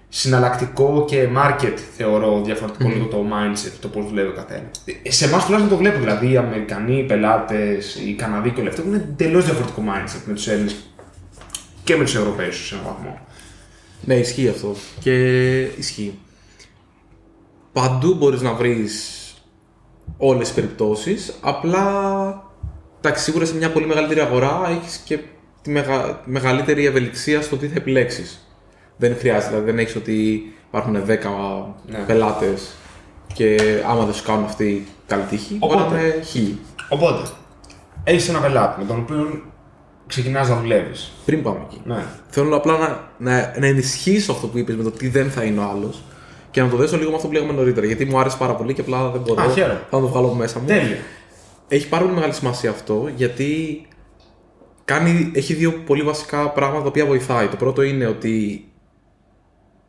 συναλλακτικό 0.09 1.05
και 1.07 1.27
market 1.37 1.73
θεωρώ 1.97 2.41
διαφορετικό 2.45 2.89
λίγο 2.89 3.05
το 3.05 3.25
mindset, 3.31 3.71
το 3.81 3.87
πώς 3.87 4.05
δουλεύει 4.07 4.27
ο 4.29 4.33
καθένας. 4.33 4.71
Σε 5.07 5.25
εμάς 5.25 5.43
τουλάχιστον 5.45 5.77
το 5.77 5.83
βλέπω. 5.83 5.99
Δηλαδή 5.99 6.31
οι 6.31 6.37
Αμερικανοί 6.37 7.03
πελάτες, 7.03 7.95
οι 7.95 8.13
Καναδοί 8.13 8.49
και 8.51 8.59
όλα 8.61 8.69
αυτά 8.69 8.81
έχουν 8.81 8.93
εντελώς 8.93 9.45
διαφορετικό 9.45 9.81
mindset 9.85 10.21
με 10.25 10.33
τους 10.33 10.47
Έλληνες 10.47 10.75
και 11.83 11.95
με 11.95 12.03
τους 12.03 12.15
Ευρωπαίους 12.15 12.67
σε 12.67 12.75
έναν 12.75 12.85
βαθμό. 12.87 13.19
Ναι, 14.01 14.15
ισχύει 14.15 14.47
αυτό. 14.49 14.75
Και 14.99 15.59
ισχύει. 15.61 16.19
Παντού 17.73 18.15
μπορείς 18.15 18.41
να 18.41 18.53
βρεις 18.53 19.15
όλες 20.17 20.45
τις 20.47 20.55
περιπτώσεις, 20.55 21.33
απλά 21.41 21.83
εντάξει, 23.01 23.23
σίγουρα 23.23 23.45
σε 23.45 23.55
μια 23.55 23.71
πολύ 23.71 23.85
μεγαλύτερη 23.85 24.19
αγορά 24.19 24.61
έχεις 24.69 24.97
και 24.97 25.19
τη 25.61 25.69
μεγα- 25.69 26.21
μεγαλύτερη 26.25 26.85
ευελιξία 26.85 27.41
στο 27.41 27.57
τι 27.57 27.67
θα 27.67 27.73
επιλέξεις. 27.77 28.48
Δεν 29.01 29.15
χρειάζεται, 29.17 29.47
δηλαδή 29.49 29.65
δεν 29.71 29.79
έχεις 29.79 29.95
ότι 29.95 30.41
υπάρχουν 30.67 30.95
10 31.05 31.75
Ναι. 31.87 31.97
πελάτες 32.07 32.75
και 33.33 33.57
άμα 33.89 34.05
δεν 34.05 34.13
σου 34.13 34.23
κάνουν 34.23 34.43
αυτοί 34.43 34.87
καλή 35.07 35.23
τύχη, 35.23 35.57
μπορεί 35.57 35.75
να 35.75 35.81
Οπότε. 35.81 36.01
είναι 36.01 36.23
χίλιοι. 36.23 36.59
Οπότε, 36.89 37.29
έχεις 38.03 38.29
ένα 38.29 38.39
πελάτη 38.39 38.79
με 38.79 38.85
τον 38.87 38.97
οποίο 38.99 39.41
ξεκινάς 40.07 40.49
να 40.49 40.55
δουλεύεις. 40.59 41.11
Πριν 41.25 41.41
πάμε 41.43 41.59
εκεί. 41.69 41.81
Ναι. 41.83 42.03
Θέλω 42.29 42.55
απλά 42.55 42.77
να, 42.77 43.09
να, 43.17 43.53
να 43.59 43.65
ενισχύσω 43.67 44.31
αυτό 44.31 44.47
που 44.47 44.57
είπες 44.57 44.75
με 44.75 44.83
το 44.83 44.91
τι 44.91 45.07
δεν 45.07 45.31
θα 45.31 45.43
είναι 45.43 45.59
ο 45.59 45.63
άλλος 45.63 46.03
και 46.51 46.61
να 46.61 46.69
το 46.69 46.77
δέσω 46.77 46.97
λίγο 46.97 47.09
με 47.09 47.15
αυτό 47.15 47.27
που 47.27 47.33
λέγαμε 47.33 47.53
νωρίτερα. 47.53 47.85
Γιατί 47.85 48.05
μου 48.05 48.19
άρεσε 48.19 48.37
πάρα 48.37 48.53
πολύ 48.55 48.73
και 48.73 48.81
απλά 48.81 49.09
δεν 49.09 49.21
μπορώ. 49.21 49.41
Α, 49.41 49.49
χαίρομαι. 49.49 49.81
Θα 49.89 49.99
το 49.99 50.07
βγάλω 50.07 50.25
από 50.25 50.35
μέσα 50.35 50.59
μου. 50.59 50.65
Τέλεια. 50.65 50.97
Έχει 51.67 51.87
πάρα 51.89 52.03
πολύ 52.03 52.15
μεγάλη 52.15 52.33
σημασία 52.33 52.69
αυτό 52.69 53.09
γιατί 53.15 53.81
κάνει, 54.85 55.31
έχει 55.35 55.53
δύο 55.53 55.71
πολύ 55.71 56.01
βασικά 56.01 56.49
πράγματα 56.49 56.81
τα 56.81 56.87
οποία 56.87 57.05
βοηθάει. 57.05 57.47
Το 57.47 57.55
πρώτο 57.55 57.81
είναι 57.81 58.07
ότι 58.07 58.63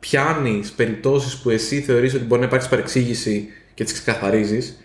πιάνεις 0.01 0.71
περιπτώσεις 0.71 1.37
που 1.37 1.49
εσύ 1.49 1.81
θεωρείς 1.81 2.13
ότι 2.13 2.23
μπορεί 2.23 2.41
να 2.41 2.47
υπάρξει 2.47 2.69
παρεξήγηση 2.69 3.47
και 3.73 3.83
τις 3.83 3.93
ξεκαθαρίζεις 3.93 4.77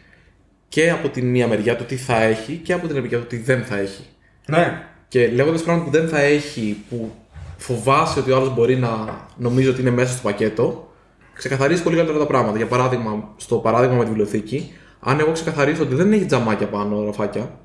και 0.69 0.91
από 0.91 1.09
την 1.09 1.31
μία 1.31 1.49
μεριά 1.49 1.77
του 1.77 1.85
τι 1.85 1.97
θα 1.97 2.23
έχει 2.23 2.61
και 2.65 2.73
από 2.73 2.87
την 2.87 2.91
άλλη 2.91 3.03
μεριά 3.03 3.19
του 3.19 3.27
τι 3.27 3.37
δεν 3.37 3.65
θα 3.65 3.79
έχει. 3.79 4.05
Ναι. 4.47 4.83
Και 5.09 5.29
λέγοντας 5.29 5.63
πράγματα 5.63 5.91
που 5.91 5.99
δεν 5.99 6.09
θα 6.09 6.21
έχει, 6.21 6.77
που 6.89 7.15
φοβάσαι 7.57 8.19
ότι 8.19 8.31
ο 8.31 8.37
άλλος 8.37 8.55
μπορεί 8.55 8.77
να 8.77 8.89
νομίζει 9.37 9.69
ότι 9.69 9.81
είναι 9.81 9.91
μέσα 9.91 10.13
στο 10.13 10.23
πακέτο, 10.23 10.93
ξεκαθαρίζεις 11.35 11.83
πολύ 11.83 11.97
καλύτερα 11.97 12.19
τα 12.19 12.27
πράγματα. 12.27 12.57
Για 12.57 12.67
παράδειγμα, 12.67 13.35
στο 13.37 13.57
παράδειγμα 13.57 13.95
με 13.95 14.03
τη 14.03 14.09
βιβλιοθήκη, 14.09 14.73
αν 15.01 15.21
εγώ 15.21 15.33
ξεκαθαρίσω 15.33 15.83
ότι 15.83 15.95
δεν 15.95 16.13
έχει 16.13 16.25
τζαμάκια 16.25 16.67
πάνω, 16.67 17.05
ραφάκια, 17.05 17.59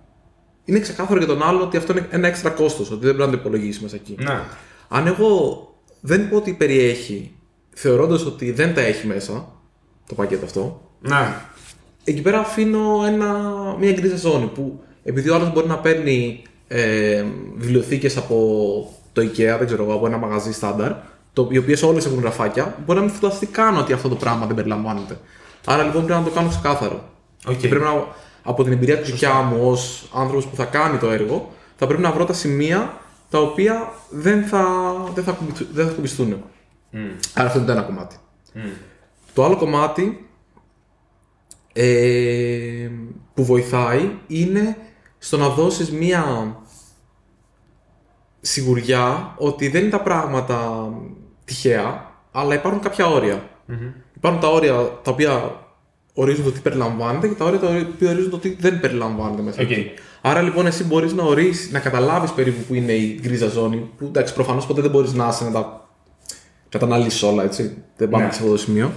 είναι 0.66 0.80
ξεκάθαρο 0.80 1.18
για 1.18 1.28
τον 1.28 1.44
άλλο 1.44 1.62
ότι 1.62 1.78
αυτό 1.78 1.92
είναι 1.92 2.08
ένα 2.10 2.28
έξτρα 2.28 2.50
κόστος, 2.50 2.92
ότι 2.92 3.06
δεν 3.06 3.16
πρέπει 3.16 3.32
να 3.32 3.38
το 3.38 3.42
υπολογίσεις 3.42 3.82
μέσα 3.82 3.96
εκεί. 3.96 4.16
Ναι. 4.20 4.40
Αν 4.88 5.08
εγώ 5.08 5.66
δεν 6.02 6.30
πω 6.30 6.36
ότι 6.36 6.54
περιέχει, 6.54 7.36
θεωρώντας 7.74 8.26
ότι 8.26 8.52
δεν 8.52 8.74
τα 8.74 8.82
έχει 8.82 9.08
μέσα 9.08 9.48
το 10.08 10.16
πακέτο 10.16 10.46
αυτό, 10.46 10.82
Ναι. 11.02 11.36
εκεί 12.04 12.22
πέρα 12.22 12.40
αφήνω 12.40 13.04
ένα, 13.06 13.34
μια 13.80 13.92
γκρίζα 13.92 14.16
ζώνη 14.16 14.46
που 14.46 14.84
επειδή 15.04 15.30
ο 15.30 15.36
άλλος 15.36 15.52
μπορεί 15.54 15.68
να 15.68 15.78
παίρνει 15.78 16.42
ε, 16.68 17.24
βιβλιοθήκες 17.58 18.18
από 18.18 18.36
το 19.14 19.22
IKEA, 19.22 19.56
δεν 19.58 19.66
ξέρω 19.66 19.84
εγώ, 19.84 19.94
από 19.94 20.06
ένα 20.06 20.18
μαγαζί 20.18 20.54
στάνταρ, 20.54 20.92
το, 21.34 21.48
οι 21.52 21.58
οποίες 21.58 21.84
όλες 21.84 22.06
έχουν 22.06 22.20
γραφάκια, 22.20 22.76
μπορεί 22.86 23.00
να 23.00 23.06
μην 23.06 23.14
φανταστεί 23.14 23.46
καν 23.46 23.78
ότι 23.78 23.94
αυτό 23.94 24.10
το 24.10 24.16
πράγμα 24.16 24.46
δεν 24.46 24.56
περιλαμβάνεται. 24.56 25.18
Άρα 25.66 25.84
λοιπόν 25.84 26.06
πρέπει 26.06 26.20
να 26.20 26.26
το 26.28 26.34
κάνω 26.36 26.50
ξεκάθαρο. 26.50 27.04
ΟΚ. 27.48 27.58
Και 27.58 27.68
πρέπει 27.68 27.84
να, 27.84 28.06
από 28.44 28.64
την 28.64 28.72
εμπειρία 28.74 28.98
της 28.98 29.12
δικιάς 29.12 29.44
μου 29.46 29.70
ως 29.70 30.10
άνθρωπος 30.16 30.46
που 30.48 30.56
θα 30.56 30.66
κάνει 30.66 30.98
το 30.98 31.10
έργο, 31.10 31.52
θα 31.76 31.88
πρέπει 31.88 32.02
να 32.02 32.12
βρω 32.12 32.26
τα 32.26 32.34
σημεία 32.34 32.98
τα 33.30 33.40
οποία 33.40 33.92
δεν 34.10 34.44
θα, 34.44 34.66
δεν 35.14 35.24
θα, 35.24 35.32
κουμπώσου- 35.32 35.68
δεν 35.74 35.88
θα 35.88 35.92
κουμπώσουν. 35.94 36.44
Άρα 37.34 37.48
αυτό 37.48 37.58
είναι 37.58 37.68
το 37.68 37.74
ένα 37.74 37.82
κομμάτι. 37.82 38.16
Το 39.34 39.44
άλλο 39.44 39.58
κομμάτι 39.58 40.30
ε, 41.74 42.90
που 43.34 43.46
βοηθάει 43.46 44.12
είναι 44.28 44.78
στο 45.18 45.38
να 45.38 45.50
δώσεις 45.50 45.92
μία 45.92 46.56
σιγουριά 48.42 49.36
ότι 49.38 49.68
δεν 49.68 49.82
είναι 49.82 49.92
τα 49.92 50.02
πράγματα 50.02 50.90
τυχαία, 51.46 52.12
αλλά 52.32 52.54
υπάρχουν 52.54 52.82
κάποια 52.82 53.08
όρια. 53.08 53.50
Υπάρχουν 54.16 54.42
τα 54.42 54.48
όρια 54.48 54.74
τα 55.04 55.12
οποία 55.12 55.62
ορίζουν 56.14 56.44
το 56.44 56.52
τι 56.52 56.60
περιλαμβάνεται 56.60 57.28
και 57.28 57.34
τα 57.34 57.46
όρια 57.46 57.60
τα 57.60 57.68
οποία 57.68 58.10
ορίζουν 58.10 58.30
το 58.30 58.38
τι 58.38 58.56
δεν 58.60 58.80
περιλαμβάνεται 58.80 59.42
μέσα. 59.42 59.62
ΟΚ. 59.62 59.70
εκεί. 59.70 59.92
Άρα 60.22 60.42
λοιπόν 60.42 60.66
εσύ 60.66 60.84
μπορείς 60.84 61.14
να 61.14 61.24
ορίσεις, 61.24 61.72
να 61.72 61.80
καταλάβεις 61.80 62.32
περίπου 62.32 62.62
που 62.68 62.74
είναι 62.74 62.92
η 62.92 63.20
γκρίζα 63.22 63.48
ζώνη, 63.48 63.90
που 63.98 64.06
εντάξει 64.06 64.34
προφανώς 64.34 64.66
ποτέ 64.66 64.82
δεν 64.82 64.92
μπορείς 64.92 65.14
να 65.14 65.28
είσαι 65.28 65.44
να 65.44 65.52
τα, 65.52 65.81
να 66.74 66.80
τα 66.80 66.86
αναλύσεις 66.86 67.24
όλα 67.24 67.44
έτσι, 67.44 67.84
δεν 67.98 68.10
πάμε 68.10 68.26
Ναι. 68.26 68.32
σε 68.32 68.40
αυτό 68.40 68.52
το 68.52 68.58
σημείο. 68.58 68.92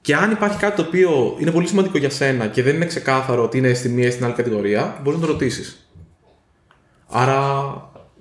Και 0.00 0.14
αν 0.16 0.30
υπάρχει 0.30 0.58
κάτι 0.58 0.76
το 0.76 0.82
οποίο 0.88 1.36
είναι 1.38 1.50
πολύ 1.50 1.66
σημαντικό 1.66 1.98
για 1.98 2.10
σένα 2.10 2.46
και 2.46 2.62
δεν 2.62 2.74
είναι 2.74 2.86
ξεκάθαρο 2.86 3.42
ότι 3.42 3.58
είναι 3.58 3.74
στη 3.74 3.88
μία 3.88 4.06
ή 4.06 4.10
στην 4.10 4.24
άλλη 4.24 4.34
κατηγορία, 4.34 4.98
μπορείς 5.02 5.20
να 5.20 5.26
το 5.26 5.32
ρωτήσεις. 5.32 5.90
Άρα 7.08 7.72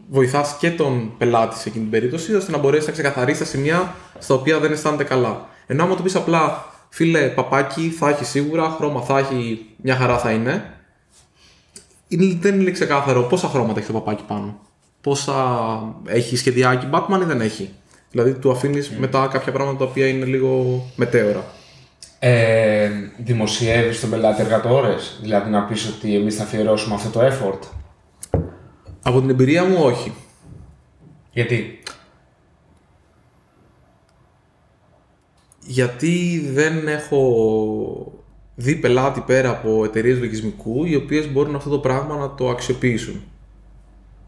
βοηθάς 0.10 0.56
και 0.60 0.72
τον 0.72 1.18
πελάτη 1.18 1.56
σε 1.56 1.70
εκείνη 1.70 1.84
την 1.84 1.91
περίπτωση, 1.91 2.36
ώστε 2.36 2.51
να 2.51 2.58
μπορέσει 2.58 2.86
να 2.86 2.91
ξεκαθαρίσει 2.91 3.39
τα 3.39 3.46
σημεία 3.46 3.96
στα 4.20 4.34
οποία 4.34 4.60
δεν 4.60 4.72
αισθάνεται 4.72 5.03
καλά. 5.03 5.48
Ενώ 5.68 5.84
άμα 5.84 5.96
του 5.96 6.03
πεις 6.03 6.15
απλά, 6.15 6.65
φίλε, 6.89 7.27
παπάκι 7.27 7.89
θα 7.89 8.10
έχει 8.10 8.25
σίγουρα, 8.25 8.70
χρώμα 8.70 9.01
θα 9.01 9.18
έχει, 9.18 9.65
μια 9.82 9.96
χαρά 9.96 10.18
θα 10.18 10.32
είναι, 10.32 10.74
είναι, 12.08 12.38
δεν 12.41 12.60
είναι 12.60 12.72
ξεκάθαρο 12.72 13.24
πόσα 13.24 13.48
χρώματα 13.48 13.79
έχει 13.79 13.88
το 13.88 13.94
παπάκι 13.94 14.24
πάνω. 14.27 14.60
Πόσα 15.01 15.36
έχει 16.06 16.38
σχεδιάκι 16.38 16.88
Batman 16.91 17.20
ή 17.22 17.25
δεν 17.25 17.41
έχει. 17.41 17.73
Δηλαδή 18.12 18.34
του 18.34 18.52
αφήνεις 18.52 18.89
μετά 18.89 19.28
κάποια 19.28 19.52
πράγματα 19.52 19.78
τα 19.78 19.86
οποία 19.86 20.08
είναι 20.08 20.26
λίγο 20.26 20.82
μετέωρα. 20.95 21.45
Ε, 22.19 22.89
δημοσιεύεις 23.17 23.98
στον 23.98 24.10
πελάτη 24.10 24.41
εργατόρε. 24.41 24.95
Δηλαδή 25.22 25.50
να 25.50 25.63
πεις 25.63 25.88
ότι 25.88 26.15
εμείς 26.15 26.36
θα 26.36 26.43
αφιερώσουμε 26.43 26.95
αυτό 26.95 27.10
το 27.10 27.28
effort; 27.28 27.60
Από 29.02 29.19
την 29.19 29.30
εμπειρία 29.30 29.63
μου, 29.63 29.78
όχι. 29.80 30.13
Γιατί; 31.32 31.80
Γιατί 35.65 36.50
δεν 36.54 36.88
έχω 36.88 38.13
δει 38.56 38.76
πελάτη 38.76 39.24
πέρα 39.26 39.50
από 39.50 39.84
εταιρείες 39.84 40.19
λογισμικού 40.19 40.86
οι 40.86 40.95
οποίες 40.95 41.32
μπορούν 41.32 41.56
αυτό 41.56 41.69
το 41.69 41.80
πράγμα 41.80 42.15
να 42.15 42.36
το 42.36 42.50
αξιοποιήσουν. 42.50 43.24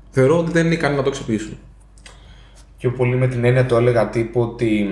Θεωρώ 0.10 0.38
ότι 0.38 0.52
δεν 0.52 0.66
είναι 0.66 0.74
ικανοί 0.74 0.96
να 0.96 1.04
το 1.04 1.10
αξιοποιήσουν. 1.10 1.58
Πιο 2.82 2.92
πολύ 2.92 3.16
με 3.16 3.28
την 3.28 3.44
έννοια 3.44 3.66
το 3.66 3.78
έλεγα 3.78 4.10
τύπου 4.10 4.42
ότι 4.42 4.90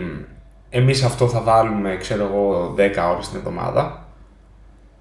εμείς 0.70 1.04
αυτό 1.04 1.28
θα 1.28 1.42
βάλουμε, 1.42 1.98
ξέρω 1.98 2.24
εγώ, 2.24 2.76
10 2.78 3.12
ώρες 3.14 3.30
την 3.30 3.38
εβδομάδα. 3.38 4.08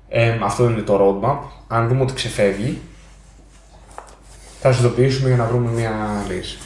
Ε, 0.09 0.39
αυτό 0.43 0.71
είναι 0.71 0.81
το 0.81 1.21
roadmap. 1.23 1.39
Αν 1.69 1.89
δούμε 1.89 2.03
ότι 2.03 2.13
ξεφεύγει, 2.13 2.79
θα 4.61 4.73
σου 4.73 4.85
ειδοποιήσουμε 4.85 5.29
για 5.29 5.37
να 5.37 5.45
βρούμε 5.45 5.71
μια 5.71 6.25
λύση. 6.29 6.59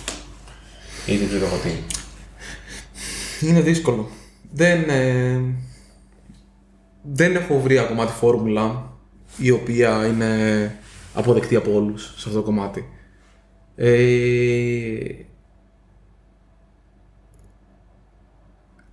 Ή 1.07 1.17
δεν 1.17 1.29
ξέρω 1.29 1.45
εγώ 1.45 1.57
τι. 1.57 1.71
Είναι 3.47 3.61
δύσκολο. 3.61 4.09
Δεν, 4.53 4.89
ε, 4.89 5.41
δεν 7.03 7.37
έχω 7.37 7.61
βρει 7.61 7.79
ακόμα 7.79 8.07
τη 8.07 8.13
φόρμουλα 8.13 8.93
η 9.37 9.51
οποία 9.51 10.07
είναι 10.07 10.75
αποδεκτή 11.15 11.57
από 11.57 11.75
όλους 11.75 12.05
σε 12.17 12.29
αυτό 12.29 12.39
το 12.39 12.43
κομμάτι. 12.43 12.89
Ε, 13.77 13.93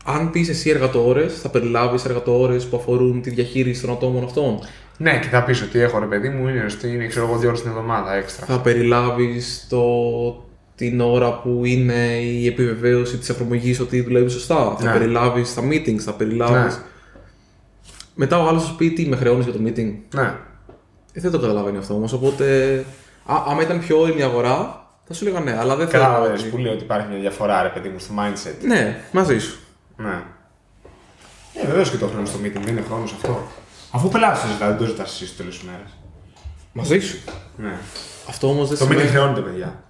αν 0.10 0.32
πεις 0.32 0.50
εσύ 0.50 0.70
εργατόρες, 0.70 1.40
θα 1.42 1.50
περιλάβεις 1.50 2.06
εργατόρες 2.06 2.66
που 2.66 2.78
αφορούν 2.78 3.22
τη 3.22 3.30
διαχείριση 3.30 3.82
των 3.82 3.92
ατόμων 3.92 4.24
αυτών; 4.24 4.60
Ναι, 4.98 5.20
και 5.20 5.28
θα 5.28 5.44
πεις 5.44 5.62
ότι 5.62 5.80
έχω 5.80 6.00
ρε 6.00 6.06
παιδί 6.06 6.30
μου, 6.30 6.48
είναι, 6.48 6.66
είναι 6.84 7.08
ξέρω 7.08 7.26
εγώ, 7.26 7.38
δύο 7.38 7.48
ώρες 7.48 7.62
την 7.62 7.70
εβδομάδα 7.70 8.14
έξτρα. 8.16 8.46
Θα 8.46 8.60
περιλάβεις 8.60 9.68
το, 9.70 9.84
την 10.76 11.02
ώρα 11.02 11.40
που 11.40 11.62
είναι 11.66 12.18
η 12.22 12.48
επιβεβαίωση 12.48 13.18
της 13.18 13.30
εφαρμογής 13.30 13.80
ότι 13.80 14.02
δουλεύει 14.02 14.30
σωστά. 14.30 14.76
Θα 14.80 14.86
Ναι. 14.86 14.92
περιλάβεις 14.92 15.54
τα 15.54 15.62
meetings, 15.70 16.00
θα 16.00 16.14
περιλάβεις... 16.14 16.76
Ναι. 16.76 16.82
Μετά 18.16 18.44
ο 18.44 18.48
άλλος 18.48 18.62
θα 18.64 18.68
σου 18.70 18.76
πει 18.76 18.92
τι 18.92 19.06
με 19.08 19.16
χρεώνεις 19.16 19.46
για 19.46 19.54
το 19.54 19.60
meeting. 19.66 19.94
Ναι. 20.16 20.34
Ε, 21.14 21.22
δεν 21.22 21.32
το 21.32 21.40
καταλαβαίνει 21.40 21.78
αυτό 21.78 21.94
όμως, 21.94 22.14
οπότε... 22.14 22.74
Α, 23.26 23.44
άμα 23.48 23.62
ήταν 23.62 23.80
πιο 23.80 24.00
όρημη 24.00 24.20
η 24.20 24.24
αγορά, 24.24 24.88
θα 25.08 25.14
σου 25.14 25.28
έλεγα 25.28 25.40
ναι, 25.44 25.58
αλλά 25.60 25.76
δεν 25.76 25.88
θέλω... 25.88 26.04
Κατάλαβες 26.04 26.44
που 26.44 26.58
λέει 26.58 26.74
ότι 26.74 26.84
υπάρχει 26.84 27.08
μια 27.10 27.20
διαφορά, 27.20 27.62
ρε 27.64 27.70
παιδί 27.70 27.90
μου, 27.90 28.00
στο 28.00 28.14
mindset. 28.18 28.66
Ναι, 28.68 28.98
μαζί 29.12 29.40
σου. 29.40 29.60
Ναι. 30.04 30.24
Ε, 31.54 31.66
βεβαίως 31.68 31.90
και 31.92 31.98
το 31.98 32.08
χρόνο 32.08 32.26
στο 32.26 32.40
meeting, 32.44 32.60
δεν 32.64 32.68
είναι 32.78 32.84
χρόνος 32.88 33.12
αυτό. 33.14 33.42
Αφού 33.92 34.10
πελάτη 34.10 34.48
ζητά, 34.54 34.68
δεν 34.68 34.78
το 34.78 34.86
ζητάς 34.86 35.12
εσύ 35.14 35.28
στο 35.28 35.38
τέλο 35.38 35.50
της 35.50 35.62
ημέρα. 35.62 35.84
Μαζί 36.74 37.00
σου. 37.00 37.18
Ναι. 37.58 37.74
Αυτό 38.30 38.48
όμως 38.50 38.70
δεν 38.70 38.78
Το 38.78 38.86
meeting 38.86 38.88
σημαίνει... 38.90 39.10
χρεώνεται, 39.10 39.42
παιδιά. 39.42 39.84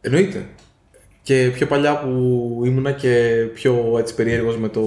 Εννοείται. 0.00 0.46
Και 1.22 1.50
πιο 1.54 1.66
παλιά 1.66 1.98
που 2.00 2.08
ήμουνα 2.64 2.92
και 2.92 3.44
πιο 3.54 3.94
έτσι 3.98 4.14
περίεργος 4.14 4.56
με 4.58 4.68
το 4.68 4.82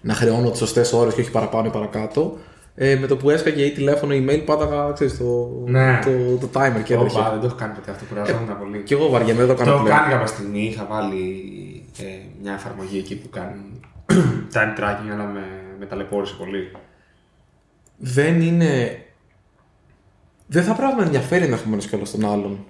να 0.00 0.14
χρεώνω 0.14 0.50
τις 0.50 0.58
σωστές 0.58 0.92
ώρες 0.92 1.14
και 1.14 1.20
όχι 1.20 1.30
παραπάνω 1.30 1.66
ή 1.66 1.70
παρακάτω, 1.70 2.36
ε, 2.74 2.94
με 2.96 3.06
το 3.06 3.16
που 3.16 3.30
έσκαγε 3.30 3.64
ή 3.64 3.70
τηλέφωνο 3.72 4.14
ή 4.14 4.26
email 4.28 4.42
πάταγα 4.44 4.92
ξέρεις, 4.92 5.18
το, 5.18 5.50
Ναι. 5.66 6.00
το, 6.04 6.46
το 6.46 6.60
timer 6.60 6.82
και 6.84 6.94
έτρεχε. 6.94 7.18
Όπα, 7.18 7.30
δεν 7.30 7.40
το 7.40 7.46
έχω 7.46 7.56
κάνει 7.56 7.74
ποτέ 7.74 7.90
αυτό, 7.90 8.04
κουραζόμουν 8.08 8.58
πολύ. 8.58 8.82
Και 8.82 8.94
εγώ 8.94 9.08
βαριέμαι, 9.08 9.44
δεν 9.44 9.48
το 9.48 9.54
Το 9.54 9.64
κάνω 9.64 9.82
πλέον. 9.82 9.96
κάνει 9.98 10.12
κάποια 10.12 10.26
στιγμή, 10.26 10.60
είχα 10.64 10.86
βάλει 10.90 11.42
ε, 11.60 11.63
μια 12.42 12.52
εφαρμογή 12.52 12.98
εκεί 12.98 13.16
που 13.16 13.28
κάνει 13.28 13.80
time 14.54 14.78
tracking, 14.80 15.10
αλλά 15.12 15.24
με, 15.24 15.40
με 15.78 15.86
ταλαιπώρησε 15.86 16.34
πολύ. 16.38 16.72
Δεν 17.96 18.40
είναι... 18.40 18.98
Δεν 20.46 20.62
θα 20.62 20.74
πρέπει 20.74 20.96
να 20.96 21.02
ενδιαφέρει 21.02 21.44
ενδεχομένως 21.44 21.86
κιόλας 21.86 22.10
τον 22.10 22.24
άλλον 22.24 22.64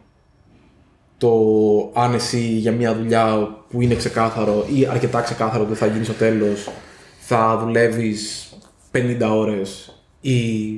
το 1.19 2.01
αν 2.01 2.15
εσύ 2.15 2.39
για 2.39 2.73
μια 2.73 2.95
δουλειά 2.95 3.57
που 3.69 3.81
είναι 3.81 3.95
ξεκάθαρο 3.95 4.67
ή 4.75 4.87
αρκετά 4.87 5.21
ξεκάθαρο 5.21 5.63
ότι 5.65 5.75
θα 5.75 5.87
γίνει 5.87 6.05
στο 6.05 6.13
τέλος 6.13 6.71
θα 7.19 7.59
δουλεύεις 7.59 8.53
50 8.93 9.19
ώρες 9.31 9.99
ή 10.21 10.73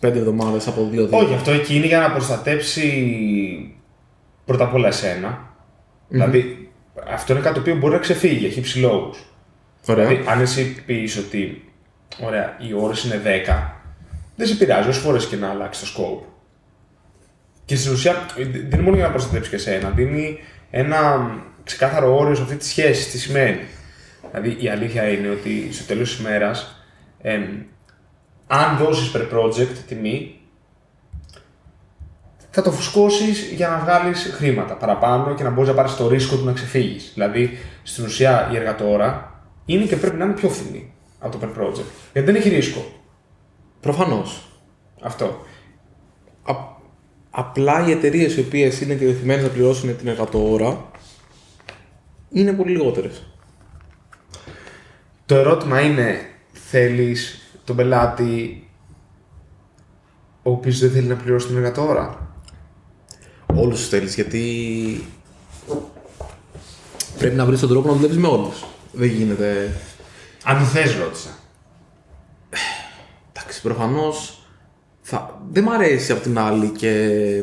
5 0.00 0.14
εβδομάδες 0.14 0.68
από 0.68 0.90
2-2. 0.92 1.10
Όχι, 1.10 1.34
αυτό 1.34 1.50
εκεί 1.50 1.76
είναι 1.76 1.86
για 1.86 1.98
να 1.98 2.10
προστατέψει 2.10 3.74
πρώτα 4.44 4.64
απ' 4.64 4.74
όλα 4.74 4.88
εσένα. 4.88 5.54
Δηλαδή, 6.08 6.65
αυτό 7.08 7.32
είναι 7.32 7.42
κάτι 7.42 7.54
το 7.54 7.60
οποίο 7.60 7.76
μπορεί 7.76 7.92
να 7.92 8.00
ξεφύγει 8.00 8.34
για 8.34 8.48
χύψη 8.48 8.78
λόγους. 8.78 9.18
Ωραία. 9.86 10.06
Δηλαδή, 10.06 10.28
αν 10.28 10.40
εσύ 10.40 10.82
πεις 10.86 11.16
ότι 11.16 11.70
ωραία, 12.20 12.56
οι 12.60 12.72
ώρες 12.72 13.04
είναι 13.04 13.20
10, 13.24 13.82
δεν 14.36 14.46
σε 14.46 14.54
πειράζει 14.54 14.88
όσες 14.88 15.02
φορές 15.02 15.26
και 15.26 15.36
να 15.36 15.48
αλλάξει 15.48 15.84
το 15.84 15.90
scope. 15.94 16.26
Και 17.64 17.76
στην 17.76 17.92
ουσία 17.92 18.26
δεν 18.36 18.70
είναι 18.72 18.82
μόνο 18.82 18.96
για 18.96 19.04
να 19.04 19.10
προστατέψεις 19.10 19.50
και 19.50 19.56
εσένα, 19.56 19.90
δίνει 19.90 20.38
ένα 20.70 21.30
ξεκάθαρο 21.64 22.18
όριο 22.18 22.34
σε 22.34 22.42
αυτή 22.42 22.56
τη 22.56 22.66
σχέση, 22.66 23.10
τι 23.10 23.18
σημαίνει. 23.18 23.60
Δηλαδή 24.30 24.64
η 24.64 24.68
αλήθεια 24.68 25.08
είναι 25.08 25.28
ότι 25.28 25.68
στο 25.72 25.84
τέλος 25.84 26.10
της 26.10 26.18
ημέρας, 26.18 26.84
αν 28.46 28.76
δώσεις 28.76 29.12
per 29.14 29.28
project 29.32 29.76
τιμή, 29.88 30.35
θα 32.56 32.62
το 32.62 32.70
φουσκώσεις 32.70 33.52
για 33.52 33.68
να 33.68 33.78
βγάλεις 33.78 34.32
χρήματα 34.34 34.74
παραπάνω 34.74 35.34
και 35.34 35.42
να 35.42 35.50
μπορείς 35.50 35.68
να 35.68 35.74
πάρεις 35.74 35.96
το 35.96 36.08
ρίσκο 36.08 36.36
του 36.36 36.44
να 36.44 36.52
ξεφύγεις. 36.52 37.10
Δηλαδή, 37.14 37.58
στην 37.82 38.04
ουσία 38.04 38.48
η 38.52 38.56
εργατόρα 38.56 39.40
είναι 39.64 39.84
και 39.84 39.96
πρέπει 39.96 40.16
να 40.16 40.24
είναι 40.24 40.34
πιο 40.34 40.48
φθηνή 40.48 40.92
από 41.18 41.38
το 41.38 41.46
per 41.46 41.60
project. 41.60 41.84
Γιατί 42.12 42.32
δεν 42.32 42.34
έχει 42.34 42.48
ρίσκο. 42.48 42.84
Προφανώς. 43.80 44.48
Αυτό. 45.02 45.44
απλά 47.30 47.86
οι 47.86 47.90
εταιρείες 47.90 48.36
οι 48.36 48.40
οποίες 48.40 48.80
είναι 48.80 48.94
διατεθειμένες 48.94 49.42
να 49.42 49.50
πληρώσουν 49.50 49.96
την 49.96 50.08
εργατόρα 50.08 50.90
είναι 52.28 52.52
πολύ 52.52 52.70
λιγότερες. 52.70 53.26
Το 55.26 55.34
ερώτημα 55.34 55.80
είναι, 55.80 56.20
θέλεις 56.52 57.50
τον 57.64 57.76
πελάτη 57.76 58.68
ο 60.42 60.50
οποίος 60.50 60.78
δεν 60.78 60.90
θέλει 60.90 61.06
να 61.06 61.16
πληρώσει 61.16 61.46
την 61.46 61.56
εργατόρα; 61.56 62.25
Όλους 63.56 63.78
τους 63.78 63.88
θέλεις 63.88 64.14
γιατί 64.14 65.04
πρέπει 67.18 67.36
να 67.36 67.44
βρεις 67.44 67.60
τον 67.60 67.68
τρόπο 67.68 67.88
να 67.88 67.94
δουλεύεις 67.94 68.16
με 68.16 68.26
όλους. 68.26 68.64
Δεν 68.92 69.08
γίνεται. 69.08 69.80
Αν 70.44 70.58
το 70.58 70.64
θες 70.64 70.96
ρώτησα. 70.96 71.38
Εντάξει, 73.32 73.62
προφανώς. 73.62 74.46
Θα... 75.00 75.42
Δεν 75.50 75.62
μ' 75.62 75.70
αρέσει 75.70 76.12
απ' 76.12 76.22
την 76.22 76.38
άλλη 76.38 76.68
και. 76.68 77.42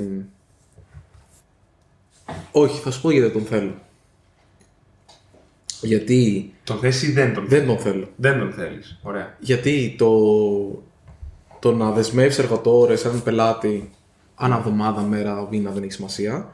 Όχι, 2.51 2.79
θα 2.81 2.91
σου 2.91 3.01
πω 3.01 3.11
γιατί 3.11 3.25
δεν 3.25 3.37
τον 3.37 3.45
θέλω. 3.45 3.75
Γιατί. 5.81 6.53
Τον 6.63 6.79
θες 6.79 7.01
ή 7.01 7.11
δεν 7.11 7.33
τον 7.33 7.47
Δεν 7.47 7.65
τον 7.65 7.77
θέλω. 7.77 8.09
Δεν 8.15 8.39
τον 8.39 8.51
θέλεις. 8.51 8.99
Ωραία. 9.01 9.37
Γιατί 9.39 9.95
το, 9.97 10.09
το 11.59 11.75
να 11.75 11.91
δεσμεύσεις 11.91 12.43
εργατόρες 12.43 13.05
έναν 13.05 13.23
πελάτη 13.23 13.91
ανά 14.43 14.57
εβδομάδα, 14.57 15.01
μέρα, 15.01 15.47
μήνα 15.51 15.71
δεν 15.71 15.83
έχει 15.83 15.91
σημασία. 15.91 16.49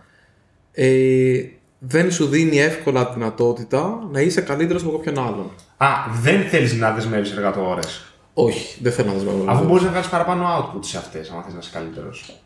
Ε, 0.71 1.43
δεν 1.79 2.11
σου 2.11 2.25
δίνει 2.25 2.59
εύκολα 2.59 3.07
τη 3.07 3.13
δυνατότητα 3.13 4.07
να 4.11 4.21
είσαι 4.21 4.41
καλύτερος 4.41 4.83
από 4.83 4.97
κάποιον 4.97 5.19
άλλον. 5.19 5.51
Α, 5.77 5.87
δεν 6.21 6.41
θέλεις 6.41 6.73
να 6.73 6.91
δεσμεύεις 6.93 7.31
εργατόρες. 7.31 8.13
Όχι, 8.33 8.77
δεν 8.81 8.91
θέλω 8.91 9.07
να 9.07 9.13
δεσμεύω. 9.13 9.43
Αφού 9.47 9.65
μπορείς 9.65 9.83
να 9.83 9.89
βγάλεις 9.89 10.09
παραπάνω 10.09 10.45
output 10.57 10.85
σε 10.85 10.97
αυτές, 10.97 11.29
αν 11.29 11.43
θες 11.43 11.53
να 11.53 11.59
είσαι 11.59 11.69
καλύτερος. 11.73 12.43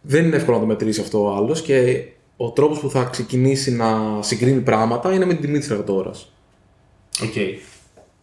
Δεν 0.00 0.24
είναι 0.24 0.36
εύκολο 0.36 0.56
να 0.56 0.62
το 0.62 0.68
μετρήσει 0.68 1.00
αυτό 1.00 1.24
ο 1.24 1.34
άλλος 1.36 1.62
και 1.62 2.04
ο 2.36 2.50
τρόπος 2.50 2.78
που 2.78 2.90
θα 2.90 3.04
ξεκινήσει 3.04 3.72
να 3.72 4.22
συγκρίνει 4.22 4.60
πράγματα 4.60 5.12
είναι 5.12 5.24
με 5.24 5.32
την 5.32 5.42
τιμή 5.42 5.58
της 5.58 5.70
εργατόρας. 5.70 6.32
Οκ. 7.22 7.32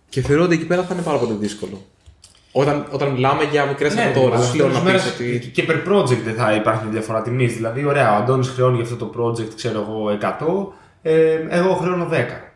Και 0.09 0.21
θεωρώ 0.21 0.43
ότι 0.43 0.53
εκεί 0.53 0.65
πέρα 0.65 0.83
θα 0.83 0.93
είναι 0.93 1.03
πάρα 1.03 1.17
πολύ 1.17 1.33
δύσκολο. 1.33 1.81
Όταν, 2.57 2.87
όταν 2.91 3.11
μιλάμε 3.11 3.43
για 3.43 3.65
μικρές 3.65 3.95
Ναι, 3.95 4.01
εργατόρε, 4.01 4.35
αλλά 4.35 4.45
δεν 4.45 4.55
λέω 4.55 4.69
στο 4.69 4.79
να 4.79 4.83
τέλος 4.83 5.03
πεις 5.03 5.13
της 5.13 5.19
μέρας 5.19 5.39
ότι. 5.39 5.51
Και 5.51 5.65
per 5.67 5.91
project 5.91 6.21
δεν 6.25 6.33
θα 6.33 6.55
υπάρχει 6.55 6.85
διαφορά 6.91 7.21
τιμής. 7.21 7.53
Δηλαδή, 7.53 7.85
ωραία, 7.85 8.13
ο 8.13 8.15
Αντώνης 8.15 8.47
χρεώνει 8.47 8.75
για 8.75 8.83
αυτό 8.83 8.95
το 8.95 9.11
project, 9.17 9.53
ξέρω 9.55 9.79
εγώ, 9.79 10.09
100, 10.09 10.73
ε, 11.01 11.39
εγώ 11.49 11.73
χρεώνω 11.73 12.07
10. 12.11 12.53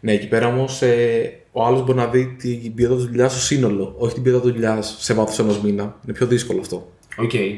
Ναι, 0.00 0.12
εκεί 0.12 0.28
πέρα 0.28 0.46
όμως 0.46 0.82
ε, 0.82 1.40
ο 1.52 1.64
άλλος 1.64 1.84
μπορεί 1.84 1.98
να 1.98 2.06
δει 2.06 2.26
την 2.26 2.74
ποιότητα 2.74 2.96
της 2.96 3.06
δουλειάς 3.06 3.32
στο 3.32 3.40
σύνολο, 3.40 3.94
όχι 3.98 4.14
την 4.14 4.22
ποιότητα 4.22 4.44
της 4.44 4.52
δουλειάς 4.52 4.96
σε 4.98 5.14
βάθος 5.14 5.38
ενός 5.38 5.60
μήνα. 5.60 5.96
Είναι 6.04 6.16
πιο 6.16 6.26
δύσκολο 6.26 6.60
αυτό. 6.60 6.92
Οκ. 7.16 7.34
Ε, 7.34 7.38
ε, 7.38 7.56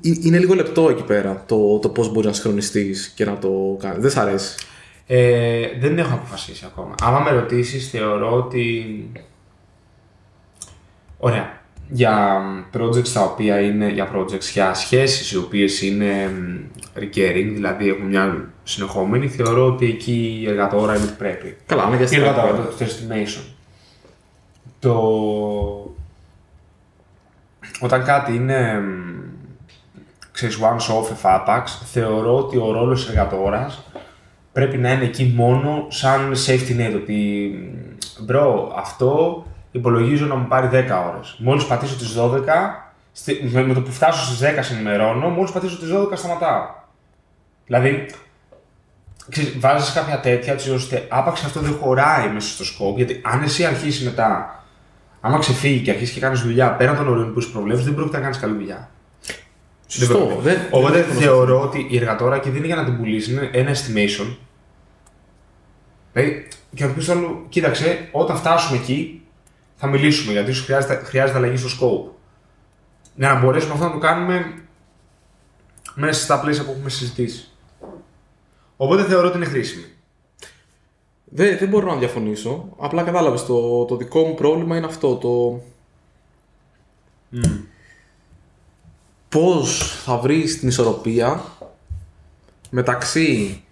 Είναι 0.00 0.38
λίγο 0.38 0.54
λεπτό 0.54 0.88
εκεί 0.88 1.02
πέρα 1.02 1.44
το, 1.46 1.78
το 1.78 1.88
πώς 1.88 2.12
μπορεί 2.12 2.26
να 2.26 2.32
συγχρονιστείς 2.32 3.12
και 3.16 3.24
να 3.24 3.38
το 3.38 3.76
κάνεις. 3.80 3.98
Δεν 3.98 4.10
σ' 4.10 4.16
αρέσει. 4.16 4.54
Ε, 5.06 5.66
δεν 5.80 5.98
έχω 5.98 6.14
αποφασίσει 6.14 6.64
ακόμα. 6.66 6.94
Άμα 7.02 7.20
με 7.20 7.30
ρωτήσεις, 7.30 7.90
θεωρώ 7.90 8.32
ότι. 8.32 8.84
Ωραία. 11.26 11.50
Για 11.88 12.40
projects 12.78 13.08
τα 13.08 13.22
οποία 13.22 13.60
είναι. 13.60 13.88
Για 13.88 14.10
projects, 14.14 14.50
για 14.52 14.74
σχέσεις 14.74 15.32
οι 15.32 15.36
οποίες 15.36 15.82
είναι 15.82 16.28
μ, 16.28 16.78
recurring, 16.98 17.50
δηλαδή 17.54 17.88
έχουν 17.88 18.06
μια 18.06 18.48
συνεχόμενη, 18.64 19.28
θεωρώ 19.28 19.66
ότι 19.66 19.86
εκεί 19.86 20.38
η 20.42 20.48
εργατόρα 20.48 20.94
είναι 20.94 21.04
ότι 21.04 21.12
πρέπει. 21.18 21.56
Καλά, 21.66 21.82
Η 21.82 21.86
αναγκαστικά. 21.86 22.24
εργατόρα, 22.26 22.56
το, 22.56 22.62
το 22.62 22.84
estimation. 22.84 23.42
Το. 24.78 24.94
Όταν 27.80 28.04
κάτι 28.04 28.34
είναι. 28.34 28.80
μ, 28.80 29.14
ξέρεις, 30.32 30.58
once 30.60 30.94
off 31.00 31.10
εφάπαξ, 31.10 31.82
θεωρώ 31.92 32.36
ότι 32.36 32.56
ο 32.56 32.72
ρόλος 32.72 33.00
της 33.00 33.08
εργατοώρας 33.14 33.82
πρέπει 34.52 34.76
να 34.76 34.92
είναι 34.92 35.04
εκεί 35.04 35.32
μόνο 35.36 35.86
σαν 35.88 36.32
safety 36.46 36.80
net, 36.80 36.94
ότι 36.94 37.50
bro, 38.20 38.72
αυτό 38.76 39.44
υπολογίζω 39.76 40.26
να 40.26 40.34
μου 40.34 40.46
πάρει 40.48 40.68
10 40.72 41.12
ώρες. 41.14 41.36
Μόλις 41.38 41.64
πατήσω 41.66 41.96
τις 41.96 42.12
12, 42.12 42.92
στη- 43.12 43.48
με, 43.52 43.62
με 43.62 43.74
το 43.74 43.80
που 43.80 43.92
φτάσω 43.92 44.24
στις 44.24 44.38
10 44.38 44.62
σε 44.62 44.74
ενημερώνω, 44.74 45.28
μόλις 45.28 45.50
πατήσω 45.50 45.78
τις 45.78 45.88
12 45.92 46.16
σταματάω. 46.16 46.62
Δηλαδή, 47.66 48.06
ξέρεις, 49.30 49.58
βάζεις 49.58 49.92
κάποια 49.92 50.20
τέτοια 50.20 50.52
έτσι 50.52 50.70
ώστε 50.70 51.06
άπαξ 51.08 51.44
αυτό 51.44 51.60
δεν 51.60 51.72
χωράει 51.80 52.28
μέσα 52.28 52.48
στο 52.48 52.64
scope, 52.64 52.96
γιατί 52.96 53.20
αν 53.24 53.42
εσύ 53.42 53.64
αρχίσεις 53.64 54.04
μετά, 54.04 54.60
άμα 55.20 55.38
ξεφύγει 55.38 55.82
και 55.82 55.90
αρχίσεις 55.90 56.14
και 56.14 56.20
κάνεις 56.20 56.40
δουλειά 56.40 56.70
πέραν 56.72 56.96
των 56.96 57.08
ορίων 57.08 57.32
που 57.32 57.40
σου 57.40 57.52
προβλέψεις, 57.52 57.84
δεν 57.84 57.94
πρόκειται 57.94 58.16
να 58.16 58.22
κάνεις 58.22 58.38
καλή 58.38 58.54
δουλειά. 58.54 58.90
Σωστό. 59.86 60.26
Δεν 60.26 60.38
Δεν, 60.42 60.58
Οπότε 60.70 60.92
δεν 60.92 61.00
έχω 61.10 61.20
θεωρώ 61.20 61.60
ότι 61.60 61.86
η 61.90 61.96
εργατόρα 61.96 62.38
και 62.38 62.48
δεν 62.48 62.56
είναι 62.56 62.66
για 62.66 62.76
να 62.76 62.84
την 62.84 62.96
πουλήσεις, 62.96 63.32
είναι 63.32 63.50
ένα 63.52 63.70
estimation. 63.74 64.36
Δηλαδή, 66.12 66.48
και 66.74 66.82
να 66.84 66.88
του 66.90 66.94
πει 66.96 67.02
στο 67.02 67.12
άλλο, 67.12 67.46
κοίταξε, 67.48 68.08
όταν 68.12 68.36
φτάσουμε 68.36 68.78
εκεί 68.78 69.25
θα 69.76 69.86
μιλήσουμε 69.86 70.32
γιατί 70.32 70.52
σου 70.52 70.64
χρειάζεται, 70.64 70.94
χρειάζεται 71.04 71.38
αλλαγή 71.38 71.56
στο 71.56 71.68
scope. 71.68 72.10
Για 73.14 73.32
να 73.32 73.40
μπορέσουμε 73.40 73.72
αυτό 73.72 73.84
να 73.84 73.92
το 73.92 73.98
κάνουμε 73.98 74.62
μέσα 75.94 76.22
στα 76.22 76.40
πλαίσια 76.40 76.64
που 76.64 76.70
έχουμε 76.70 76.90
συζητήσει. 76.90 77.50
Οπότε 78.76 79.04
θεωρώ 79.04 79.26
ότι 79.28 79.36
είναι 79.36 79.46
χρήσιμη. 79.46 79.84
Δεν, 81.24 81.58
δεν 81.58 81.68
μπορώ 81.68 81.86
να 81.92 81.98
διαφωνήσω. 81.98 82.68
Απλά 82.78 83.02
κατάλαβες. 83.02 83.44
Το, 83.44 83.84
το 83.84 83.96
δικό 83.96 84.24
μου 84.24 84.34
πρόβλημα 84.34 84.76
είναι 84.76 84.86
αυτό. 84.86 85.16
Το. 85.16 85.62
Πώς 89.28 90.00
θα 90.04 90.16
βρεις 90.16 90.58
την 90.58 90.68
ισορροπία 90.68 91.44
μεταξύ 92.70 93.64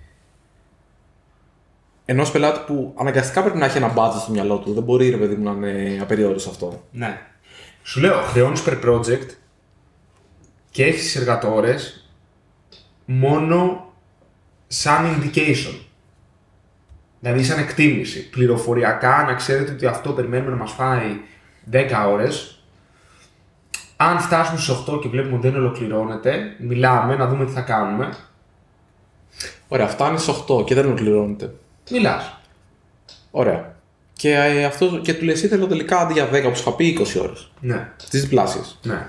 ενός 2.05 2.31
πελάτη 2.31 2.61
που 2.67 2.95
αναγκαστικά 2.99 3.43
πρέπει 3.43 3.59
να 3.59 3.65
έχει 3.65 3.77
ένα 3.77 3.93
budget 3.97 4.21
στο 4.21 4.33
μυαλό 4.33 4.59
του. 4.59 4.73
Δεν 4.73 4.83
μπορεί 4.83 5.11
ρε 5.11 5.17
παιδί 5.17 5.35
μου 5.35 5.53
να 5.53 5.69
είναι 5.69 5.99
απεριόριστο 6.03 6.51
αυτό. 6.51 6.83
Ναι. 6.91 7.21
Σου 7.83 8.01
λέω, 8.01 8.21
χρεώνεις 8.21 8.63
per 8.67 8.85
project 8.85 9.29
και 10.71 10.85
έχεις 10.85 11.17
εργατόρες 11.17 12.09
μόνο 13.05 13.93
σαν 14.67 15.05
indication. 15.07 15.79
Δηλαδή 17.21 17.45
σαν 17.45 17.59
εκτίμηση. 17.59 18.29
Πληροφοριακά 18.29 19.25
να 19.27 19.35
ξέρετε 19.35 19.73
ότι 19.73 19.87
αυτό 19.87 20.13
περιμένουμε 20.13 20.51
να 20.51 20.57
μας 20.57 20.73
φάει 20.73 21.21
10 21.73 22.07
ώρες. 22.09 22.65
Αν 23.97 24.19
φτάσουμε 24.19 24.59
στις 24.59 24.77
8 24.89 25.01
και 25.01 25.09
βλέπουμε 25.09 25.37
ότι 25.37 25.49
δεν 25.49 25.61
ολοκληρώνεται, 25.61 26.57
μιλάμε 26.59 27.17
να 27.17 27.29
δούμε 27.29 27.45
τι 27.45 27.53
θα 27.53 27.61
κάνουμε. 27.61 28.15
Ωραία, 29.69 29.87
φτάνεις 29.87 30.23
στι 30.23 30.33
8 30.49 30.65
και 30.65 30.75
δεν 30.75 30.87
ολοκληρώνεται. 30.87 31.55
Μιλάς. 31.91 32.39
Ωραία. 33.31 33.75
Και, 34.13 34.35
ε, 34.35 34.65
αυτός, 34.65 35.01
και 35.03 35.15
του 35.15 35.25
λες 35.25 35.43
ήθελα 35.43 35.67
τελικά 35.67 35.99
αντί 35.99 36.13
για 36.13 36.29
10 36.31 36.49
που 36.49 36.55
σου 36.57 36.63
είχα 36.63 36.73
πει 36.77 36.87
20 37.01 37.21
ώρες. 37.21 37.51
Ναι, 37.61 37.89
Τις 38.11 38.21
διπλάσιες. 38.21 38.79
ναι. 38.83 39.07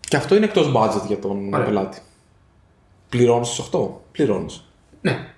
Και 0.00 0.16
αυτό 0.16 0.36
είναι 0.36 0.44
εκτός 0.44 0.72
budget 0.76 1.06
για 1.06 1.18
τον 1.18 1.54
Ωραία. 1.54 1.66
πελάτη. 1.66 1.98
Πληρώνεις 3.08 3.48
στις 3.48 3.58
8. 3.58 4.00
Πληρώνεις. 4.12 4.64
Ναι, 5.00 5.28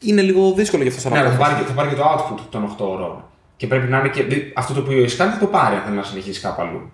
Είναι 0.00 0.22
λίγο 0.22 0.52
δύσκολο 0.52 0.82
για 0.82 0.90
αυτό 0.90 1.02
σαν 1.02 1.12
Ναι, 1.12 1.18
αλλά 1.18 1.28
θα 1.28 1.34
απόφαση. 1.34 1.52
πάρει, 1.54 1.64
και- 1.64 1.70
θα 1.72 1.76
πάρει 1.76 1.88
και 1.88 1.94
το 1.96 2.04
output 2.04 2.46
των 2.50 2.64
8 2.64 2.84
ώρων. 2.90 3.24
Και 3.56 3.66
πρέπει 3.66 3.88
να 3.88 3.98
είναι 3.98 4.08
και. 4.08 4.22
δι- 4.22 4.52
Αυτό 4.58 4.74
το 4.74 4.80
οποίο 4.80 5.02
έχει 5.02 5.16
κάνει 5.16 5.32
θα 5.32 5.38
το 5.38 5.46
πάρει 5.46 5.76
αν 5.76 5.82
θέλεις 5.82 5.96
να 5.96 6.02
συνεχίσεις 6.04 6.42
κάπου 6.42 6.62
αλλού. 6.62 6.90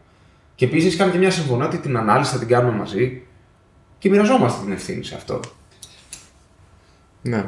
Και 0.55 0.64
επίσης 0.64 0.87
έχει 0.88 0.96
κάνει 0.96 1.11
και 1.12 1.18
μια 1.18 1.31
συμφωνία 1.31 1.66
ότι 1.66 1.78
την 1.78 1.96
ανάλυση 1.96 2.33
θα 2.33 2.38
την 2.38 2.48
κάνουμε 2.48 2.76
μαζί 2.76 3.22
και 3.98 4.09
μοιραζόμαστε 4.09 4.62
την 4.64 4.72
ευθύνη 4.72 5.05
σε 5.05 5.14
αυτό. 5.14 5.40
Ναι. 7.22 7.44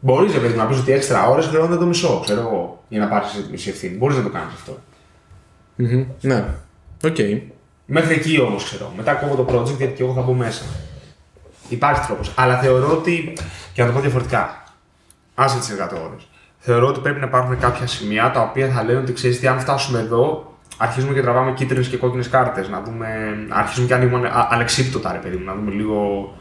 Μπορείς 0.00 0.34
να 0.56 0.66
πεις 0.66 0.78
ότι 0.78 0.92
έξτρα 0.92 1.28
ώρες 1.28 1.46
χρειάζονται 1.46 1.76
το 1.76 1.86
μισό, 1.86 2.20
ξέρω 2.24 2.40
εγώ, 2.40 2.82
για 2.88 3.00
να 3.00 3.08
πάρεις 3.08 3.30
τη 3.30 3.50
μισή 3.50 3.68
ευθύνη. 3.68 3.96
Μπορείς 3.96 4.16
να 4.16 4.22
το 4.22 4.28
κάνεις 4.28 4.54
αυτό. 4.54 4.78
Μμμ. 5.76 6.04
Ναι. 6.20 6.44
ΟΚ. 7.04 7.16
Μέχρι 7.86 8.14
εκεί 8.14 8.40
όμως 8.40 8.64
ξέρω. 8.64 8.92
Μετά 8.96 9.12
κόβω 9.14 9.44
το 9.44 9.54
project 9.54 9.76
γιατί 9.76 9.92
και 9.92 10.02
εγώ 10.02 10.12
θα 10.14 10.20
μπω 10.20 10.32
μέσα. 10.32 10.64
Υπάρχει 11.68 12.06
τρόπος. 12.06 12.32
Αλλά 12.36 12.58
θεωρώ 12.58 12.90
ότι. 12.92 13.32
και 13.72 13.80
να 13.82 13.88
το 13.88 13.94
πω 13.94 14.00
διαφορετικά. 14.00 14.64
Άσε 15.34 15.58
τις 15.58 15.70
εργατόρε. 15.70 16.14
Θεωρώ 16.58 16.86
ότι 16.88 17.00
πρέπει 17.00 17.20
να 17.20 17.26
υπάρχουν 17.26 17.58
κάποια 17.58 17.86
σημεία 17.86 18.30
τα 18.30 18.40
οποία 18.40 18.68
θα 18.68 18.82
λένε 18.84 18.98
ότι 18.98 19.12
ξέρεις 19.12 19.40
τι, 19.40 19.46
αν 19.46 19.60
φτάσουμε 19.60 19.98
εδώ, 19.98 20.52
αρχίζουμε 20.76 21.14
και 21.14 21.20
τραβάμε 21.20 21.52
κίτρινες 21.52 21.88
και 21.88 21.96
κόκκινες 21.96 22.28
κάρτες. 22.28 22.68
Να 22.68 22.82
δούμε. 22.82 23.06
Αρχίζουμε 23.48 23.86
και 23.86 23.94
ανοίγουμε 23.94 24.28
α- 24.28 24.48
ανεξίπτωτα, 24.50 25.12
ρε 25.12 25.18
παιδί 25.18 25.36
μου, 25.36 25.44
να 25.44 25.54
δούμε 25.54 25.70
λίγο. 25.70 26.32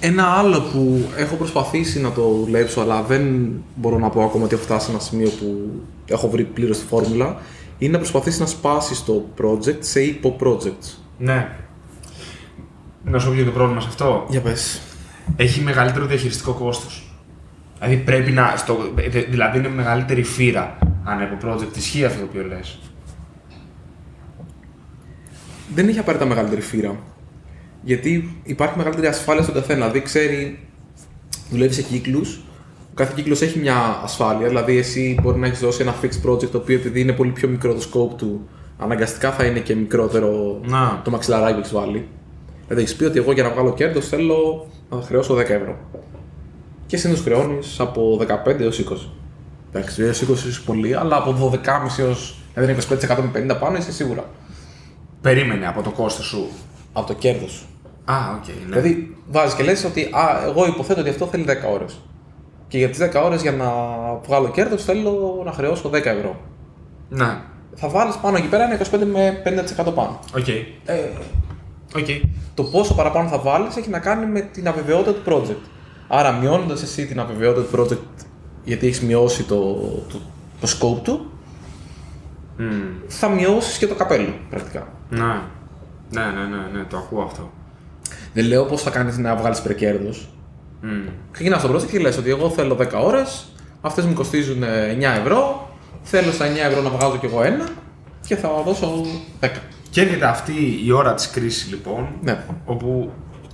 Ένα 0.00 0.24
άλλο 0.24 0.60
που 0.60 1.08
έχω 1.16 1.34
προσπαθήσει 1.36 2.00
να 2.00 2.12
το 2.12 2.22
δουλέψω, 2.44 2.80
αλλά 2.80 3.02
δεν 3.02 3.52
μπορώ 3.74 3.98
να 3.98 4.08
πω 4.08 4.22
ακόμα 4.24 4.44
ότι 4.44 4.54
έχω 4.54 4.62
φτάσει 4.64 4.84
σε 4.84 4.90
ένα 4.90 5.00
σημείο 5.00 5.28
που 5.28 5.70
έχω 6.06 6.28
βρει 6.30 6.44
πλήρως 6.44 6.78
τη 6.78 6.84
φόρμουλα, 6.86 7.36
είναι 7.78 7.92
να 7.92 7.98
προσπαθήσει 7.98 8.40
να 8.40 8.46
σπάσει 8.46 9.04
το 9.04 9.24
project 9.42 9.76
σε 9.80 10.00
υπο-projects. 10.00 10.94
Ναι. 11.18 11.48
Να 13.04 13.18
σου 13.18 13.26
πω 13.26 13.32
ποιο 13.32 13.42
είναι 13.42 13.50
το 13.50 13.56
πρόβλημα 13.56 13.80
σε 13.80 13.88
αυτό; 13.88 14.26
Για 14.28 14.40
πες. 14.40 14.80
Έχει 15.36 15.60
μεγαλύτερο 15.60 16.06
διαχειριστικό 16.06 16.52
κόστος. 16.52 17.14
Δηλαδή 17.78 17.96
πρέπει 17.96 18.30
να. 18.30 18.54
Στο, 18.56 18.76
δε- 18.94 19.20
δηλαδή 19.22 19.58
είναι 19.58 19.68
μεγαλύτερη 19.68 20.22
φύρα 20.22 20.78
αν 21.04 21.22
από 21.22 21.48
project. 21.48 21.76
Ισχύει 21.76 22.04
αυτό 22.04 22.18
το 22.20 22.26
οποίο 22.30 22.44
λες; 22.46 22.78
Δεν 25.74 25.88
έχει 25.88 25.98
απαραίτητα 25.98 26.28
μεγαλύτερη 26.28 26.60
φύρα. 26.60 26.96
Γιατί 27.82 28.40
υπάρχει 28.42 28.76
μεγαλύτερη 28.76 29.06
ασφάλεια 29.06 29.42
στον 29.42 29.54
καθένα. 29.54 29.78
Δηλαδή, 29.78 30.00
ξέρει, 30.02 30.58
δουλεύεις 31.50 31.76
σε 31.76 31.82
κύκλους. 31.82 32.40
Ο 32.78 32.94
κάθε 32.94 33.12
κύκλος 33.16 33.42
έχει 33.42 33.58
μια 33.58 34.00
ασφάλεια. 34.02 34.48
Δηλαδή, 34.48 34.76
εσύ 34.76 35.18
μπορεί 35.22 35.38
να 35.38 35.46
έχεις 35.46 35.58
δώσει 35.58 35.82
ένα 35.82 35.94
fixed 36.02 36.30
project 36.30 36.48
το 36.50 36.58
οποίο 36.58 36.74
επειδή 36.74 37.00
είναι 37.00 37.12
πολύ 37.12 37.30
πιο 37.30 37.48
μικρό 37.48 37.74
το 37.74 37.80
scope 37.92 38.16
του, 38.16 38.48
αναγκαστικά 38.78 39.32
θα 39.32 39.44
είναι 39.44 39.58
και 39.58 39.74
μικρότερο 39.74 40.60
Να. 40.64 41.00
το 41.04 41.10
μαξιλαράκι 41.10 41.52
που 41.52 41.58
έχεις 41.58 41.72
βάλει. 41.72 42.08
Δηλαδή, 42.62 42.82
έχεις 42.82 42.96
πει 42.96 43.04
ότι 43.04 43.18
εγώ 43.18 43.32
για 43.32 43.42
να 43.42 43.50
βγάλω 43.50 43.74
κέρδος 43.74 44.08
θέλω 44.08 44.66
να 44.90 45.02
χρεώσω 45.02 45.34
10 45.34 45.38
ευρώ. 45.38 45.76
Και 46.86 46.96
συνήθως 46.96 47.22
χρεώνεις 47.22 47.80
από 47.80 48.16
15 48.16 48.60
έως 48.60 48.78
20. 48.78 49.10
Εντάξει, 49.72 50.02
έως 50.02 50.20
20 50.20 50.44
είναι 50.44 50.54
πολύ, 50.64 50.94
αλλά 50.94 51.16
από 51.16 51.32
12,5 51.32 51.98
έως. 51.98 52.38
Δηλαδή, 52.54 52.72
είναι 52.72 52.82
25% 52.82 53.22
με 53.22 53.54
50 53.54 53.58
πάνω 53.60 53.76
είσαι 53.76 53.92
σίγουρα. 53.92 54.30
Περίμενε 55.20 55.66
από 55.66 55.82
το 55.82 55.90
κόστος 55.90 56.24
σου. 56.26 56.48
Από 56.92 57.06
το 57.06 57.12
κέρδος 57.14 57.50
σου. 57.50 57.64
Α, 58.04 58.14
ΟΚ, 58.36 58.46
ναι. 58.46 58.64
Δηλαδή, 58.80 59.16
βάζεις 59.30 59.54
και 59.54 59.62
λες 59.62 59.84
ότι 59.84 60.02
α, 60.02 60.44
εγώ 60.44 60.66
υποθέτω 60.66 61.00
ότι 61.00 61.08
αυτό 61.10 61.26
θέλει 61.26 61.44
10 61.48 61.72
ώρες. 61.72 62.00
Και 62.68 62.78
για 62.78 62.88
τις 62.88 62.98
10 62.98 63.22
ώρες 63.24 63.42
για 63.42 63.52
να 63.52 63.70
βγάλω 64.26 64.50
κέρδος 64.50 64.84
θέλω 64.84 65.42
να 65.44 65.52
χρεώσω 65.52 65.88
10 65.88 65.92
ευρώ. 66.04 66.40
Ναι. 67.08 67.38
Θα 67.74 67.88
βάλεις 67.88 68.16
πάνω 68.16 68.36
εκεί 68.36 68.48
πέρα 68.48 68.64
ένα 68.64 68.78
25 68.78 69.04
με 69.12 69.42
50% 69.86 69.94
πάνω. 69.94 70.18
ΟΚ. 70.36 70.48
Ε, 70.48 70.64
ΟΚ. 71.96 72.06
το 72.54 72.62
πόσο 72.62 72.94
παραπάνω 72.94 73.28
θα 73.28 73.38
βάλεις 73.38 73.76
έχει 73.76 73.88
να 73.90 73.98
κάνει 73.98 74.26
με 74.26 74.40
την 74.40 74.68
αβεβαιότητα 74.68 75.12
του 75.12 75.22
project. 75.26 75.68
Άρα, 76.08 76.32
μειώνοντας 76.32 76.82
εσύ 76.82 77.06
την 77.06 77.20
αβεβαιότητα 77.20 77.66
του 77.66 77.82
project 77.82 78.24
γιατί 78.64 78.86
έχεις 78.86 79.00
μειώσει 79.00 79.42
το, 79.42 79.74
το, 80.12 80.20
το 80.60 80.68
scope 80.78 81.00
του, 81.02 81.30
Μμμ. 82.56 82.82
θα 83.06 83.28
μειώσεις 83.28 83.78
και 83.78 83.86
το 83.86 83.94
καπέλο 83.94 84.34
πρακτικά. 84.50 84.88
Ναι. 85.10 85.40
Ναι, 86.10 86.22
ναι, 86.24 86.56
ναι, 86.56 86.78
ναι, 86.78 86.84
το 86.88 86.96
ακούω 86.96 87.22
αυτό. 87.22 87.50
Δεν 88.32 88.44
λέω 88.46 88.64
πώς 88.64 88.82
θα 88.82 88.90
κάνεις 88.90 89.18
να 89.18 89.36
βγάλεις 89.36 89.58
υπερκέρδος. 89.58 90.10
Μμ. 90.82 90.88
Ξεκινά 91.30 91.60
το 91.60 91.74
project 91.74 91.86
και 91.90 91.98
λες 91.98 92.16
ότι 92.16 92.30
εγώ 92.30 92.50
θέλω 92.50 92.76
10 92.80 92.86
ώρες, 93.04 93.52
αυτές 93.80 94.04
μου 94.04 94.12
κοστίζουν 94.12 94.62
ε, 94.62 94.96
9 94.98 95.02
ευρώ, 95.02 95.70
θέλω 96.02 96.32
στα 96.32 96.46
9 96.46 96.56
ευρώ 96.70 96.82
να 96.82 96.90
βγάζω 96.90 97.16
κι 97.18 97.26
εγώ 97.26 97.42
ένα 97.42 97.68
και 98.26 98.36
θα 98.36 98.48
δώσω 98.64 99.04
10. 99.40 99.48
Και 99.90 100.00
έρχεται 100.00 100.26
αυτή 100.26 100.80
η 100.84 100.92
ώρα 100.92 101.14
της 101.14 101.30
κρίσης 101.30 101.70
λοιπόν, 101.70 102.08
Ναι. 102.22 102.44
όπου 102.64 103.12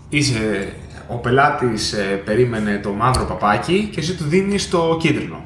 είσαι, 0.09 0.73
ο 1.09 1.14
πελάτης 1.16 1.92
ε, 1.92 2.03
περίμενε 2.25 2.81
το 2.83 2.90
μαύρο 2.92 3.25
παπάκι 3.25 3.88
και 3.92 4.01
εσύ 4.01 4.14
του 4.14 4.25
δίνεις 4.25 4.69
το 4.71 4.97
κίτρινο. 5.01 5.45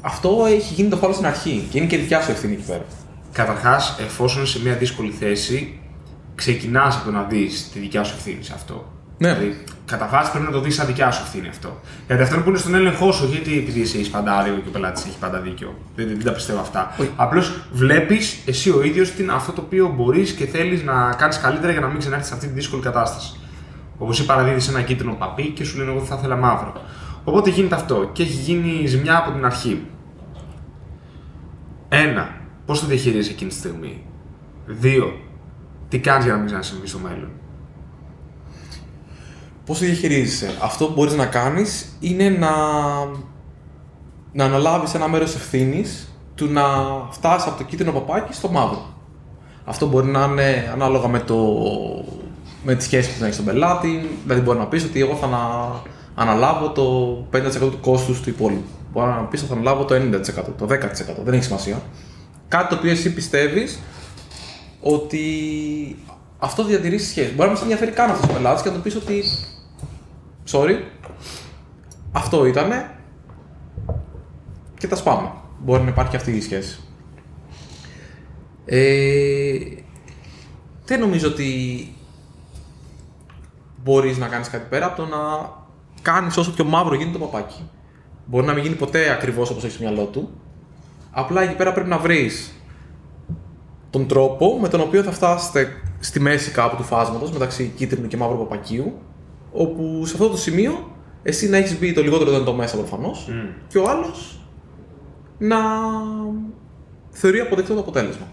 Αυτό 0.00 0.44
έχει 0.48 0.74
γίνει 0.74 0.88
το 0.88 0.96
φάλο 0.96 1.12
στην 1.12 1.26
αρχή 1.26 1.66
και 1.70 1.78
είναι 1.78 1.86
και 1.86 1.96
δικιά 1.96 2.20
σου 2.20 2.30
ευθύνη 2.30 2.52
εκεί 2.52 2.62
πέρα. 2.66 2.84
Καταρχάς, 3.32 3.96
εφόσον 4.00 4.42
είσαι 4.42 4.58
σε 4.58 4.64
μια 4.64 4.74
δύσκολη 4.74 5.10
θέση, 5.10 5.78
ξεκινάς 6.34 6.96
από 6.96 7.04
το 7.04 7.10
να 7.10 7.22
δεις 7.22 7.70
τη 7.72 7.78
δικιά 7.78 8.04
σου 8.04 8.14
ευθύνη 8.16 8.42
σε 8.42 8.52
αυτό. 8.54 8.92
Ναι. 9.18 9.34
Δηλαδή, 9.34 9.64
κατά 9.84 10.08
βάση 10.12 10.30
πρέπει 10.30 10.46
να 10.46 10.52
το 10.52 10.60
δεις 10.60 10.74
σαν 10.74 10.86
δικιά 10.86 11.10
σου 11.10 11.22
ευθύνη 11.22 11.48
αυτό. 11.48 11.80
Γιατί 12.06 12.22
αυτό 12.22 12.40
που 12.40 12.48
είναι 12.48 12.58
στον 12.58 12.74
έλεγχό 12.74 13.12
σου, 13.12 13.26
γιατί 13.26 13.58
επειδή 13.58 13.80
εσύ 13.80 13.96
έχεις 13.96 14.10
πάντα 14.10 14.38
άδικο 14.38 14.56
και 14.56 14.68
ο 14.68 14.70
πελάτης 14.70 15.04
έχει 15.04 15.18
πάντα 15.18 15.40
δίκιο. 15.40 15.74
Δεν, 15.94 16.06
δεν 16.06 16.24
τα 16.24 16.32
πιστεύω 16.32 16.60
αυτά. 16.60 16.94
Όχι. 16.98 17.10
Απλώς 17.16 17.52
βλέπεις 17.72 18.38
εσύ 18.46 18.70
ο 18.70 18.82
ίδιος 18.82 19.12
αυτό 19.34 19.52
το 19.52 19.60
οποίο 19.60 19.92
μπορείς 19.96 20.32
και 20.32 20.46
θέλεις 20.46 20.82
να 20.82 21.14
κάνεις 21.18 21.38
καλύτερα 21.38 21.72
για 21.72 21.80
να 21.80 21.86
μην 21.86 21.98
ξανάρθεις 21.98 22.28
σε 22.28 22.34
αυτή 22.34 22.46
τη 22.46 22.52
δύσκολη 22.52 22.82
κατάσταση. 22.82 23.38
Όπως 23.98 24.18
ή 24.18 24.24
παραδίδεις 24.24 24.68
ένα 24.68 24.82
κίτρινο 24.82 25.14
παπί 25.14 25.48
και 25.50 25.64
σου 25.64 25.78
λένε 25.78 25.90
Εγώ 25.90 26.00
θα 26.00 26.16
ήθελα 26.18 26.36
μαύρο. 26.36 26.72
Οπότε 27.24 27.50
γίνεται 27.50 27.74
αυτό 27.74 28.10
και 28.12 28.22
έχει 28.22 28.32
γίνει 28.32 28.86
ζημιά 28.86 29.16
από 29.16 29.30
την 29.30 29.44
αρχή. 29.44 29.86
Ένα, 31.88 32.28
πώς 32.66 32.80
το 32.80 32.86
διαχειρίζεσαι 32.86 33.30
εκείνη 33.30 33.50
τη 33.50 33.56
στιγμή. 33.56 34.06
Δύο, 34.66 35.12
τι 35.88 35.98
κάνεις 35.98 36.24
για 36.24 36.32
να 36.32 36.38
μην 36.38 36.46
ξανασυμβείς 36.46 36.90
στο 36.90 36.98
μέλλον; 36.98 37.30
Πώς 39.66 39.78
το 39.78 39.84
διαχειρίζεσαι; 39.84 40.50
Αυτό 40.62 40.86
που 40.86 40.92
μπορείς 40.92 41.14
να 41.14 41.26
κάνεις 41.26 41.96
είναι 42.00 42.28
να, 42.28 42.50
να 44.32 44.44
αναλάβεις 44.44 44.94
ένα 44.94 45.08
μέρος 45.08 45.34
ευθύνης 45.34 46.08
του 46.34 46.46
να 46.46 46.62
φτάσεις 47.10 47.48
από 47.48 47.58
το 47.58 47.64
κίτρινο 47.64 47.92
παπάκι 47.92 48.34
στο 48.34 48.48
μαύρο. 48.48 48.94
Αυτό 49.64 49.86
μπορεί 49.86 50.06
να 50.06 50.24
είναι 50.24 50.70
ανάλογα 50.72 51.08
με, 51.08 51.20
το, 51.20 51.36
με 52.64 52.74
τη 52.74 52.82
σχέση 52.82 53.12
που 53.12 53.18
θα 53.18 53.24
έχεις 53.24 53.34
στον 53.34 53.46
πελάτη. 53.46 54.08
Δηλαδή, 54.22 54.40
μπορεί 54.40 54.58
να 54.58 54.66
πεις 54.66 54.84
ότι 54.84 55.00
εγώ 55.00 55.14
θα 55.14 55.26
να, 55.26 55.38
αναλάβω 56.14 56.70
το 56.70 57.16
50% 57.32 57.58
του 57.58 57.80
κόστους 57.80 58.20
του 58.20 58.28
υπόλοιπου. 58.28 58.68
Μπορεί 58.92 59.06
να 59.06 59.14
πεις 59.14 59.40
ότι 59.40 59.48
θα 59.48 59.54
αναλάβω 59.54 59.84
το 59.84 59.94
90%, 59.94 60.00
το 60.58 60.66
10%. 60.66 61.24
Δεν 61.24 61.34
έχει 61.34 61.44
σημασία. 61.44 61.82
Κάτι 62.48 62.68
το 62.68 62.74
οποίο 62.74 62.90
εσύ 62.90 63.14
πιστεύεις 63.14 63.78
ότι 64.86 65.96
αυτό 66.38 66.64
διατηρεί 66.64 66.96
τη 66.96 67.04
σχέση. 67.04 67.28
Μπορεί 67.28 67.40
να 67.40 67.46
μην 67.46 67.56
σε 67.56 67.62
ενδιαφέρει 67.62 67.90
καν 67.90 68.10
αυτός 68.10 68.30
ο 68.30 68.32
πελάτης 68.32 68.62
και 68.62 68.68
να 68.68 68.74
του 68.74 68.82
πεις 68.82 68.96
ότι. 68.96 69.24
Sorry, 70.50 70.82
αυτό 72.12 72.46
ήτανε 72.46 72.96
και 74.78 74.88
τα 74.88 74.96
σπάμε. 74.96 75.32
Μπορεί 75.58 75.82
να 75.82 75.88
υπάρχει 75.88 76.16
αυτή 76.16 76.30
η 76.30 76.40
σχέση. 76.40 76.78
Ε, 78.64 79.58
δεν 80.84 81.00
νομίζω 81.00 81.28
ότι 81.28 81.48
μπορείς 83.84 84.18
να 84.18 84.28
κάνεις 84.28 84.48
κάτι 84.48 84.66
πέρα 84.68 84.86
από 84.86 84.96
το 84.96 85.06
να 85.06 85.50
κάνεις 86.02 86.36
όσο 86.36 86.52
πιο 86.52 86.64
μαύρο 86.64 86.94
γίνεται 86.94 87.18
το 87.18 87.24
παπάκι. 87.24 87.68
Μπορεί 88.26 88.46
να 88.46 88.52
μην 88.52 88.62
γίνει 88.62 88.74
ποτέ 88.74 89.10
ακριβώς 89.10 89.50
όπως 89.50 89.64
έχεις 89.64 89.74
στο 89.74 89.84
μυαλό 89.84 90.04
του. 90.04 90.30
Απλά 91.10 91.42
εκεί 91.42 91.54
πέρα 91.54 91.72
πρέπει 91.72 91.88
να 91.88 91.98
βρεις 91.98 92.52
τον 93.94 94.06
τρόπο 94.06 94.58
με 94.60 94.68
τον 94.68 94.80
οποίο 94.80 95.02
θα 95.02 95.10
φτάσετε 95.10 95.68
στη 96.00 96.20
μέση 96.20 96.50
κάπου 96.50 96.76
του 96.76 96.82
φάσματος 96.82 97.32
μεταξύ 97.32 97.72
κίτρινου 97.76 98.06
και 98.06 98.16
μαύρου 98.16 98.38
παπακίου 98.38 98.92
όπου 99.52 100.02
σε 100.06 100.12
αυτό 100.14 100.28
το 100.28 100.36
σημείο 100.36 100.90
εσύ 101.22 101.48
να 101.48 101.56
έχεις 101.56 101.78
μπει 101.78 101.92
το 101.92 102.02
λιγότερο 102.02 102.30
δυνατό 102.30 102.52
μέσα 102.52 102.76
προφανώς 102.76 103.28
και 103.68 103.78
ο 103.78 103.88
άλλος 103.88 104.40
να 105.38 105.56
θεωρεί 107.10 107.40
αποδεκτό 107.40 107.74
το 107.74 107.80
αποτέλεσμα. 107.80 108.26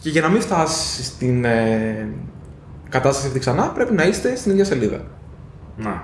Και 0.00 0.10
για 0.10 0.20
να 0.20 0.28
μην 0.28 0.40
φτάσεις 0.40 1.06
στην 1.06 1.44
ε, 1.44 2.08
κατάσταση 2.88 3.26
αυτή 3.26 3.38
ξανά, 3.38 3.68
πρέπει 3.68 3.94
να 3.94 4.04
είστε 4.04 4.36
στην 4.36 4.50
ίδια 4.52 4.64
σελίδα. 4.64 5.04
Να. 5.76 6.02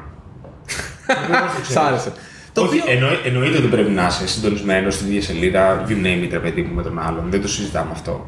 Σ' 1.73 1.77
άρεσε. 1.77 2.13
Το 2.55 2.63
Όχι, 2.63 2.81
οποίο... 2.81 2.93
εννοεί- 2.93 3.27
εννοείται 3.27 3.59
ότι 3.59 3.67
πρέπει 3.67 3.91
να 3.91 4.07
είσαι 4.07 4.29
συντονισμένος 4.29 4.95
στην 4.95 5.07
ίδια 5.07 5.23
σελίδα, 5.23 5.85
you 5.89 5.93
name 6.05 6.25
it, 6.25 6.29
ρε 6.31 6.39
παιδί 6.39 6.63
μου, 6.63 6.75
με 6.75 6.83
τον 6.83 6.99
άλλον. 6.99 7.25
Δεν 7.31 7.41
το 7.41 7.49
συζητάμε 7.49 7.91
αυτό. 7.93 8.27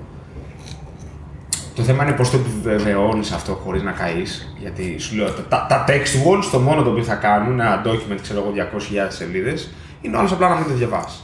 Το 1.74 1.82
θέμα 1.82 2.04
είναι 2.04 2.12
πώς 2.12 2.30
το 2.30 2.36
επιβεβαιώνεις 2.36 3.32
αυτό 3.32 3.52
χωρίς 3.64 3.82
να 3.82 3.90
καείς. 3.92 4.54
Γιατί 4.58 4.96
σου 4.98 5.16
λέω, 5.16 5.28
τα, 5.48 5.66
τα 5.68 5.84
text 5.88 5.90
walls 6.26 6.44
το 6.52 6.58
μόνο 6.58 6.82
το 6.82 6.90
οποίο 6.90 7.02
θα 7.02 7.14
κάνουν, 7.14 7.60
ένα 7.60 7.82
document, 7.86 8.18
ξέρω 8.22 8.38
εγώ, 8.40 8.52
200.000 8.78 9.06
σελίδες, 9.08 9.70
είναι 10.00 10.16
όλο 10.16 10.28
απλά 10.32 10.48
να 10.48 10.54
μην 10.54 10.64
το 10.68 10.74
διαβάσει. 10.74 11.16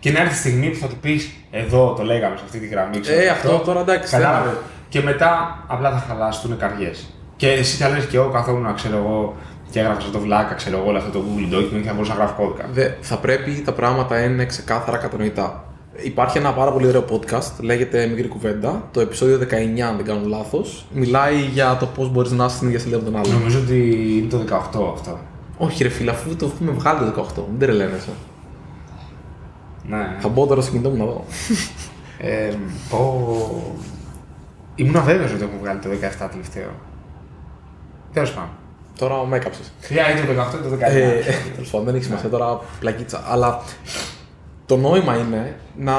Και 0.00 0.10
να 0.10 0.20
έρθει 0.20 0.34
η 0.34 0.38
στιγμή 0.38 0.68
που 0.68 0.78
θα 0.78 0.86
του 0.86 0.96
πεις, 1.00 1.30
Εδώ 1.50 1.94
το 1.96 2.02
λέγαμε 2.02 2.36
σε 2.36 2.42
αυτή 2.44 2.58
τη 2.58 2.66
γραμμή. 2.66 3.00
ξέρω 3.00 3.18
Ε, 3.18 3.22
εγώ, 3.22 3.32
αυτό 3.32 3.58
τώρα 3.58 3.80
εντάξει, 3.80 4.12
Κατάλαβες. 4.12 4.50
δεν- 4.52 4.60
Και 4.88 5.00
μετά 5.02 5.58
απλά 5.66 5.90
θα 5.90 6.04
χαλάσουν 6.08 6.56
καρδιές. 6.58 7.10
Και 7.36 7.48
εσύ 7.50 7.76
θα 7.76 7.88
λες 7.88 8.04
και 8.04 8.16
εγώ 8.16 8.28
καθόμουν, 8.28 8.74
ξέρω 8.74 8.96
εγώ, 8.96 9.36
και 9.70 9.80
έγραφα 9.80 10.00
στο 10.00 10.18
βλάκα, 10.18 10.54
ξέρω 10.54 10.76
εγώ, 10.76 10.88
όλο 10.88 10.98
αυτό 10.98 11.10
το 11.10 11.24
Google 11.24 11.54
Document 11.54 11.80
και 11.82 11.88
θα 11.88 11.92
μπορούσα 11.92 12.12
να 12.12 12.18
γράφω 12.18 12.42
κώδικα. 12.42 12.68
Δε, 12.72 12.90
θα 13.00 13.16
πρέπει 13.18 13.62
τα 13.64 13.72
πράγματα 13.72 14.24
είναι 14.24 14.44
ξεκάθαρα 14.44 14.96
κατανοητά. 14.96 15.64
Υπάρχει 16.02 16.38
ένα 16.38 16.52
πάρα 16.52 16.72
πολύ 16.72 16.86
ωραίο 16.86 17.04
podcast, 17.10 17.60
λέγεται 17.60 18.06
Μικρή 18.06 18.28
Κουβέντα, 18.28 18.88
το 18.90 19.00
επεισόδιο 19.00 19.38
19, 19.38 19.80
αν 19.80 19.96
δεν 19.96 20.04
κάνω 20.04 20.26
λάθος. 20.26 20.86
Μιλάει 20.92 21.40
για 21.40 21.76
το 21.76 21.86
πώς 21.86 22.10
μπορείς 22.10 22.30
να 22.30 22.44
είσαι 22.44 22.56
στην 22.56 22.68
ίδια 22.68 22.80
σελίδα 22.80 22.98
με 22.98 23.04
τον 23.04 23.16
άλλον. 23.16 23.32
Νομίζω 23.32 23.58
ότι 23.58 23.78
είναι 24.18 24.28
το 24.28 24.38
18 24.38 24.92
αυτό. 24.92 25.18
Όχι, 25.58 25.82
ρε 25.82 25.88
φίλε, 25.88 26.10
αφού 26.10 26.36
το 26.36 26.46
έχουμε 26.46 26.70
βγάλει 26.70 27.10
το 27.10 27.26
18, 27.36 27.42
μην 27.50 27.58
τρελαίνεσαι. 27.58 28.10
Ναι. 29.88 30.16
Θα 30.20 30.28
μπω 30.28 30.46
τώρα 30.46 30.60
στο 30.60 30.70
κινητό 30.70 30.90
μου 30.90 30.96
να 30.96 31.04
δω. 31.04 31.24
Ε, 32.22 32.54
πω... 32.90 33.80
Ήμουν 34.74 34.96
αβέβαιος 34.96 35.32
ότι 35.32 35.42
έχουμε 35.42 35.58
βγάλει 35.60 35.78
το 35.78 35.88
17 36.24 36.28
τελευταίο. 36.30 36.70
Τέλος 38.12 38.32
πάντων. 38.32 38.50
Τώρα 39.00 39.26
με 39.26 39.36
έκαψες. 39.36 39.72
Ποια 39.88 40.10
είναι 40.10 40.20
το 40.20 40.42
18 40.42 40.54
ή 40.54 40.68
το 40.68 40.76
19. 40.76 40.80
Ε, 40.80 41.20
Τέλος 41.54 41.70
πάντων, 41.70 41.86
δεν 41.86 41.94
έχει 41.94 42.04
σημασία 42.04 42.28
τώρα 42.28 42.60
πλακίτσα. 42.80 43.24
Αλλά 43.26 43.62
το 44.66 44.76
νόημα 44.76 45.16
είναι 45.16 45.56
να, 45.76 45.94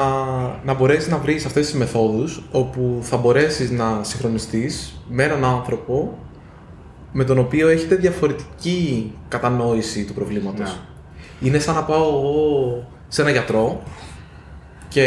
να 0.64 0.74
μπορέσεις 0.74 1.08
να 1.08 1.18
βρεις 1.18 1.46
αυτές 1.46 1.66
τις 1.66 1.74
μεθόδους 1.74 2.42
όπου 2.50 2.98
θα 3.02 3.16
μπορέσεις 3.16 3.70
να 3.70 4.00
συγχρονιστείς 4.02 5.02
με 5.08 5.22
έναν 5.22 5.44
άνθρωπο 5.44 6.18
με 7.12 7.24
τον 7.24 7.38
οποίο 7.38 7.68
έχετε 7.68 7.94
διαφορετική 7.94 9.12
κατανόηση 9.28 10.04
του 10.04 10.12
προβλήματος. 10.12 10.80
Ναι. 11.40 11.48
Είναι 11.48 11.58
σαν 11.58 11.74
να 11.74 11.82
πάω 11.82 12.08
εγώ 12.08 12.86
σε 13.08 13.20
ένα 13.20 13.30
γιατρό 13.30 13.82
και 14.88 15.06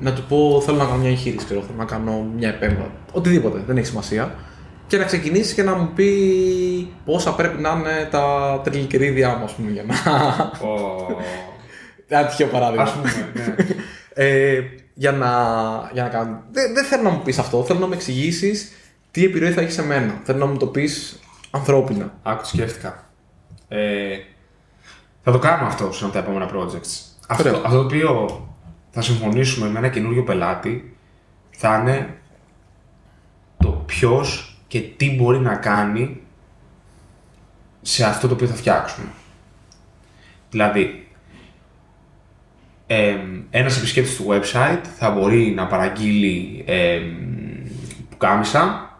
να 0.00 0.12
του 0.12 0.22
πω 0.28 0.62
θέλω 0.64 0.76
να 0.76 0.84
κάνω 0.84 0.96
μια 0.96 1.10
εγχείρηση, 1.10 1.44
ξέρω, 1.44 1.60
θέλω 1.60 1.78
να 1.78 1.84
κάνω 1.84 2.26
μια 2.36 2.48
επέμβαση, 2.48 2.90
οτιδήποτε, 3.12 3.62
δεν 3.66 3.76
έχει 3.76 3.86
σημασία. 3.86 4.34
Και 4.86 4.98
να 4.98 5.04
ξεκινήσει 5.04 5.54
και 5.54 5.62
να 5.62 5.74
μου 5.74 5.90
πει 5.94 6.92
πόσα 7.04 7.34
πρέπει 7.34 7.60
να 7.60 7.70
είναι 7.70 8.08
τα 8.10 8.60
τριλικερίδια 8.64 9.36
μου, 9.36 9.44
ας 9.44 9.52
πούμε, 9.52 9.70
για 9.70 9.84
να... 9.84 9.94
Ο... 10.68 11.06
Ένα 12.08 12.26
τυχαίο 12.26 12.46
παράδειγμα. 12.46 12.82
Ας 12.82 12.92
πούμε, 12.92 13.32
ναι. 13.34 13.54
ε, 14.14 14.60
για 14.94 15.12
να, 15.12 15.30
για 15.92 16.02
να 16.02 16.08
κάνω. 16.08 16.42
Δεν, 16.50 16.74
δεν 16.74 16.84
θέλω 16.84 17.02
να 17.02 17.10
μου 17.10 17.22
πεις 17.22 17.38
αυτό. 17.38 17.64
Θέλω 17.64 17.78
να 17.78 17.86
μου 17.86 17.92
εξηγήσεις 17.92 18.72
τι 19.10 19.24
επιρροή 19.24 19.50
θα 19.50 19.60
έχει 19.60 19.70
σε 19.70 19.82
μένα. 19.84 20.20
Θέλω 20.24 20.38
να 20.38 20.46
μου 20.46 20.56
το 20.56 20.66
πεις 20.66 21.20
ανθρώπινα. 21.50 22.14
Άκου, 22.22 22.40
το 22.40 22.48
σκέφτηκα. 22.48 23.04
Ε, 23.68 24.16
θα 25.22 25.32
το 25.32 25.38
κάνουμε 25.38 25.68
αυτό 25.68 25.92
σε 25.92 26.04
ένα 26.04 26.12
από 26.12 26.12
τα 26.12 26.18
επόμενα 26.18 26.50
projects. 26.50 27.16
Αυτό, 27.28 27.48
Ωραία. 27.48 27.60
αυτό 27.64 27.78
το 27.78 27.84
οποίο 27.84 28.40
θα 28.90 29.02
συμφωνήσουμε 29.02 29.68
με 29.68 29.78
ένα 29.78 29.88
καινούριο 29.88 30.22
πελάτη 30.22 30.96
θα 31.50 31.78
είναι 31.78 32.16
το 33.58 33.68
ποιος 33.68 34.55
και 34.66 34.80
τι 34.80 35.14
μπορεί 35.16 35.38
να 35.38 35.56
κάνει 35.56 36.20
σε 37.82 38.04
αυτό 38.04 38.28
το 38.28 38.34
οποίο 38.34 38.46
θα 38.46 38.54
φτιάξουμε. 38.54 39.08
Δηλαδή, 40.50 41.08
εμ, 42.86 43.42
ένας 43.50 43.76
επισκέπτης 43.76 44.16
του 44.16 44.26
website 44.28 44.80
θα 44.98 45.10
μπορεί 45.10 45.50
να 45.50 45.66
παραγγείλει 45.66 46.64
εμ, 46.66 47.02
πουκάμισα, 48.10 48.90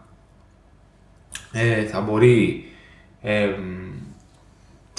ε, 1.51 1.85
θα 1.85 2.01
μπορεί 2.01 2.65
εμ, 3.21 3.53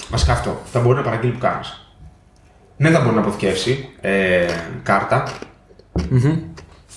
βασικά 0.09 0.31
αυτό, 0.31 0.61
θα 0.65 0.79
μπορεί 0.79 0.95
να 0.95 1.03
παραγγείλει 1.03 1.31
πουκάμισα. 1.31 1.77
Δεν 2.77 2.91
θα 2.91 3.01
μπορεί 3.01 3.15
να 3.15 3.21
αποθηκεύσει 3.21 3.89
ε, 4.01 4.47
κάρτα, 4.83 5.33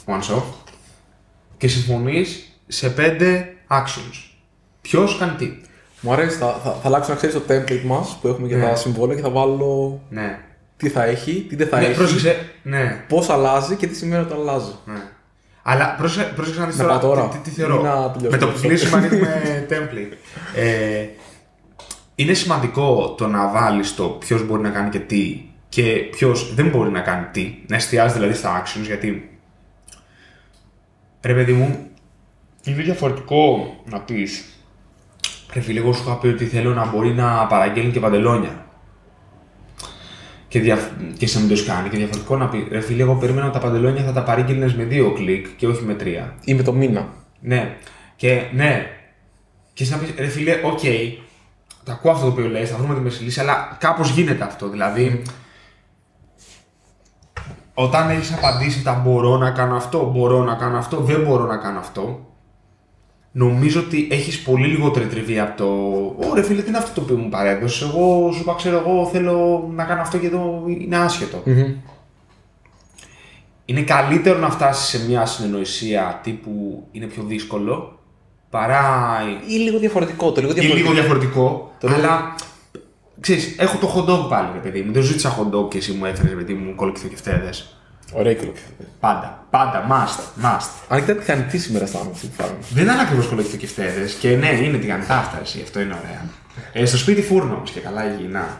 one 0.06 0.20
shot, 0.20 0.42
και 1.56 1.68
συμφωνείς 1.68 2.58
σε 2.66 2.90
πέντε 2.90 3.51
actions. 3.72 4.30
Ποιος 4.80 5.16
κάνει 5.18 5.32
τι. 5.32 5.52
Μου 6.00 6.12
αρέσει. 6.12 6.36
Θα, 6.36 6.46
θα, 6.64 6.70
θα 6.70 6.80
αλλάξω 6.82 7.10
να 7.10 7.16
ξέρεις 7.16 7.34
το 7.34 7.42
template 7.48 7.82
μας 7.84 8.18
που 8.20 8.28
έχουμε 8.28 8.46
για 8.46 8.56
Ναι. 8.56 8.62
τα 8.64 8.74
συμβόλαια 8.76 9.16
και 9.16 9.22
θα 9.22 9.30
βάλω 9.30 10.00
Ναι. 10.08 10.38
τι 10.76 10.88
θα 10.88 11.04
έχει, 11.04 11.46
τι 11.48 11.56
δεν 11.56 11.68
θα 11.68 11.78
ναι, 11.78 11.84
έχει, 11.86 11.94
πρόσεξε. 11.94 12.50
Ναι. 12.62 13.04
πώς 13.08 13.28
αλλάζει 13.28 13.74
και 13.74 13.86
τι 13.86 13.94
σημαίνει 13.96 14.22
όταν 14.22 14.38
αλλάζει. 14.40 14.72
ναι. 14.84 15.00
Αλλά 15.62 15.94
πρόσεξε, 15.98 16.32
πρόσεξε 16.34 16.60
να 16.60 16.66
δεις 16.66 16.76
Να 16.76 16.82
τώρα, 16.84 16.98
πάω 16.98 17.10
τώρα. 17.10 17.28
Τι, 17.28 17.36
τι, 17.38 17.42
τι 17.42 17.50
θεωρώ. 17.50 17.80
Ή 17.80 17.82
να 17.82 17.90
τελειώσουμε 18.10 18.28
Με 18.30 18.36
το 18.36 18.46
που 18.46 18.52
αυτό. 18.54 18.68
κλείσουμε 18.68 18.96
ανοίγουμε 18.96 19.66
template. 19.70 20.16
Ε, 20.56 21.06
είναι 22.14 22.32
σημαντικό 22.32 23.14
το 23.18 23.26
να 23.26 23.48
βάλεις 23.50 23.94
το 23.94 24.04
ποιος 24.08 24.46
μπορεί 24.46 24.62
να 24.62 24.70
κάνει 24.70 24.88
και 24.90 24.98
τι 24.98 25.44
και 25.68 25.82
ποιος 25.92 26.54
δεν 26.54 26.68
μπορεί 26.68 26.90
να 26.90 27.00
κάνει 27.00 27.26
τι. 27.32 27.54
Να 27.66 27.76
εστιάζεις 27.76 28.12
δηλαδή 28.12 28.34
στα 28.34 28.62
actions 28.62 28.82
γιατί. 28.86 29.38
Ρε 31.22 31.34
παιδί 31.34 31.52
μου, 31.52 31.86
είναι 32.64 32.82
διαφορετικό 32.82 33.74
να 33.84 34.00
πεις. 34.00 34.44
Ρε 35.52 35.60
φίλε, 35.60 35.80
εγώ 35.80 35.92
σου 35.92 36.02
είχα 36.06 36.18
πει 36.18 36.26
ότι 36.26 36.44
θέλω 36.44 36.74
να 36.74 36.86
μπορεί 36.86 37.12
να 37.12 37.46
παραγγέλνει 37.46 37.92
και 37.92 38.00
παντελόνια. 38.00 38.66
Και, 40.48 40.60
δια... 40.60 40.78
και 41.18 41.26
σε 41.26 41.38
μην 41.38 41.48
το 41.48 41.54
έχει 41.54 41.64
κάνει. 41.64 41.88
Και 41.88 41.96
διαφορετικό 41.96 42.36
να 42.36 42.48
πει, 42.48 42.68
ρε 42.70 42.80
φίλε, 42.80 43.02
εγώ 43.02 43.14
περίμενα 43.14 43.46
ότι 43.46 43.54
τα 43.54 43.60
παντελόνια 43.60 44.02
θα 44.02 44.12
τα 44.12 44.22
παρήγγελνε 44.22 44.74
με 44.76 44.84
δύο 44.84 45.12
κλικ 45.12 45.46
και 45.56 45.66
όχι 45.66 45.84
με 45.84 45.94
τρία. 45.94 46.34
Ή 46.44 46.54
με 46.54 46.62
το 46.62 46.72
μήνα. 46.72 47.08
Ναι. 47.40 47.76
Και 48.16 48.42
ναι. 48.52 48.86
Και 49.72 49.82
εσύ 49.82 49.92
να 49.92 49.98
πεις, 49.98 50.14
ρε 50.16 50.26
φίλε, 50.26 50.60
ΟΚ, 50.64 50.80
το 51.84 51.92
ακούω 51.92 52.10
αυτό 52.12 52.24
το 52.24 52.32
οποίο 52.32 52.48
λες, 52.48 52.70
θα 52.70 52.76
βρούμε 52.76 52.94
τη 52.94 53.00
μέση 53.00 53.22
λύση, 53.22 53.40
αλλά 53.40 53.76
κάπως 53.80 54.10
γίνεται 54.10 54.44
αυτό. 54.44 54.68
Δηλαδή, 54.68 55.22
όταν 57.74 58.10
έχεις 58.10 58.32
απαντήσει 58.32 58.82
τα 58.82 58.94
μπορώ 58.94 59.36
να 59.36 59.50
κάνω 59.50 59.76
αυτό, 59.76 60.10
μπορώ 60.10 60.44
να 60.44 60.54
κάνω 60.54 60.78
αυτό, 60.78 60.96
δεν 60.96 61.20
μπορώ 61.22 61.46
να 61.46 61.56
κάνω 61.56 61.78
αυτό, 61.78 62.31
νομίζω 63.32 63.80
ότι 63.80 64.08
έχεις 64.10 64.42
πολύ 64.42 64.66
λιγότερη 64.66 65.06
τριβή 65.06 65.38
από 65.38 65.56
το. 65.56 65.68
Ωραία, 66.30 66.44
φίλε, 66.44 66.62
τι 66.62 66.68
είναι 66.68 66.78
αυτό 66.78 66.94
το 66.94 67.00
οποίο 67.00 67.16
μου 67.16 67.28
παρέδωσε. 67.28 67.84
Εγώ 67.84 68.30
σου 68.32 68.40
είπα, 68.40 68.54
ξέρω 68.54 68.76
εγώ, 68.86 69.06
θέλω 69.12 69.68
να 69.74 69.84
κάνω 69.84 70.00
αυτό 70.00 70.18
και 70.18 70.26
εδώ 70.26 70.62
είναι 70.66 70.96
άσχετο. 70.96 71.42
Είναι 73.64 73.82
καλύτερο 73.82 74.38
να 74.38 74.50
φτάσεις 74.50 74.88
σε 74.88 75.06
μια 75.08 75.26
συνεννοησία 75.26 76.20
τύπου 76.22 76.84
είναι 76.92 77.06
πιο 77.06 77.22
δύσκολο 77.22 77.98
παρά 78.50 79.18
Ή 79.48 79.52
λίγο 79.52 79.78
διαφορετικό. 79.78 80.32
Το 80.32 80.40
λίγο 80.40 80.52
ή 80.52 80.54
διαφορετικό. 80.54 80.90
λίγο 80.90 81.00
διαφορετικό. 81.00 81.72
Το 81.80 81.88
λίγο- 81.88 81.98
αλλά 82.00 82.34
ξέρεις, 83.20 83.54
έχω 83.58 83.78
το 83.78 83.92
hot 83.94 84.10
dog 84.10 84.28
πάλι, 84.28 84.48
ρε 84.52 84.58
παιδί 84.58 84.82
μου. 84.82 84.92
Δεν 84.92 85.02
ζήτησα 85.02 85.36
hot 85.38 85.56
dog 85.56 85.70
και 85.70 85.78
εσύ 85.78 85.92
μου 85.92 86.04
έφερες, 86.04 86.34
παιδί 86.34 86.54
μου, 86.54 86.74
κολοκυθοκευτέδες. 86.74 87.76
Ωραία 88.12 88.34
και 88.34 88.46
Πάντα. 89.00 89.46
Πάντα. 89.50 89.86
Must. 89.90 90.44
Must. 90.44 90.70
Αν 90.88 90.98
ήταν 90.98 91.18
τηγανιτή 91.18 91.58
σήμερα 91.58 91.86
στα 91.86 91.98
άμεση 91.98 92.26
που 92.26 92.34
φάγαμε. 92.42 92.58
Δεν 92.72 92.84
ήταν 92.84 92.98
ακριβώς 92.98 93.26
κολοκυθοκευτέδες 93.26 94.12
και 94.12 94.36
ναι, 94.36 94.48
είναι 94.48 94.78
τηγανιτά 94.78 95.18
αυτά 95.18 95.40
εσύ. 95.42 95.60
Αυτό 95.62 95.80
είναι 95.80 95.94
ωραία. 96.04 96.28
Ε, 96.72 96.84
στο 96.84 96.96
σπίτι 96.96 97.22
φούρνο 97.22 97.54
όμως 97.54 97.70
και 97.70 97.80
καλά 97.80 98.12
υγιεινά. 98.12 98.58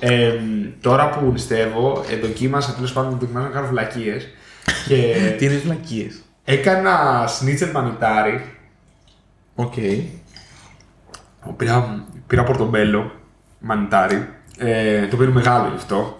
Ε, 0.00 0.32
τώρα 0.80 1.08
που 1.08 1.30
νηστεύω, 1.32 2.04
ε, 2.10 2.16
δοκίμασα 2.16 2.72
τέλος 2.72 2.92
πάντων 2.92 3.18
δοκιμάζω 3.18 3.46
να 3.46 3.52
κάνω 3.52 3.66
βλακείες. 3.66 4.16
και 4.86 5.14
Τι 5.38 5.44
είναι 5.44 5.56
βλακείες. 5.56 6.10
έκανα 6.44 7.24
σνίτσελ 7.26 7.70
μανιτάρι 7.70 8.58
ΟΚ. 9.54 9.72
Πήρα, 11.56 12.04
πήρα 12.26 12.44
πορτομπέλο, 12.44 13.12
μανιτάρι, 13.58 14.28
ε, 14.58 15.00
το 15.06 15.14
οποίο 15.14 15.24
είναι 15.24 15.34
μεγάλο 15.34 15.68
γι' 15.68 15.76
αυτό. 15.76 16.17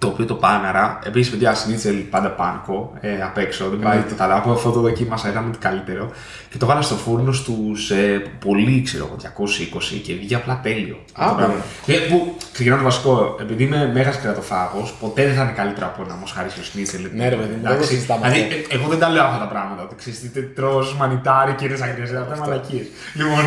Το 0.00 0.06
οποίο 0.06 0.24
το 0.24 0.34
πάναρα. 0.34 0.98
Επίσης, 1.04 1.30
παιδιά, 1.30 1.54
σνίτσελ 1.54 1.94
πάντα 1.96 2.28
panko 2.30 2.92
ε, 3.00 3.22
απ' 3.22 3.38
έξω. 3.38 3.68
Δεν 3.68 3.78
πάει 3.78 3.98
το 3.98 4.14
καλά. 4.14 4.36
Από 4.36 4.50
αυτό 4.52 4.70
το 4.70 4.80
δοκίμασα, 4.80 5.28
ήταν 5.28 5.46
ό,τι 5.48 5.58
καλύτερο. 5.58 6.10
Και 6.50 6.58
το 6.58 6.66
βάλα 6.66 6.82
στο 6.82 6.94
φούρνο 6.94 7.32
στους 7.32 7.90
ε, 7.90 8.22
πολύ, 8.46 8.82
ξέρω 8.82 9.04
εγώ, 9.06 9.16
220 9.16 10.00
και 10.04 10.12
βγήκε 10.14 10.34
απλά 10.34 10.60
τέλειο. 10.62 10.96
Α, 11.12 11.26
Το 11.28 11.34
πράγμα. 11.34 11.54
ναι. 11.86 11.94
Ε, 11.94 11.98
Που 11.98 12.36
ξεκινάω 12.52 12.78
το 12.78 12.84
βασικό. 12.84 13.36
Επειδή 13.40 13.62
είμαι 13.64 13.90
μέγας 13.94 14.18
κρεατοφάγος, 14.18 14.94
ποτέ 15.00 15.24
δεν 15.26 15.34
θα 15.34 15.42
είναι 15.42 15.52
καλύτερο 15.52 15.86
από 15.86 16.02
ένα 16.06 16.14
μοσχαρίσιο 16.14 16.62
σνίτσελ. 16.62 17.00
Ναι, 17.14 17.28
ρε 17.28 17.36
παιδί 17.36 17.48
μου, 17.52 17.58
Εντάξει. 17.58 17.78
δεν 17.78 17.86
το 17.86 17.92
συζητάμε 17.94 18.28
Δηλαδή, 18.30 18.40
αυτό. 18.54 18.74
ε, 18.74 18.76
εγώ 18.76 18.88
δεν 18.88 18.98
τα 18.98 19.08
λέω 19.08 19.24
αυτά 19.24 19.38
τα 19.38 19.48
πράγματα. 19.48 19.82
Ότι 19.82 19.94
ξέρεις 19.94 20.32
τι 20.32 20.42
τρως 20.42 20.96
μανιτάρι 20.96 21.52
και 21.52 21.64
είναι 21.64 21.78
αγριέ. 21.82 22.04
Αυτά 22.04 22.34
είναι 22.34 22.36
μαλακίες. 22.40 22.86
Λοιπόν. 23.14 23.42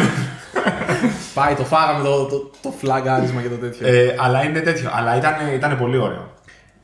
Πάει, 1.34 1.54
το 1.54 1.64
φάγαμε 1.64 2.04
το, 2.04 2.26
το, 2.26 2.52
το 2.62 2.74
φλαγκάρισμα 2.80 3.42
και 3.42 3.50
το 3.50 3.56
τέτοιο. 3.56 3.88
Ε, 3.88 4.16
αλλά 4.20 4.44
είναι 4.44 4.60
τέτοιο. 4.60 4.90
Αλλά 4.94 5.18
ήταν, 5.18 5.34
ήταν 5.56 5.78
πολύ 5.78 5.98
ωραίο. 5.98 6.32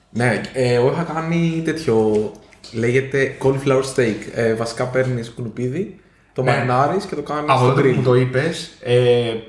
Ναι, 0.09 0.41
ε, 0.53 0.73
εγώ 0.73 0.91
είχα 0.91 1.03
κάνει 1.13 1.61
τέτοιο. 1.65 2.11
Λέγεται 2.71 3.35
cauliflower 3.43 3.83
steak. 3.95 4.15
Ε, 4.33 4.53
βασικά 4.53 4.85
παίρνεις 4.85 5.29
κουνουπίδι, 5.31 5.99
το 6.33 6.43
Ναι. 6.43 6.51
μαρινάρεις 6.51 7.05
και 7.05 7.15
το 7.15 7.21
κάνεις 7.21 7.43
Από 7.51 7.59
στο 7.59 7.67
τότε 7.69 7.81
που 7.81 7.87
grill. 7.87 7.93
μου 7.95 8.01
το 8.03 8.15
είπες, 8.15 8.71
ε, 8.83 8.93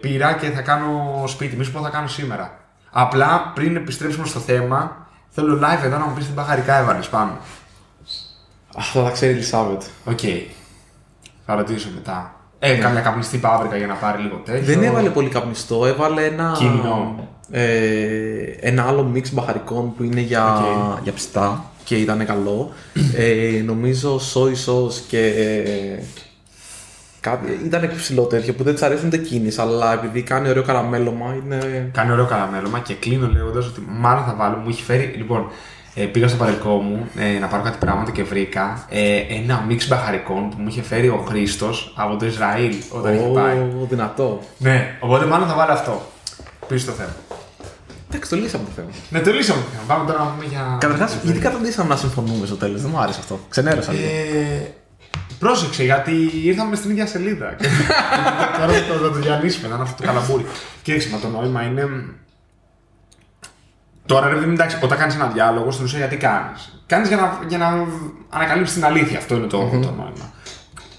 πήρα 0.00 0.32
και 0.32 0.46
θα 0.50 0.60
κάνω 0.60 1.22
σπίτι. 1.26 1.56
Μη 1.56 1.64
σου 1.64 1.72
πω 1.72 1.80
θα 1.80 1.88
κάνω 1.88 2.06
σήμερα. 2.06 2.58
Απλά 2.90 3.52
πριν 3.54 3.76
επιστρέψουμε 3.76 4.26
στο 4.26 4.38
θέμα, 4.38 5.06
θέλω 5.28 5.58
live 5.62 5.84
εδώ 5.84 5.98
να 5.98 6.06
μου 6.06 6.14
πεις 6.14 6.26
τι 6.26 6.32
μπαχαρικά 6.32 6.78
έβαλες 6.78 7.08
πάνω. 7.08 7.36
Αυτό 8.76 9.02
θα 9.04 9.10
ξέρει 9.10 9.32
η 9.32 9.34
Ελισάβετ. 9.34 9.82
ΟΚ. 10.04 10.18
Θα 11.46 11.54
ρωτήσω 11.54 11.88
μετά. 11.94 12.34
Ε, 12.58 12.74
κάμια 12.74 13.00
καπνιστή 13.00 13.38
πάπρικα 13.38 13.76
για 13.76 13.86
να 13.86 13.94
πάρει 13.94 14.22
λίγο 14.22 14.36
τέτοιο. 14.36 14.62
Δεν 14.74 14.82
έβαλε 14.82 15.08
πολύ 15.08 15.28
καπνιστό, 15.28 15.86
έβαλε 15.86 16.24
ένα. 16.24 16.54
Κύμινο. 16.58 17.28
Ε, 17.50 17.62
ένα 18.60 18.86
άλλο 18.86 19.02
mix 19.02 19.32
μπαχαρικών 19.32 19.94
που 19.96 20.02
είναι 20.02 20.20
για, 20.20 20.54
Οκ. 20.56 21.02
για 21.02 21.12
ψητά 21.12 21.64
και 21.84 21.96
ήταν 21.96 22.26
καλό. 22.26 22.70
ε, 23.16 23.62
νομίζω 23.64 24.20
soy 24.34 24.52
sauce 24.66 24.94
και. 25.08 25.26
Ε, 25.26 26.02
κάτι, 27.20 27.60
ήταν 27.64 27.90
ψηλό 27.96 28.22
τέτοιο 28.22 28.52
που 28.52 28.62
δεν 28.62 28.74
της 28.74 28.82
αρέσουν 28.82 29.06
ούτε 29.06 29.16
εκείνης, 29.16 29.58
αλλά 29.58 29.92
επειδή 29.92 30.22
κάνει 30.22 30.48
ωραίο 30.48 30.62
καραμέλωμα 30.62 31.36
είναι. 31.44 31.90
Κάνει 31.92 32.12
ωραίο 32.12 32.26
καραμέλωμα 32.26 32.78
και 32.78 32.94
κλείνω 32.94 33.28
λέγοντας 33.32 33.66
ότι 33.66 33.86
μάλλον 33.88 34.24
θα 34.24 34.34
βάλω. 34.38 34.56
Μου 34.56 34.68
έχει 34.68 34.82
φέρει. 34.82 35.14
Λοιπόν, 35.16 35.46
ε, 35.94 36.04
πήγα 36.04 36.28
στο 36.28 36.36
πατρικό 36.36 36.70
μου 36.70 37.08
ε, 37.16 37.38
να 37.38 37.46
πάρω 37.46 37.62
κάτι 37.62 37.78
πράγματα 37.78 38.10
και 38.10 38.22
βρήκα 38.22 38.86
ε, 38.88 39.16
ένα 39.16 39.64
mix 39.68 39.88
μπαχαρικών 39.88 40.48
που 40.48 40.56
μου 40.58 40.68
είχε 40.68 40.82
φέρει 40.82 41.08
ο 41.08 41.24
Χρήστος 41.28 41.92
από 41.96 42.16
το 42.16 42.26
Ισραήλ 42.26 42.74
όταν 42.90 43.14
είχε 43.14 43.26
πάει. 43.34 43.56
Ω, 43.56 43.86
δυνατό. 43.88 44.40
Ναι, 44.58 44.96
οπότε 45.00 45.24
μάλλον 45.24 45.48
θα 45.48 45.54
βάλω 45.54 45.72
αυτό. 45.72 46.02
Πίσω 46.68 46.80
στο 46.84 46.92
θέμα. 46.92 47.12
Εντάξει, 48.10 48.30
το 48.30 48.36
λύσαμε 48.36 48.64
το 48.64 48.70
θέμα. 48.76 48.88
Ναι, 49.10 49.20
το 49.20 49.30
λύσαμε. 49.32 49.60
Πάμε 49.86 50.06
τώρα 50.06 50.24
να 50.24 50.30
πούμε 50.30 50.44
για. 50.44 50.76
Καταρχάς, 50.80 51.18
γιατί 51.22 51.38
καταντήσαμε 51.38 51.88
να 51.88 51.96
συμφωνούμε 51.96 52.46
στο 52.46 52.56
τέλος, 52.56 52.80
δεν 52.82 52.90
μου 52.94 53.00
άρεσε 53.00 53.18
αυτό. 53.20 53.40
Ξενέρωσα 53.48 53.92
λίγο. 53.92 54.04
Ε, 54.04 54.74
πρόσεξε, 55.38 55.84
γιατί 55.84 56.30
ήρθαμε 56.44 56.76
στην 56.76 56.90
ίδια 56.90 57.06
σελίδα. 57.06 57.54
Και 57.54 57.66
Τώρα 58.58 58.72
θα 58.72 58.84
το, 58.88 58.94
θα 58.94 59.10
το 59.12 59.18
διανύσουμε, 59.18 59.68
να 59.68 59.74
είναι 59.74 59.82
αυτό 59.82 60.02
το 60.02 60.08
καλαμπούρι. 60.08 60.46
Κοίταξε, 60.82 61.08
μα 61.08 61.18
το 61.18 61.28
νόημα 61.28 61.62
είναι. 61.62 61.88
Τώρα 64.06 64.28
ρε 64.28 64.34
παιδί 64.34 64.46
μου, 64.46 64.52
εντάξει, 64.52 64.78
όταν 64.82 64.98
κάνεις 64.98 65.14
ένα 65.14 65.26
διάλογο, 65.26 65.70
στην 65.70 65.84
ουσία 65.84 65.98
γιατί 65.98 66.16
κάνεις; 66.16 66.82
Κάνεις 66.86 67.08
για 67.08 67.16
να, 67.16 67.38
για 67.48 67.58
να 67.58 67.86
ανακαλύψεις 68.28 68.74
την 68.74 68.84
αλήθεια. 68.84 69.18
Αυτό 69.18 69.34
είναι 69.34 69.46
το, 69.46 69.58
το 69.58 69.76
νόημα. 69.76 70.32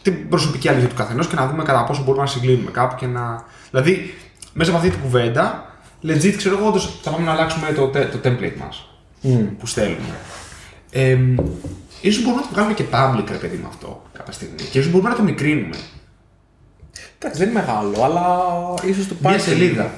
την 0.01 0.29
προσωπική 0.29 0.69
αλήθεια 0.69 0.87
του 0.89 0.95
καθενός 0.95 1.27
και 1.27 1.35
να 1.35 1.47
δούμε 1.47 1.63
κατά 1.63 1.83
πόσο 1.83 2.03
μπορούμε 2.03 2.23
να 2.23 2.29
συγκλίνουμε 2.29 2.71
κάπου 2.71 2.95
και 2.95 3.05
να. 3.05 3.43
Δηλαδή, 3.71 4.15
μέσα 4.53 4.69
από 4.69 4.79
αυτή 4.79 4.91
την 4.91 5.01
κουβέντα, 5.01 5.70
legit 6.03 6.33
ξέρω 6.37 6.57
εγώ, 6.57 6.67
όντως 6.67 6.99
θα 7.01 7.09
πάμε 7.11 7.25
να 7.25 7.31
αλλάξουμε 7.31 7.71
το, 7.73 7.87
τε- 7.87 8.11
το 8.11 8.19
template 8.29 8.57
μας 8.59 8.89
που 9.59 9.65
στέλνουμε. 9.65 10.15
Ε, 10.91 11.17
ίσως 12.01 12.23
μπορούμε 12.23 12.41
να 12.41 12.47
το 12.47 12.53
βγάλουμε 12.53 12.73
και 12.73 12.83
public, 12.91 13.31
ρε 13.31 13.37
παιδί 13.37 13.57
με 13.57 13.67
αυτό 13.67 14.01
κάποια 14.17 14.33
στιγμή. 14.33 14.55
Και 14.71 14.79
ίσως 14.79 14.91
μπορούμε 14.91 15.09
να 15.09 15.15
το 15.15 15.23
μικρύνουμε. 15.23 15.75
Εντάξει, 17.17 17.39
δεν 17.39 17.49
είναι 17.49 17.59
μεγάλο, 17.59 18.03
αλλά 18.03 18.37
ίσως 18.85 19.07
το 19.07 19.13
πάει 19.21 19.33
Μια 19.33 19.43
σε 19.43 19.49
σελίδα. 19.49 19.93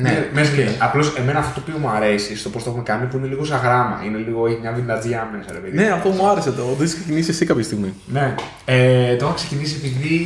Ναι, 0.00 0.28
μέσα 0.32 0.52
οκ. 0.52 0.82
Απλώς 0.82 1.14
εμένα 1.16 1.38
αυτό 1.38 1.60
το 1.60 1.66
οποίο 1.68 1.78
μου 1.80 1.88
αρέσει 1.88 2.36
στο 2.36 2.48
πώς 2.48 2.62
το 2.62 2.68
έχουμε 2.70 2.84
κάνει 2.84 3.06
που 3.06 3.16
είναι 3.16 3.26
λίγο 3.26 3.44
σαν 3.44 3.60
γράμμα. 3.60 4.02
Είναι 4.06 4.18
λίγο, 4.18 4.46
έχει 4.46 4.58
μια 4.60 4.72
βινταζιά 4.72 5.28
μέσα, 5.36 5.52
ρε 5.52 5.58
παιδί. 5.58 5.76
Ναι, 5.76 5.88
αυτό 5.90 6.08
μου 6.08 6.28
άρεσε 6.28 6.52
το. 6.52 6.64
Δεν 6.64 6.86
είσαι 6.86 6.94
ξεκινήσει 6.96 7.30
εσύ 7.30 7.44
κάποια 7.44 7.64
στιγμή. 7.64 7.94
Ναι. 8.06 8.34
Ε, 8.64 9.16
το 9.16 9.24
έχω 9.24 9.34
ξεκινήσει 9.34 9.74
επειδή 9.84 10.20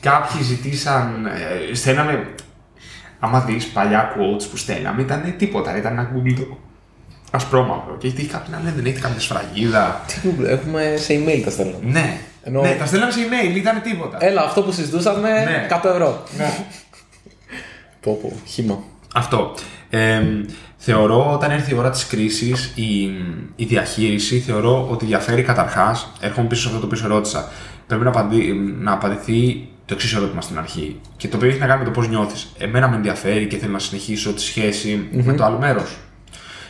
κάποιοι 0.00 0.42
ζητήσαν. 0.42 1.26
Ε, 1.70 1.74
στέλναμε. 1.74 2.26
Άμα 3.20 3.40
δεις 3.40 3.66
παλιά 3.66 4.12
quotes 4.16 4.42
που 4.50 4.56
στέλναμε, 4.56 5.02
ήταν 5.02 5.34
τίποτα. 5.38 5.76
Ήταν 5.76 5.92
ένα 5.92 6.10
Google 6.14 6.38
Doc. 6.40 6.56
Ασπρόμαυρο. 7.30 7.96
Και 7.98 8.06
έχει 8.06 8.26
κάποιοι 8.26 8.48
να 8.52 8.58
λένε 8.58 8.72
δεν 8.76 8.84
έχετε 8.84 9.00
καμία 9.00 9.20
σφραγίδα. 9.20 10.00
Τι 10.06 10.14
Google, 10.24 10.44
έχουμε 10.48 10.94
σε 10.96 11.14
email 11.14 11.40
τα 11.44 11.50
στέλνω. 11.50 11.78
Ναι. 11.82 12.16
Ενώ- 12.42 12.60
Ναι, 12.62 12.76
τα 12.78 12.86
στέλναμε 12.86 13.12
σε 13.12 13.18
email, 13.20 13.56
ήταν 13.56 13.82
τίποτα. 13.82 14.16
Έλα, 14.20 14.42
αυτό 14.42 14.62
που 14.62 14.72
συζητούσαμε, 14.72 15.28
Ναι. 15.30 15.66
100 15.70 15.88
ευρώ. 15.88 16.22
Ναι. 16.38 16.50
Πω, 18.00 18.18
πω, 18.22 18.32
χύμα. 18.46 18.78
Αυτό. 19.14 19.54
Ε, 19.90 20.22
θεωρώ 20.76 21.32
όταν 21.32 21.50
έρθει 21.50 21.74
η 21.74 21.76
ώρα 21.76 21.90
της 21.90 22.06
κρίσης 22.06 22.72
η, 22.74 23.02
η 23.56 23.64
διαχείριση 23.64 24.38
θεωρώ 24.38 24.88
ότι 24.90 25.04
διαφέρει 25.04 25.42
καταρχάς, 25.42 26.12
έρχομαι 26.20 26.46
πίσω 26.46 26.60
σε 26.60 26.68
αυτό 26.68 26.80
το 26.80 26.86
οποίο 26.86 26.98
σε 26.98 27.06
ρώτησα, 27.06 27.48
πρέπει 27.86 28.04
να, 28.04 28.08
απαντή, 28.10 28.52
να 28.80 28.92
απαντηθεί 28.92 29.68
το 29.84 29.94
εξής 29.94 30.14
ερώτημα 30.14 30.40
στην 30.40 30.58
αρχή 30.58 31.00
και 31.16 31.28
το 31.28 31.36
οποίο 31.36 31.48
έχει 31.48 31.58
να 31.58 31.66
κάνει 31.66 31.78
με 31.78 31.84
το 31.84 31.90
πώς 31.90 32.08
νιώθεις. 32.08 32.48
Εμένα 32.58 32.88
με 32.88 32.96
ενδιαφέρει 32.96 33.46
και 33.46 33.56
θέλω 33.56 33.72
να 33.72 33.78
συνεχίσω 33.78 34.32
τη 34.32 34.40
σχέση 34.40 35.08
με 35.10 35.34
το 35.34 35.44
άλλο 35.44 35.58
μέρος. 35.58 35.96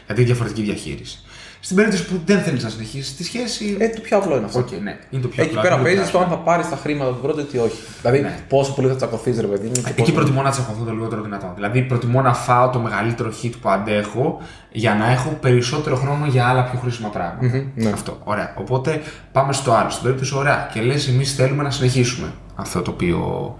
Γιατί 0.06 0.20
είναι 0.20 0.30
διαφορετική 0.30 0.62
διαχείριση. 0.62 1.18
Στην 1.60 1.76
περίπτωση 1.76 2.04
που 2.06 2.20
δεν 2.24 2.38
θέλεις 2.40 2.62
να 2.62 2.68
συνεχίσεις 2.68 3.16
τη 3.16 3.24
σχέση, 3.24 3.76
Ε, 3.78 3.88
το 3.88 4.00
πιο 4.00 4.16
απλό 4.16 4.36
είναι 4.36 4.44
αυτό. 4.44 4.58
οκ, 4.58 4.70
ναι, 4.70 4.98
είναι 5.10 5.22
το 5.22 5.28
πιο 5.28 5.42
Εκεί 5.42 5.50
απλό, 5.50 5.60
πέρα 5.62 5.74
είναι 5.74 5.82
το 5.84 5.88
παίζεις 5.94 6.10
πιο 6.10 6.18
το 6.18 6.24
αν 6.24 6.30
θα 6.30 6.36
πάρεις 6.38 6.68
τα 6.68 6.76
χρήματα 6.76 7.10
του 7.10 7.20
πρώτου 7.22 7.46
ή 7.52 7.58
όχι. 7.58 7.76
Δηλαδή, 8.00 8.20
Ναι. 8.20 8.38
πόσο 8.48 8.72
πολύ 8.72 8.88
θα 8.88 8.96
τσακωθείς, 8.96 9.40
ρε 9.40 9.46
παιδί 9.46 9.66
μου. 9.66 9.72
και 9.72 9.80
Εκεί 9.86 9.94
πόσο- 10.00 10.12
προτιμώ 10.12 10.42
να 10.42 10.50
τσακωθώ 10.50 10.84
το 10.84 10.92
λιγότερο 10.92 11.22
δυνατόν. 11.22 11.50
Δηλαδή, 11.54 11.82
προτιμώ 11.82 12.20
να 12.22 12.34
φάω 12.34 12.68
το 12.70 12.78
μεγαλύτερο 12.78 13.32
hit 13.42 13.50
που 13.60 13.68
αντέχω 13.68 14.40
για 14.72 14.94
να 14.94 15.10
έχω 15.10 15.30
περισσότερο 15.40 15.96
χρόνο 15.96 16.26
για 16.26 16.46
άλλα 16.46 16.64
πιο 16.64 16.78
χρήσιμα 16.78 17.08
πράγματα. 17.08 17.62
ναι. 17.74 17.90
Αυτό. 17.90 18.20
Ωραία. 18.24 18.54
Οπότε 18.58 19.00
πάμε 19.32 19.52
στο 19.52 19.72
άλλο. 19.72 19.90
Στην 19.90 20.02
περίπτωση, 20.02 20.34
ωραία. 20.36 20.68
Και 20.72 20.80
λες, 20.80 21.08
εμείς 21.08 21.34
θέλουμε 21.34 21.62
να 21.62 21.70
συνεχίσουμε 21.70 22.32
αυτό 22.54 22.82
το 22.82 22.90
οποίο. 22.90 23.56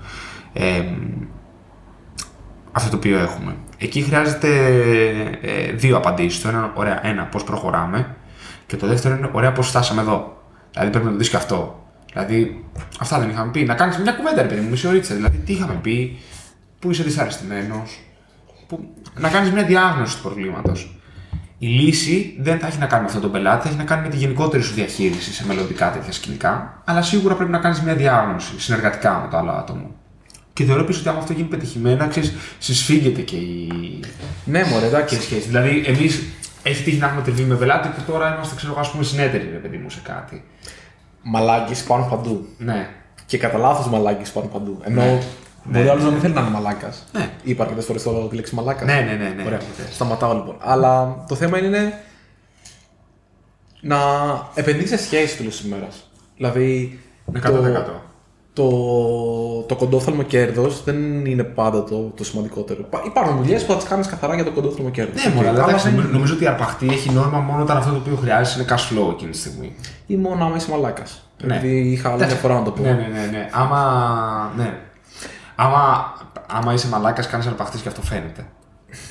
Ε, 0.52 0.82
αυτό 2.78 2.90
το 2.90 2.96
οποίο 2.96 3.18
έχουμε. 3.18 3.56
Εκεί 3.78 4.02
χρειάζεται 4.02 4.48
ε, 5.42 5.72
δύο 5.72 5.96
απαντήσεις. 5.96 6.42
Το 6.42 6.48
ένα, 6.48 6.72
ωραία, 6.74 7.06
ένα, 7.06 7.22
πώς 7.24 7.44
προχωράμε. 7.44 8.16
Και 8.66 8.76
το 8.76 8.86
δεύτερο 8.86 9.16
είναι, 9.16 9.30
ωραία, 9.32 9.52
πώς 9.52 9.68
φτάσαμε 9.68 10.00
εδώ. 10.00 10.42
Δηλαδή 10.72 10.90
πρέπει 10.90 11.04
να 11.04 11.10
το 11.10 11.18
δεις 11.18 11.28
και 11.28 11.36
αυτό. 11.36 11.86
Δηλαδή, 12.12 12.64
αυτά 13.00 13.18
δεν 13.18 13.30
είχαμε 13.30 13.50
πει. 13.50 13.64
Να 13.64 13.74
κάνεις 13.74 13.98
μια 13.98 14.12
κουβέντα, 14.12 14.42
ρε 14.42 14.48
παιδί 14.48 14.60
μου, 14.60 14.68
μισή 14.68 14.86
ωρίτσα. 14.86 15.14
Δηλαδή, 15.14 15.36
τι 15.36 15.52
είχαμε 15.52 15.78
πει, 15.82 16.18
πού 16.78 16.90
είσαι 16.90 17.02
δυσαρεστημένος. 17.02 17.98
Που... 18.66 18.94
Να 19.18 19.28
κάνεις 19.28 19.50
μια 19.50 19.64
διάγνωση 19.64 20.16
του 20.16 20.22
προβλήματος. 20.22 20.98
Η 21.58 21.66
λύση 21.66 22.36
δεν 22.40 22.58
θα 22.58 22.66
έχει 22.66 22.78
να 22.78 22.86
κάνει 22.86 23.00
με 23.00 23.06
αυτόν 23.06 23.22
τον 23.22 23.32
πελάτη, 23.32 23.62
θα 23.62 23.68
έχει 23.68 23.78
να 23.78 23.84
κάνει 23.84 24.02
με 24.02 24.08
τη 24.08 24.16
γενικότερη 24.16 24.62
σου 24.62 24.74
διαχείριση 24.74 25.32
σε 25.32 25.46
μελλοντικά 25.46 25.90
τέτοια 25.90 26.12
σκηνικά. 26.12 26.82
Αλλά 26.84 27.02
σίγουρα 27.02 27.34
πρέπει 27.34 27.50
να 27.50 27.58
κάνεις 27.58 27.80
μια 27.80 27.94
διάγνωση 27.94 28.60
συνεργατικά 28.60 29.20
με 29.24 29.28
το 29.30 29.36
άλλο 29.36 29.50
άτομο. 29.50 29.94
Και 30.58 30.64
θεωρώ 30.64 30.80
επίσης 30.80 31.00
ότι 31.00 31.08
άμα 31.10 31.18
αυτό 31.18 31.32
γίνει 31.32 31.48
πετυχημένα, 31.48 32.06
ξέρεις, 32.06 32.32
συσφίγγεται 32.58 33.20
και 33.20 33.36
η, 33.36 34.00
Ναι, 34.44 34.58
μωρέ, 34.64 34.78
και 34.80 34.84
η 34.84 34.88
εντάξει. 34.88 35.20
σχέση. 35.20 35.46
Δηλαδή, 35.46 35.82
εμείς 35.86 36.22
έχει 36.62 36.82
τύχει 36.82 36.96
να 36.98 37.06
έχουμε 37.06 37.22
τριβή 37.22 37.42
με 37.42 37.54
πελάτη 37.54 37.88
και 37.88 38.00
τώρα 38.06 38.34
είμαστε, 38.34 38.54
ξέρω 38.54 38.72
εγώ, 38.72 38.80
ας 38.80 38.90
πούμε, 38.90 39.04
συνέτεροι, 39.04 39.48
ρε 39.52 39.56
παιδί 39.58 39.76
μου, 39.76 39.90
σε 39.90 40.00
κάτι. 40.02 40.44
Μαλάκι 41.22 41.84
πάνω 41.86 42.06
παντού. 42.10 42.46
Ναι. 42.58 42.88
Και 43.26 43.38
κατά 43.38 43.58
λάθος 43.58 43.88
μαλάκι 43.88 44.32
πάνω 44.32 44.46
παντού. 44.46 44.78
Ενώ 44.82 45.02
Ναι. 45.02 45.18
μπορεί 45.64 45.84
Ναι. 45.84 45.90
άλλος 45.90 46.04
να 46.04 46.10
μην 46.10 46.20
θέλει 46.20 46.34
να 46.34 46.40
είναι 46.40 46.50
μαλάκας. 46.50 47.04
Ναι. 47.12 47.30
Είπα 47.42 47.62
αρκετέ 47.62 47.80
φορές 47.80 48.02
το 48.02 48.10
τη 48.28 48.34
λέξη 48.36 48.54
μαλάκας. 48.54 48.86
Ναι, 48.86 48.94
ναι, 48.94 49.12
ναι, 49.24 49.28
ναι. 49.36 49.42
Ωραία. 49.46 49.58
Ναι. 49.58 49.84
Σταματάω 49.92 50.34
λοιπόν. 50.34 50.56
Αλλά 50.60 51.24
το 51.28 51.34
θέμα 51.34 51.58
είναι 51.58 51.92
να 53.80 53.96
επενδύσει 54.54 54.96
σε 54.96 55.04
σχέση 55.04 55.36
τέλος 55.36 55.56
της 55.56 55.66
ημέρας. 55.66 56.10
Δηλαδή. 56.36 56.98
Με 57.32 57.40
το- 57.40 57.48
100%. 57.48 58.02
Το, 58.62 58.68
το 59.68 59.74
κοντόφθαλμο 59.76 60.22
κέρδος 60.22 60.84
δεν 60.84 61.26
είναι 61.26 61.42
πάντα 61.42 61.84
το, 61.84 61.96
το 62.16 62.24
σημαντικότερο. 62.24 62.80
Υπά- 62.80 63.04
Υπάρχουν 63.06 63.36
δουλειές 63.36 63.64
που 63.64 63.72
θα 63.72 63.78
τις 63.78 63.88
κάνεις 63.88 64.06
καθαρά 64.06 64.34
για 64.34 64.44
το 64.44 64.50
κοντόφθαλμο 64.50 64.90
κέρδος. 64.90 65.24
Ναι, 65.26 65.32
μωρέ, 65.34 65.48
αλλά 65.48 65.62
εντάξει, 65.64 65.90
νομίζω- 65.90 66.08
νομίζω 66.12 66.34
ότι 66.34 66.44
η 66.44 66.46
αρπαχτή 66.46 66.86
έχει 66.88 67.10
νόημα 67.10 67.38
μόνο 67.38 67.62
όταν 67.62 67.76
αυτό 67.76 67.90
το 67.90 67.96
οποίο 67.96 68.16
χρειάζεσαι 68.16 68.60
είναι 68.62 68.68
cash 68.70 68.76
flow 68.92 69.10
εκείνη 69.12 69.30
τη 69.30 69.38
στιγμή. 69.38 69.74
Ή 70.06 70.16
μόνο 70.16 70.44
άμα 70.44 70.56
είσαι 70.56 70.70
μαλάκας. 70.70 71.22
Ναι. 71.42 71.56
Επειδή 71.56 71.78
είχα 71.78 72.08
άλλη 72.12 72.24
μια 72.26 72.34
φορά 72.34 72.54
να 72.54 72.62
το 72.62 72.70
πω. 72.70 72.82
Ναι, 72.82 72.90
ναι, 72.90 72.94
ναι. 73.12 73.28
ναι. 73.30 73.48
Άμα, 73.52 74.52
ναι. 74.56 74.74
άμα, 75.56 76.12
άμα 76.52 76.72
είσαι 76.72 76.88
μαλάκας, 76.88 77.26
κάνεις 77.26 77.46
αρπαχτής 77.46 77.80
και 77.80 77.88
αυτό 77.88 78.02
φαίνεται. 78.02 78.46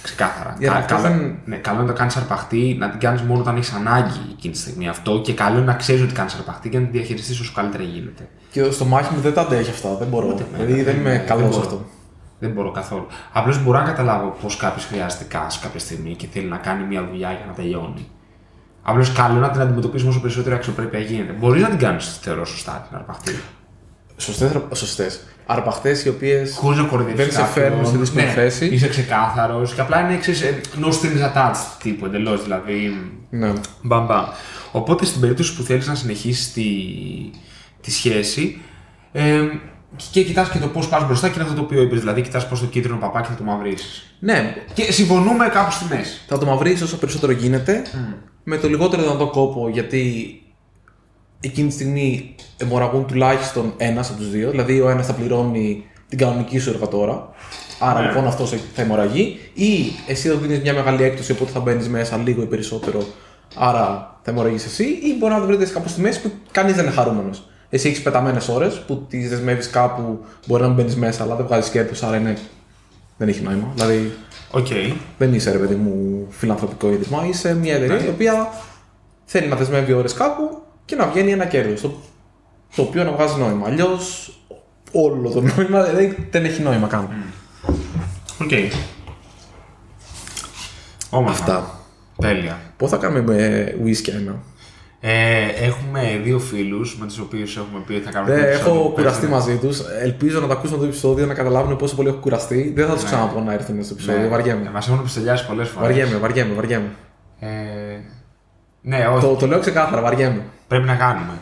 Ξεκάθαρα. 0.01 0.55
Η 0.59 0.67
αρπαχτής 0.67 0.95
καλό, 1.01 1.07
δεν- 1.15 1.36
ναι, 1.45 1.55
καλό 1.55 1.78
είναι 1.78 1.86
να 1.88 1.91
το 1.93 1.97
κάνεις 1.99 2.15
αρπαχτή, 2.17 2.75
να 2.80 2.89
την 2.89 2.99
κάνεις 2.99 3.21
μόνο 3.21 3.39
όταν 3.41 3.55
έχεις 3.55 3.71
ανάγκη 3.73 4.19
εκείνη 4.32 4.53
τη 4.53 4.59
στιγμή 4.59 4.88
αυτό 4.89 5.21
και 5.21 5.34
καλό 5.34 5.55
είναι 5.57 5.65
να 5.65 5.73
ξέρεις 5.73 6.01
ότι 6.01 6.13
κάνεις 6.13 6.34
αρπαχτή 6.34 6.69
και 6.69 6.78
να 6.78 6.84
την 6.84 6.93
διαχειριστείς 6.93 7.39
όσο 7.39 7.51
καλύτερα 7.55 7.84
γίνεται. 7.84 8.28
Και 8.51 8.71
στο 8.71 8.86
μάχη 8.86 9.13
μου 9.13 9.21
δεν 9.21 9.34
τα 9.34 9.41
αντέχει 9.41 9.69
αυτά. 9.69 9.95
Δεν 9.95 10.07
μπορώ. 10.07 10.28
Ούτε 10.28 10.43
εμένα, 10.49 10.63
δηλαδή 10.63 10.84
δεν 10.84 10.95
είμαι 10.97 11.09
δεν 11.09 11.25
καλός 11.28 11.43
σε 11.43 11.49
μπορώ. 11.59 11.61
αυτό. 11.71 11.86
Δεν 12.39 12.49
μπορώ 12.51 12.71
καθόλου. 12.71 13.07
Απλώς 13.34 13.63
μπορώ 13.63 13.80
να 13.80 13.86
καταλάβω 13.86 14.38
πώς 14.41 14.57
κάποιος 14.57 14.86
χρειάζεται 14.86 15.25
cash 15.32 15.57
κάποια 15.61 15.80
στιγμή 15.80 16.15
και 16.15 16.28
θέλει 16.32 16.45
να 16.45 16.57
κάνει 16.57 16.84
μια 16.84 17.05
δουλειά 17.05 17.32
για 17.32 17.45
να 17.47 17.53
τελειώνει. 17.53 18.07
Απλώς 18.82 19.11
καλό 19.11 19.32
είναι 19.38 19.45
να 19.45 19.49
την 19.51 19.61
αντιμετωπίσουμε 19.61 20.09
όσο 20.11 20.21
περισσότερη 20.21 20.55
αξιοπρέπεια 20.55 20.99
γίνεται. 20.99 21.32
Μπορείς 21.32 21.61
να 21.61 21.69
την 21.69 21.78
κάνεις, 21.78 22.17
θεωρώ, 22.21 22.45
σωστά 22.45 22.86
την 22.89 22.97
αρπαχτή. 22.97 23.36
Σωστές. 24.73 25.23
Σωστές. 25.48 25.58
Αρπαχτές 25.58 26.06
οι 26.06 26.10
οποίες. 26.10 26.56
Χωρίς 26.56 26.80
να 26.80 26.86
κοροϊδεύει. 26.86 27.24
Δεν 27.24 27.32
σε 27.32 27.43
φέρνουν 27.45 27.86
σε 27.86 27.98
δύσκολη 27.98 28.26
θέση. 28.26 28.66
Είσαι 28.66 28.88
ξεκάθαρος 28.88 29.74
και 29.74 29.82
απλά 29.82 30.00
είναι 30.02 30.18
ξέρεις, 30.18 30.41
ε, 30.41 30.62
no 30.82 30.88
strings 30.88 31.34
attached 31.34 31.78
τύπου 31.84 32.06
εντελώς. 32.06 32.43
Δηλαδή. 32.43 32.98
Ναι. 33.30 33.54
Μπαμπά. 33.82 34.24
Οπότε 34.72 35.06
στην 35.06 35.22
περίπτωση 35.22 35.56
που 35.56 35.64
θέλεις 35.64 35.88
να 35.88 35.95
συνεχίσεις 35.95 36.54
τη, 36.54 36.64
τη 37.82 37.91
σχέση. 37.91 38.62
Ε, 39.12 39.41
και 40.12 40.24
κοιτάς 40.24 40.50
και 40.50 40.58
το 40.60 40.68
πώς 40.68 40.88
πας 40.88 41.06
μπροστά 41.06 41.28
και 41.28 41.34
είναι 41.34 41.43
αυτό 41.43 41.56
το 41.56 41.62
οποίο 41.62 41.82
είπες. 41.82 42.00
Δηλαδή, 42.00 42.22
κοιτάς 42.22 42.48
πώ 42.48 42.58
το 42.58 42.66
κίτρινο 42.66 42.98
παπάκι 42.98 43.28
θα 43.28 43.36
το 43.36 43.43
μαυρίσει. 43.43 44.04
ναι, 44.20 44.56
Και 44.74 44.91
συμφωνούμε 44.91 45.48
κάπου 45.48 45.72
στη 45.72 45.86
μέση. 45.89 46.22
θα 46.28 46.38
το 46.38 46.45
μαυρίσει 46.45 46.84
όσο 46.84 46.98
περισσότερο 46.98 47.32
γίνεται 47.32 47.82
με 48.43 48.58
το 48.58 48.68
λιγότερο 48.70 49.02
δυνατό 49.02 49.28
κόπο 49.28 49.70
γιατί 49.70 50.32
εκείνη 51.40 51.68
τη 51.68 51.74
στιγμή 51.74 52.36
αιμορραγούν 52.58 53.06
τουλάχιστον 53.06 53.74
ένας 53.78 54.10
από 54.10 54.18
τους 54.18 54.30
δύο. 54.32 54.50
Δηλαδή 54.50 54.82
ο 54.82 54.90
ένας 54.90 55.06
θα 55.06 55.14
πληρώνει 55.14 55.86
την 56.10 56.18
κανονική 56.18 56.60
σου 56.60 56.70
εργατόρα. 56.70 57.30
Άρα 57.80 58.00
Ναι. 58.02 58.08
λοιπόν 58.08 58.28
αυτός 58.28 58.50
θα 58.74 58.82
αιμορραγεί. 58.82 59.40
Ή 59.54 59.92
εσύ 60.08 60.28
θα 60.28 60.36
δίνεις 60.36 60.62
μια 60.62 60.74
μεγάλη 60.74 61.04
έκπτωση 61.04 61.32
οπότε 61.32 61.52
θα 61.52 61.60
μπαίνεις 61.60 61.90
μέσα 61.90 62.18
λίγο 62.18 62.42
ή 62.42 62.46
περισσότερο. 62.46 63.04
Άρα 63.56 64.16
θα 64.24 64.32
αιμορραγείς 64.32 64.66
εσύ. 64.66 64.84
Ή 64.84 65.16
μπορεί 65.20 65.34
να 65.34 65.40
το 65.40 65.46
βρείτε 65.46 65.66
κάπου 65.66 65.90
στη 65.90 66.02
μέση 66.02 66.22
που 66.22 66.32
κανείς 66.52 66.74
δεν 66.76 66.86
είναι 66.86 66.94
χαρούμενος. 66.94 67.48
Εσύ 67.70 67.88
έχεις 67.88 68.02
πεταμένες 68.02 68.48
ώρες 68.48 68.80
που 68.88 69.06
τις 69.10 69.30
δεσμεύεις 69.30 69.70
κάπου, 69.70 70.20
μπορεί 70.48 70.62
να 70.62 70.68
μην 70.68 70.78
μπαίνεις 70.78 70.96
μέσα, 70.96 71.24
αλλά 71.24 71.36
δεν 71.36 71.46
βγάζεις 71.46 71.70
κέρδος, 71.70 72.04
άρα 72.04 72.18
είναι... 72.18 72.38
δεν 73.18 73.28
έχει 73.28 73.42
νόημα. 73.42 73.72
Δηλαδή 73.76 74.12
Οκ. 74.52 74.68
δεν 75.18 75.34
είσαι 75.34 75.52
ρε 75.52 75.58
παιδί 75.58 75.76
μου 75.76 76.26
φιλανθρωπικό 76.30 76.90
ίδρυμα, 76.92 77.26
είσαι 77.30 77.56
μια 77.56 77.76
εταιρεία 77.76 77.96
Ναι. 77.96 78.04
η 78.04 78.08
οποία 78.10 78.50
θέλει 79.26 79.48
να 79.48 79.56
δεσμεύει 79.56 79.94
ώρες 79.94 80.14
κάπου 80.14 80.62
και 80.88 80.96
να 80.96 81.08
βγαίνει 81.08 81.32
ένα 81.32 81.46
κέρδος. 81.46 81.82
Το, 81.82 81.92
το 82.76 82.82
οποίο 82.82 83.04
να 83.04 83.12
βγάζει 83.12 83.40
νόημα. 83.40 83.68
Αλλιώς 83.68 84.32
όλο 84.92 85.30
το 85.30 85.42
νόημα 85.42 85.84
δεν, 85.84 86.16
δεν 86.32 86.46
έχει 86.46 86.62
νόημα 86.62 86.88
καν. 86.88 87.10
Οκ. 88.42 88.50
Όμορφα. 91.10 91.40
Αυτά. 91.40 91.80
Τέλεια. 92.22 92.60
Πώς 92.78 92.88
θα 92.88 92.98
κάνουμε 92.98 93.22
με 93.22 93.66
whisky 93.86 94.10
ένα. 94.22 94.36
Ε, 95.00 95.46
έχουμε 95.48 96.20
δύο 96.24 96.40
φίλους 96.40 96.98
με 96.98 97.06
τους 97.06 97.20
οποίους 97.20 97.58
έχουμε 97.58 97.80
πει 97.88 97.94
ότι 97.94 98.04
θα 98.04 98.12
κάνουμε. 98.12 98.34
Δεν 98.34 98.42
το 98.44 98.48
επεισόδιο 98.50 98.74
έχω 98.80 98.84
που 98.88 98.94
κουραστεί 98.94 99.26
παίζουν. 99.28 99.38
μαζί 99.38 99.58
τους. 99.58 99.80
Ελπίζω 100.02 100.40
να 100.40 100.48
τα 100.48 100.54
ακούσουν 100.54 100.78
το 100.80 100.84
επεισόδιο 100.84 101.26
να 101.26 101.34
καταλάβουν 101.34 101.76
πόσο 101.76 101.96
πολύ 101.96 102.08
έχω 102.08 102.18
κουραστεί. 102.18 102.72
Δεν 102.76 102.88
θα 102.88 102.94
τους 102.94 103.04
Ναι. 103.04 103.10
ξαναπώ 103.10 103.40
να 103.40 103.54
έρθουν 103.54 103.84
στο 103.84 103.94
επεισόδιο. 103.94 104.22
Ναι. 104.22 104.28
Βαριέμαι. 104.28 104.70
Μας 104.74 104.88
έχουν 104.88 105.04
πιστολιάσει 105.04 105.48
πολλές 105.48 105.68
φορές. 105.70 105.88
Βαριέμαι, 105.90 106.18
βαριέμαι, 106.18 106.54
βαριέμαι. 106.54 106.90
Ε, 107.40 107.48
ναι, 108.88 109.08
όχι. 109.08 109.26
Το, 109.26 109.34
το 109.34 109.48
λέω 109.48 109.60
ξεκάθαρα, 109.60 110.02
βαριέμαι. 110.02 110.42
Πρέπει 110.68 110.86
να 110.86 110.96
κάνουμε 110.96 111.34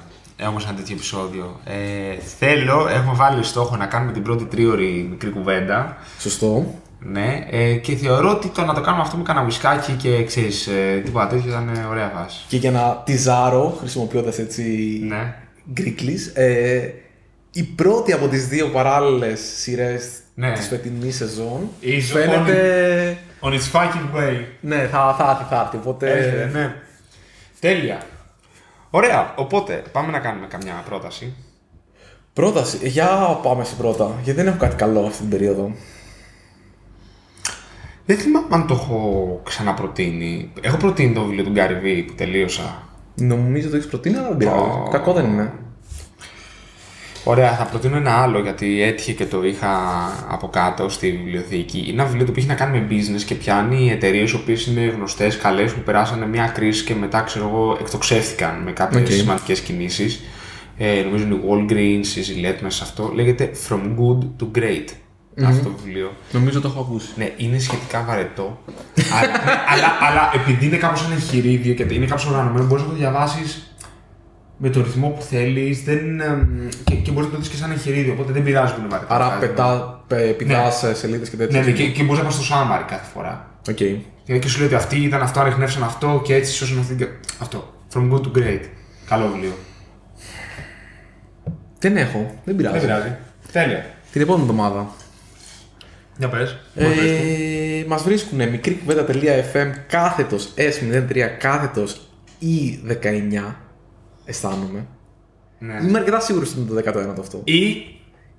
όμω 0.47 0.57
ένα 0.63 0.73
τέτοιο 0.73 0.95
επεισόδιο. 0.95 1.59
Ε, 1.65 2.19
θέλω, 2.37 2.87
έχουμε 2.87 3.13
βάλει 3.15 3.43
στόχο 3.43 3.75
να 3.75 3.85
κάνουμε 3.85 4.11
την 4.11 4.21
πρώτη 4.23 4.45
τρίωρη 4.45 5.07
μικρή 5.09 5.29
κουβέντα. 5.29 5.97
Σωστό. 6.19 6.73
Ναι, 6.99 7.45
ε, 7.49 7.73
και 7.73 7.95
θεωρώ 7.95 8.29
ότι 8.29 8.47
το 8.47 8.65
να 8.65 8.73
το 8.73 8.81
κάνουμε 8.81 9.01
αυτό 9.03 9.17
με 9.17 9.23
κανένα 9.23 9.45
ουισκάκι 9.45 9.91
και 9.91 10.23
ξέρεις, 10.23 10.67
ε, 10.67 11.01
τίποτα 11.03 11.27
τέτοιο 11.27 11.49
ήταν 11.49 11.69
ε, 11.69 11.85
ωραία 11.89 12.11
βάση. 12.15 12.45
Και 12.47 12.57
για 12.57 12.71
να 12.71 13.01
τυζάρω, 13.05 13.77
χρησιμοποιώντας 13.79 14.37
έτσι 14.39 14.63
Ναι. 15.07 15.35
γκρίκλις, 15.73 16.27
ε, 16.35 16.93
η 17.51 17.63
πρώτη 17.63 18.11
από 18.13 18.27
τις 18.27 18.47
δύο 18.47 18.67
παράλληλες 18.67 19.39
σειρές 19.57 20.07
Ναι. 20.35 20.51
της 20.53 20.67
φετινής 20.67 21.15
σεζόν 21.15 21.69
Is 21.83 22.01
φαίνεται... 22.01 23.17
On 23.41 23.49
its 23.51 23.71
fucking 23.79 24.17
way. 24.19 24.43
Ναι, 24.59 24.87
θα, 24.91 25.15
θα 25.17 25.29
έρθει, 25.29 25.43
θα 25.49 25.61
έρθει, 25.61 25.77
οπότε... 25.77 26.11
Ε, 26.11 26.57
ναι. 26.57 26.75
Τέλεια. 27.65 28.01
Ωραία, 28.89 29.33
οπότε 29.37 29.83
πάμε 29.91 30.11
να 30.11 30.19
κάνουμε 30.19 30.47
καμιά 30.47 30.83
πρόταση. 30.85 31.33
Πρόταση, 32.33 32.87
για 32.87 33.39
πάμε 33.43 33.63
στην 33.63 33.77
πρώτα, 33.77 34.11
γιατί 34.23 34.41
δεν 34.41 34.47
έχω 34.47 34.57
κάτι 34.57 34.75
καλό 34.75 35.05
αυτή 35.05 35.19
την 35.19 35.29
περίοδο. 35.29 35.71
Δεν 38.05 38.17
θυμάμαι 38.17 38.47
αν 38.49 38.67
το 38.67 38.73
έχω 38.73 39.41
ξαναπροτείνει. 39.43 40.51
Έχω 40.61 40.77
προτείνει 40.77 41.13
το 41.13 41.21
βιβλίο 41.21 41.43
του 41.43 41.51
Γκάρι 41.51 41.75
Βί 41.75 42.03
που 42.03 42.13
τελείωσα. 42.13 42.87
Νομίζω 43.15 43.69
το 43.69 43.75
έχεις 43.75 43.87
προτείνει, 43.87 44.17
αλλά 44.17 44.27
δεν 44.27 44.37
πειράζει. 44.37 44.57
Ω. 44.57 44.87
Κακό 44.91 45.13
δεν 45.13 45.25
είναι. 45.25 45.53
Ωραία, 47.27 47.55
θα 47.55 47.63
προτείνω 47.63 47.97
ένα 47.97 48.11
άλλο 48.11 48.39
γιατί 48.39 48.81
έτυχε 48.81 49.11
και 49.11 49.25
το 49.25 49.43
είχα 49.43 49.69
από 50.27 50.47
κάτω 50.47 50.89
στη 50.89 51.11
βιβλιοθήκη. 51.11 51.77
Είναι 51.77 51.91
ένα 51.91 52.03
βιβλίο 52.05 52.25
το 52.25 52.31
οποίο 52.31 52.43
έχει 52.43 52.51
να 52.51 52.57
κάνει 52.57 52.79
με 52.79 52.87
business 52.89 53.23
και 53.25 53.35
πιάνει 53.35 53.91
εταιρείες 53.91 54.31
οι 54.31 54.35
οποίες 54.35 54.65
είναι 54.65 54.81
γνωστές, 54.81 55.37
καλές, 55.37 55.73
που 55.73 55.79
περάσανε 55.79 56.27
μια 56.27 56.47
κρίση 56.47 56.83
και 56.83 56.95
μετά 56.95 57.21
ξέρω 57.21 57.47
εγώ 57.47 57.77
εκτοξεύτηκαν 57.79 58.61
με 58.63 58.71
κάποιες 58.71 59.01
Οκ. 59.01 59.11
σημαντικές 59.11 59.59
κινήσεις. 59.59 60.23
Ε, 60.77 61.01
νομίζω 61.01 61.23
είναι 61.23 61.35
η 61.35 61.39
Walgreens, 61.49 62.17
η 62.17 62.21
Gillette 62.21 62.61
μέσα 62.61 62.77
σε 62.77 62.83
αυτό. 62.83 63.11
Λέγεται 63.13 63.51
From 63.69 63.79
Good 63.79 64.43
to 64.43 64.59
Great. 64.59 64.89
Αυτό 65.43 65.63
το 65.63 65.75
βιβλίο. 65.83 66.11
Νομίζω 66.31 66.61
το 66.61 66.67
έχω 66.67 66.79
ακούσει. 66.79 67.07
Ναι, 67.15 67.33
είναι 67.37 67.59
σχετικά 67.59 68.03
βαρετό. 68.07 68.61
αλλά, 69.19 69.31
ναι, 69.31 69.51
αλλά, 69.73 69.87
αλλά 70.09 70.31
επειδή 70.33 70.65
είναι 70.65 70.77
κάπως 70.77 71.05
ένα 71.05 71.13
εγχειρίδιο 71.13 71.73
και 71.73 71.85
είναι 71.89 72.05
κάπως 72.05 72.25
οργανωμένο, 72.25 72.65
μπορείς 72.65 72.83
να 72.83 72.89
το 72.89 72.95
διαβάσεις 72.95 73.74
με 74.57 74.69
το 74.69 74.81
ρυθμό 74.81 75.07
που 75.09 75.21
θέλεις 75.21 75.79
και, 76.83 76.95
και 76.95 77.11
μπορείς 77.11 77.27
να 77.29 77.33
το 77.35 77.39
δεις 77.39 77.49
και 77.49 77.55
σαν 77.55 77.71
εγχειρίδιο. 77.71 78.13
Οπότε 78.13 78.31
δεν 78.33 78.43
πειράζει 78.43 78.73
που 78.73 78.79
είναι 78.79 78.89
βαρετό. 78.89 79.13
Άρα 79.13 79.25
Βγάζει 79.25 79.39
πετά, 79.39 80.03
πε, 80.07 80.15
πηδάς 80.17 80.77
σε 80.77 80.95
σελίδες 80.95 81.29
και 81.29 81.35
τέτοια. 81.35 81.59
Ναι, 81.59 81.65
ναι, 81.65 81.71
και, 81.71 81.87
και 81.89 82.03
μπορείς 82.03 82.19
να 82.21 82.25
πας 82.27 82.33
στο 82.35 82.43
summary 82.55 82.83
κάθε 82.87 83.05
φορά. 83.13 83.49
Οκ. 83.69 83.77
Δηλαδή 83.77 84.43
και 84.43 84.47
σου 84.47 84.57
λέει 84.57 84.67
ότι 84.67 84.75
αυτοί 84.75 84.95
ήταν 84.99 85.21
αυτό, 85.21 85.39
ανιχνεύσαν 85.39 85.83
αυτό 85.83 86.21
και 86.25 86.33
έτσι 86.35 86.53
σώσαν 86.53 86.79
αυτή. 86.79 86.95
και- 86.95 87.07
Αυτό. 87.39 87.73
From 87.93 88.11
good 88.11 88.21
to 88.21 88.37
great. 88.37 88.59
Καλό 89.09 89.27
βιβλίο. 89.27 89.53
Δεν 91.79 91.97
έχω, 91.97 92.35
δεν 92.45 92.55
πειράζει. 92.55 92.79
πειράζει. 92.79 93.15
Τέλεια. 93.51 93.85
Την 94.11 94.21
επόμενη 94.21 94.43
εβδομάδα. 94.49 94.87
Για 96.17 96.27
πες. 96.29 96.57
Ε, 96.75 96.85
μας 97.87 98.03
βρίσκουν 98.03 98.49
μικρή.fm 98.49 99.71
κάθετος 99.87 100.53
S03 100.55 101.17
κάθετος 101.39 102.09
E19 102.41 103.55
αισθάνομαι. 104.25 104.85
Ναι. 105.59 105.79
Είμαι 105.87 105.97
αρκετά 105.97 106.19
σίγουρος 106.19 106.51
ότι 106.51 106.59
είναι 106.59 106.81
το 106.81 106.99
19ο 106.99 107.19
αυτό. 107.19 107.41
Ή, 107.43 107.65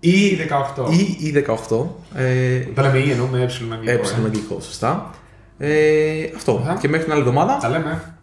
ή 0.01 0.39
18. 0.77 0.91
Ή 0.93 1.33
E18. 1.47 1.87
Ε, 2.15 2.59
Τα 2.59 2.83
λέμε 2.83 2.99
ή 2.99 3.11
εννοούμε 3.11 3.39
ε 3.39 3.43
αγγλικό. 3.43 3.91
ε, 3.91 3.93
ε. 3.95 4.25
αγγλικό, 4.25 4.61
σωστά. 4.61 5.11
Ε, 5.59 6.25
αυτό. 6.37 6.63
Αχα. 6.65 6.79
Και 6.81 6.89
μέχρι 6.89 7.03
την 7.05 7.13
άλλη 7.13 7.21
εβδομάδα. 7.21 7.59
Τα 7.61 7.69
λέμε. 7.69 8.16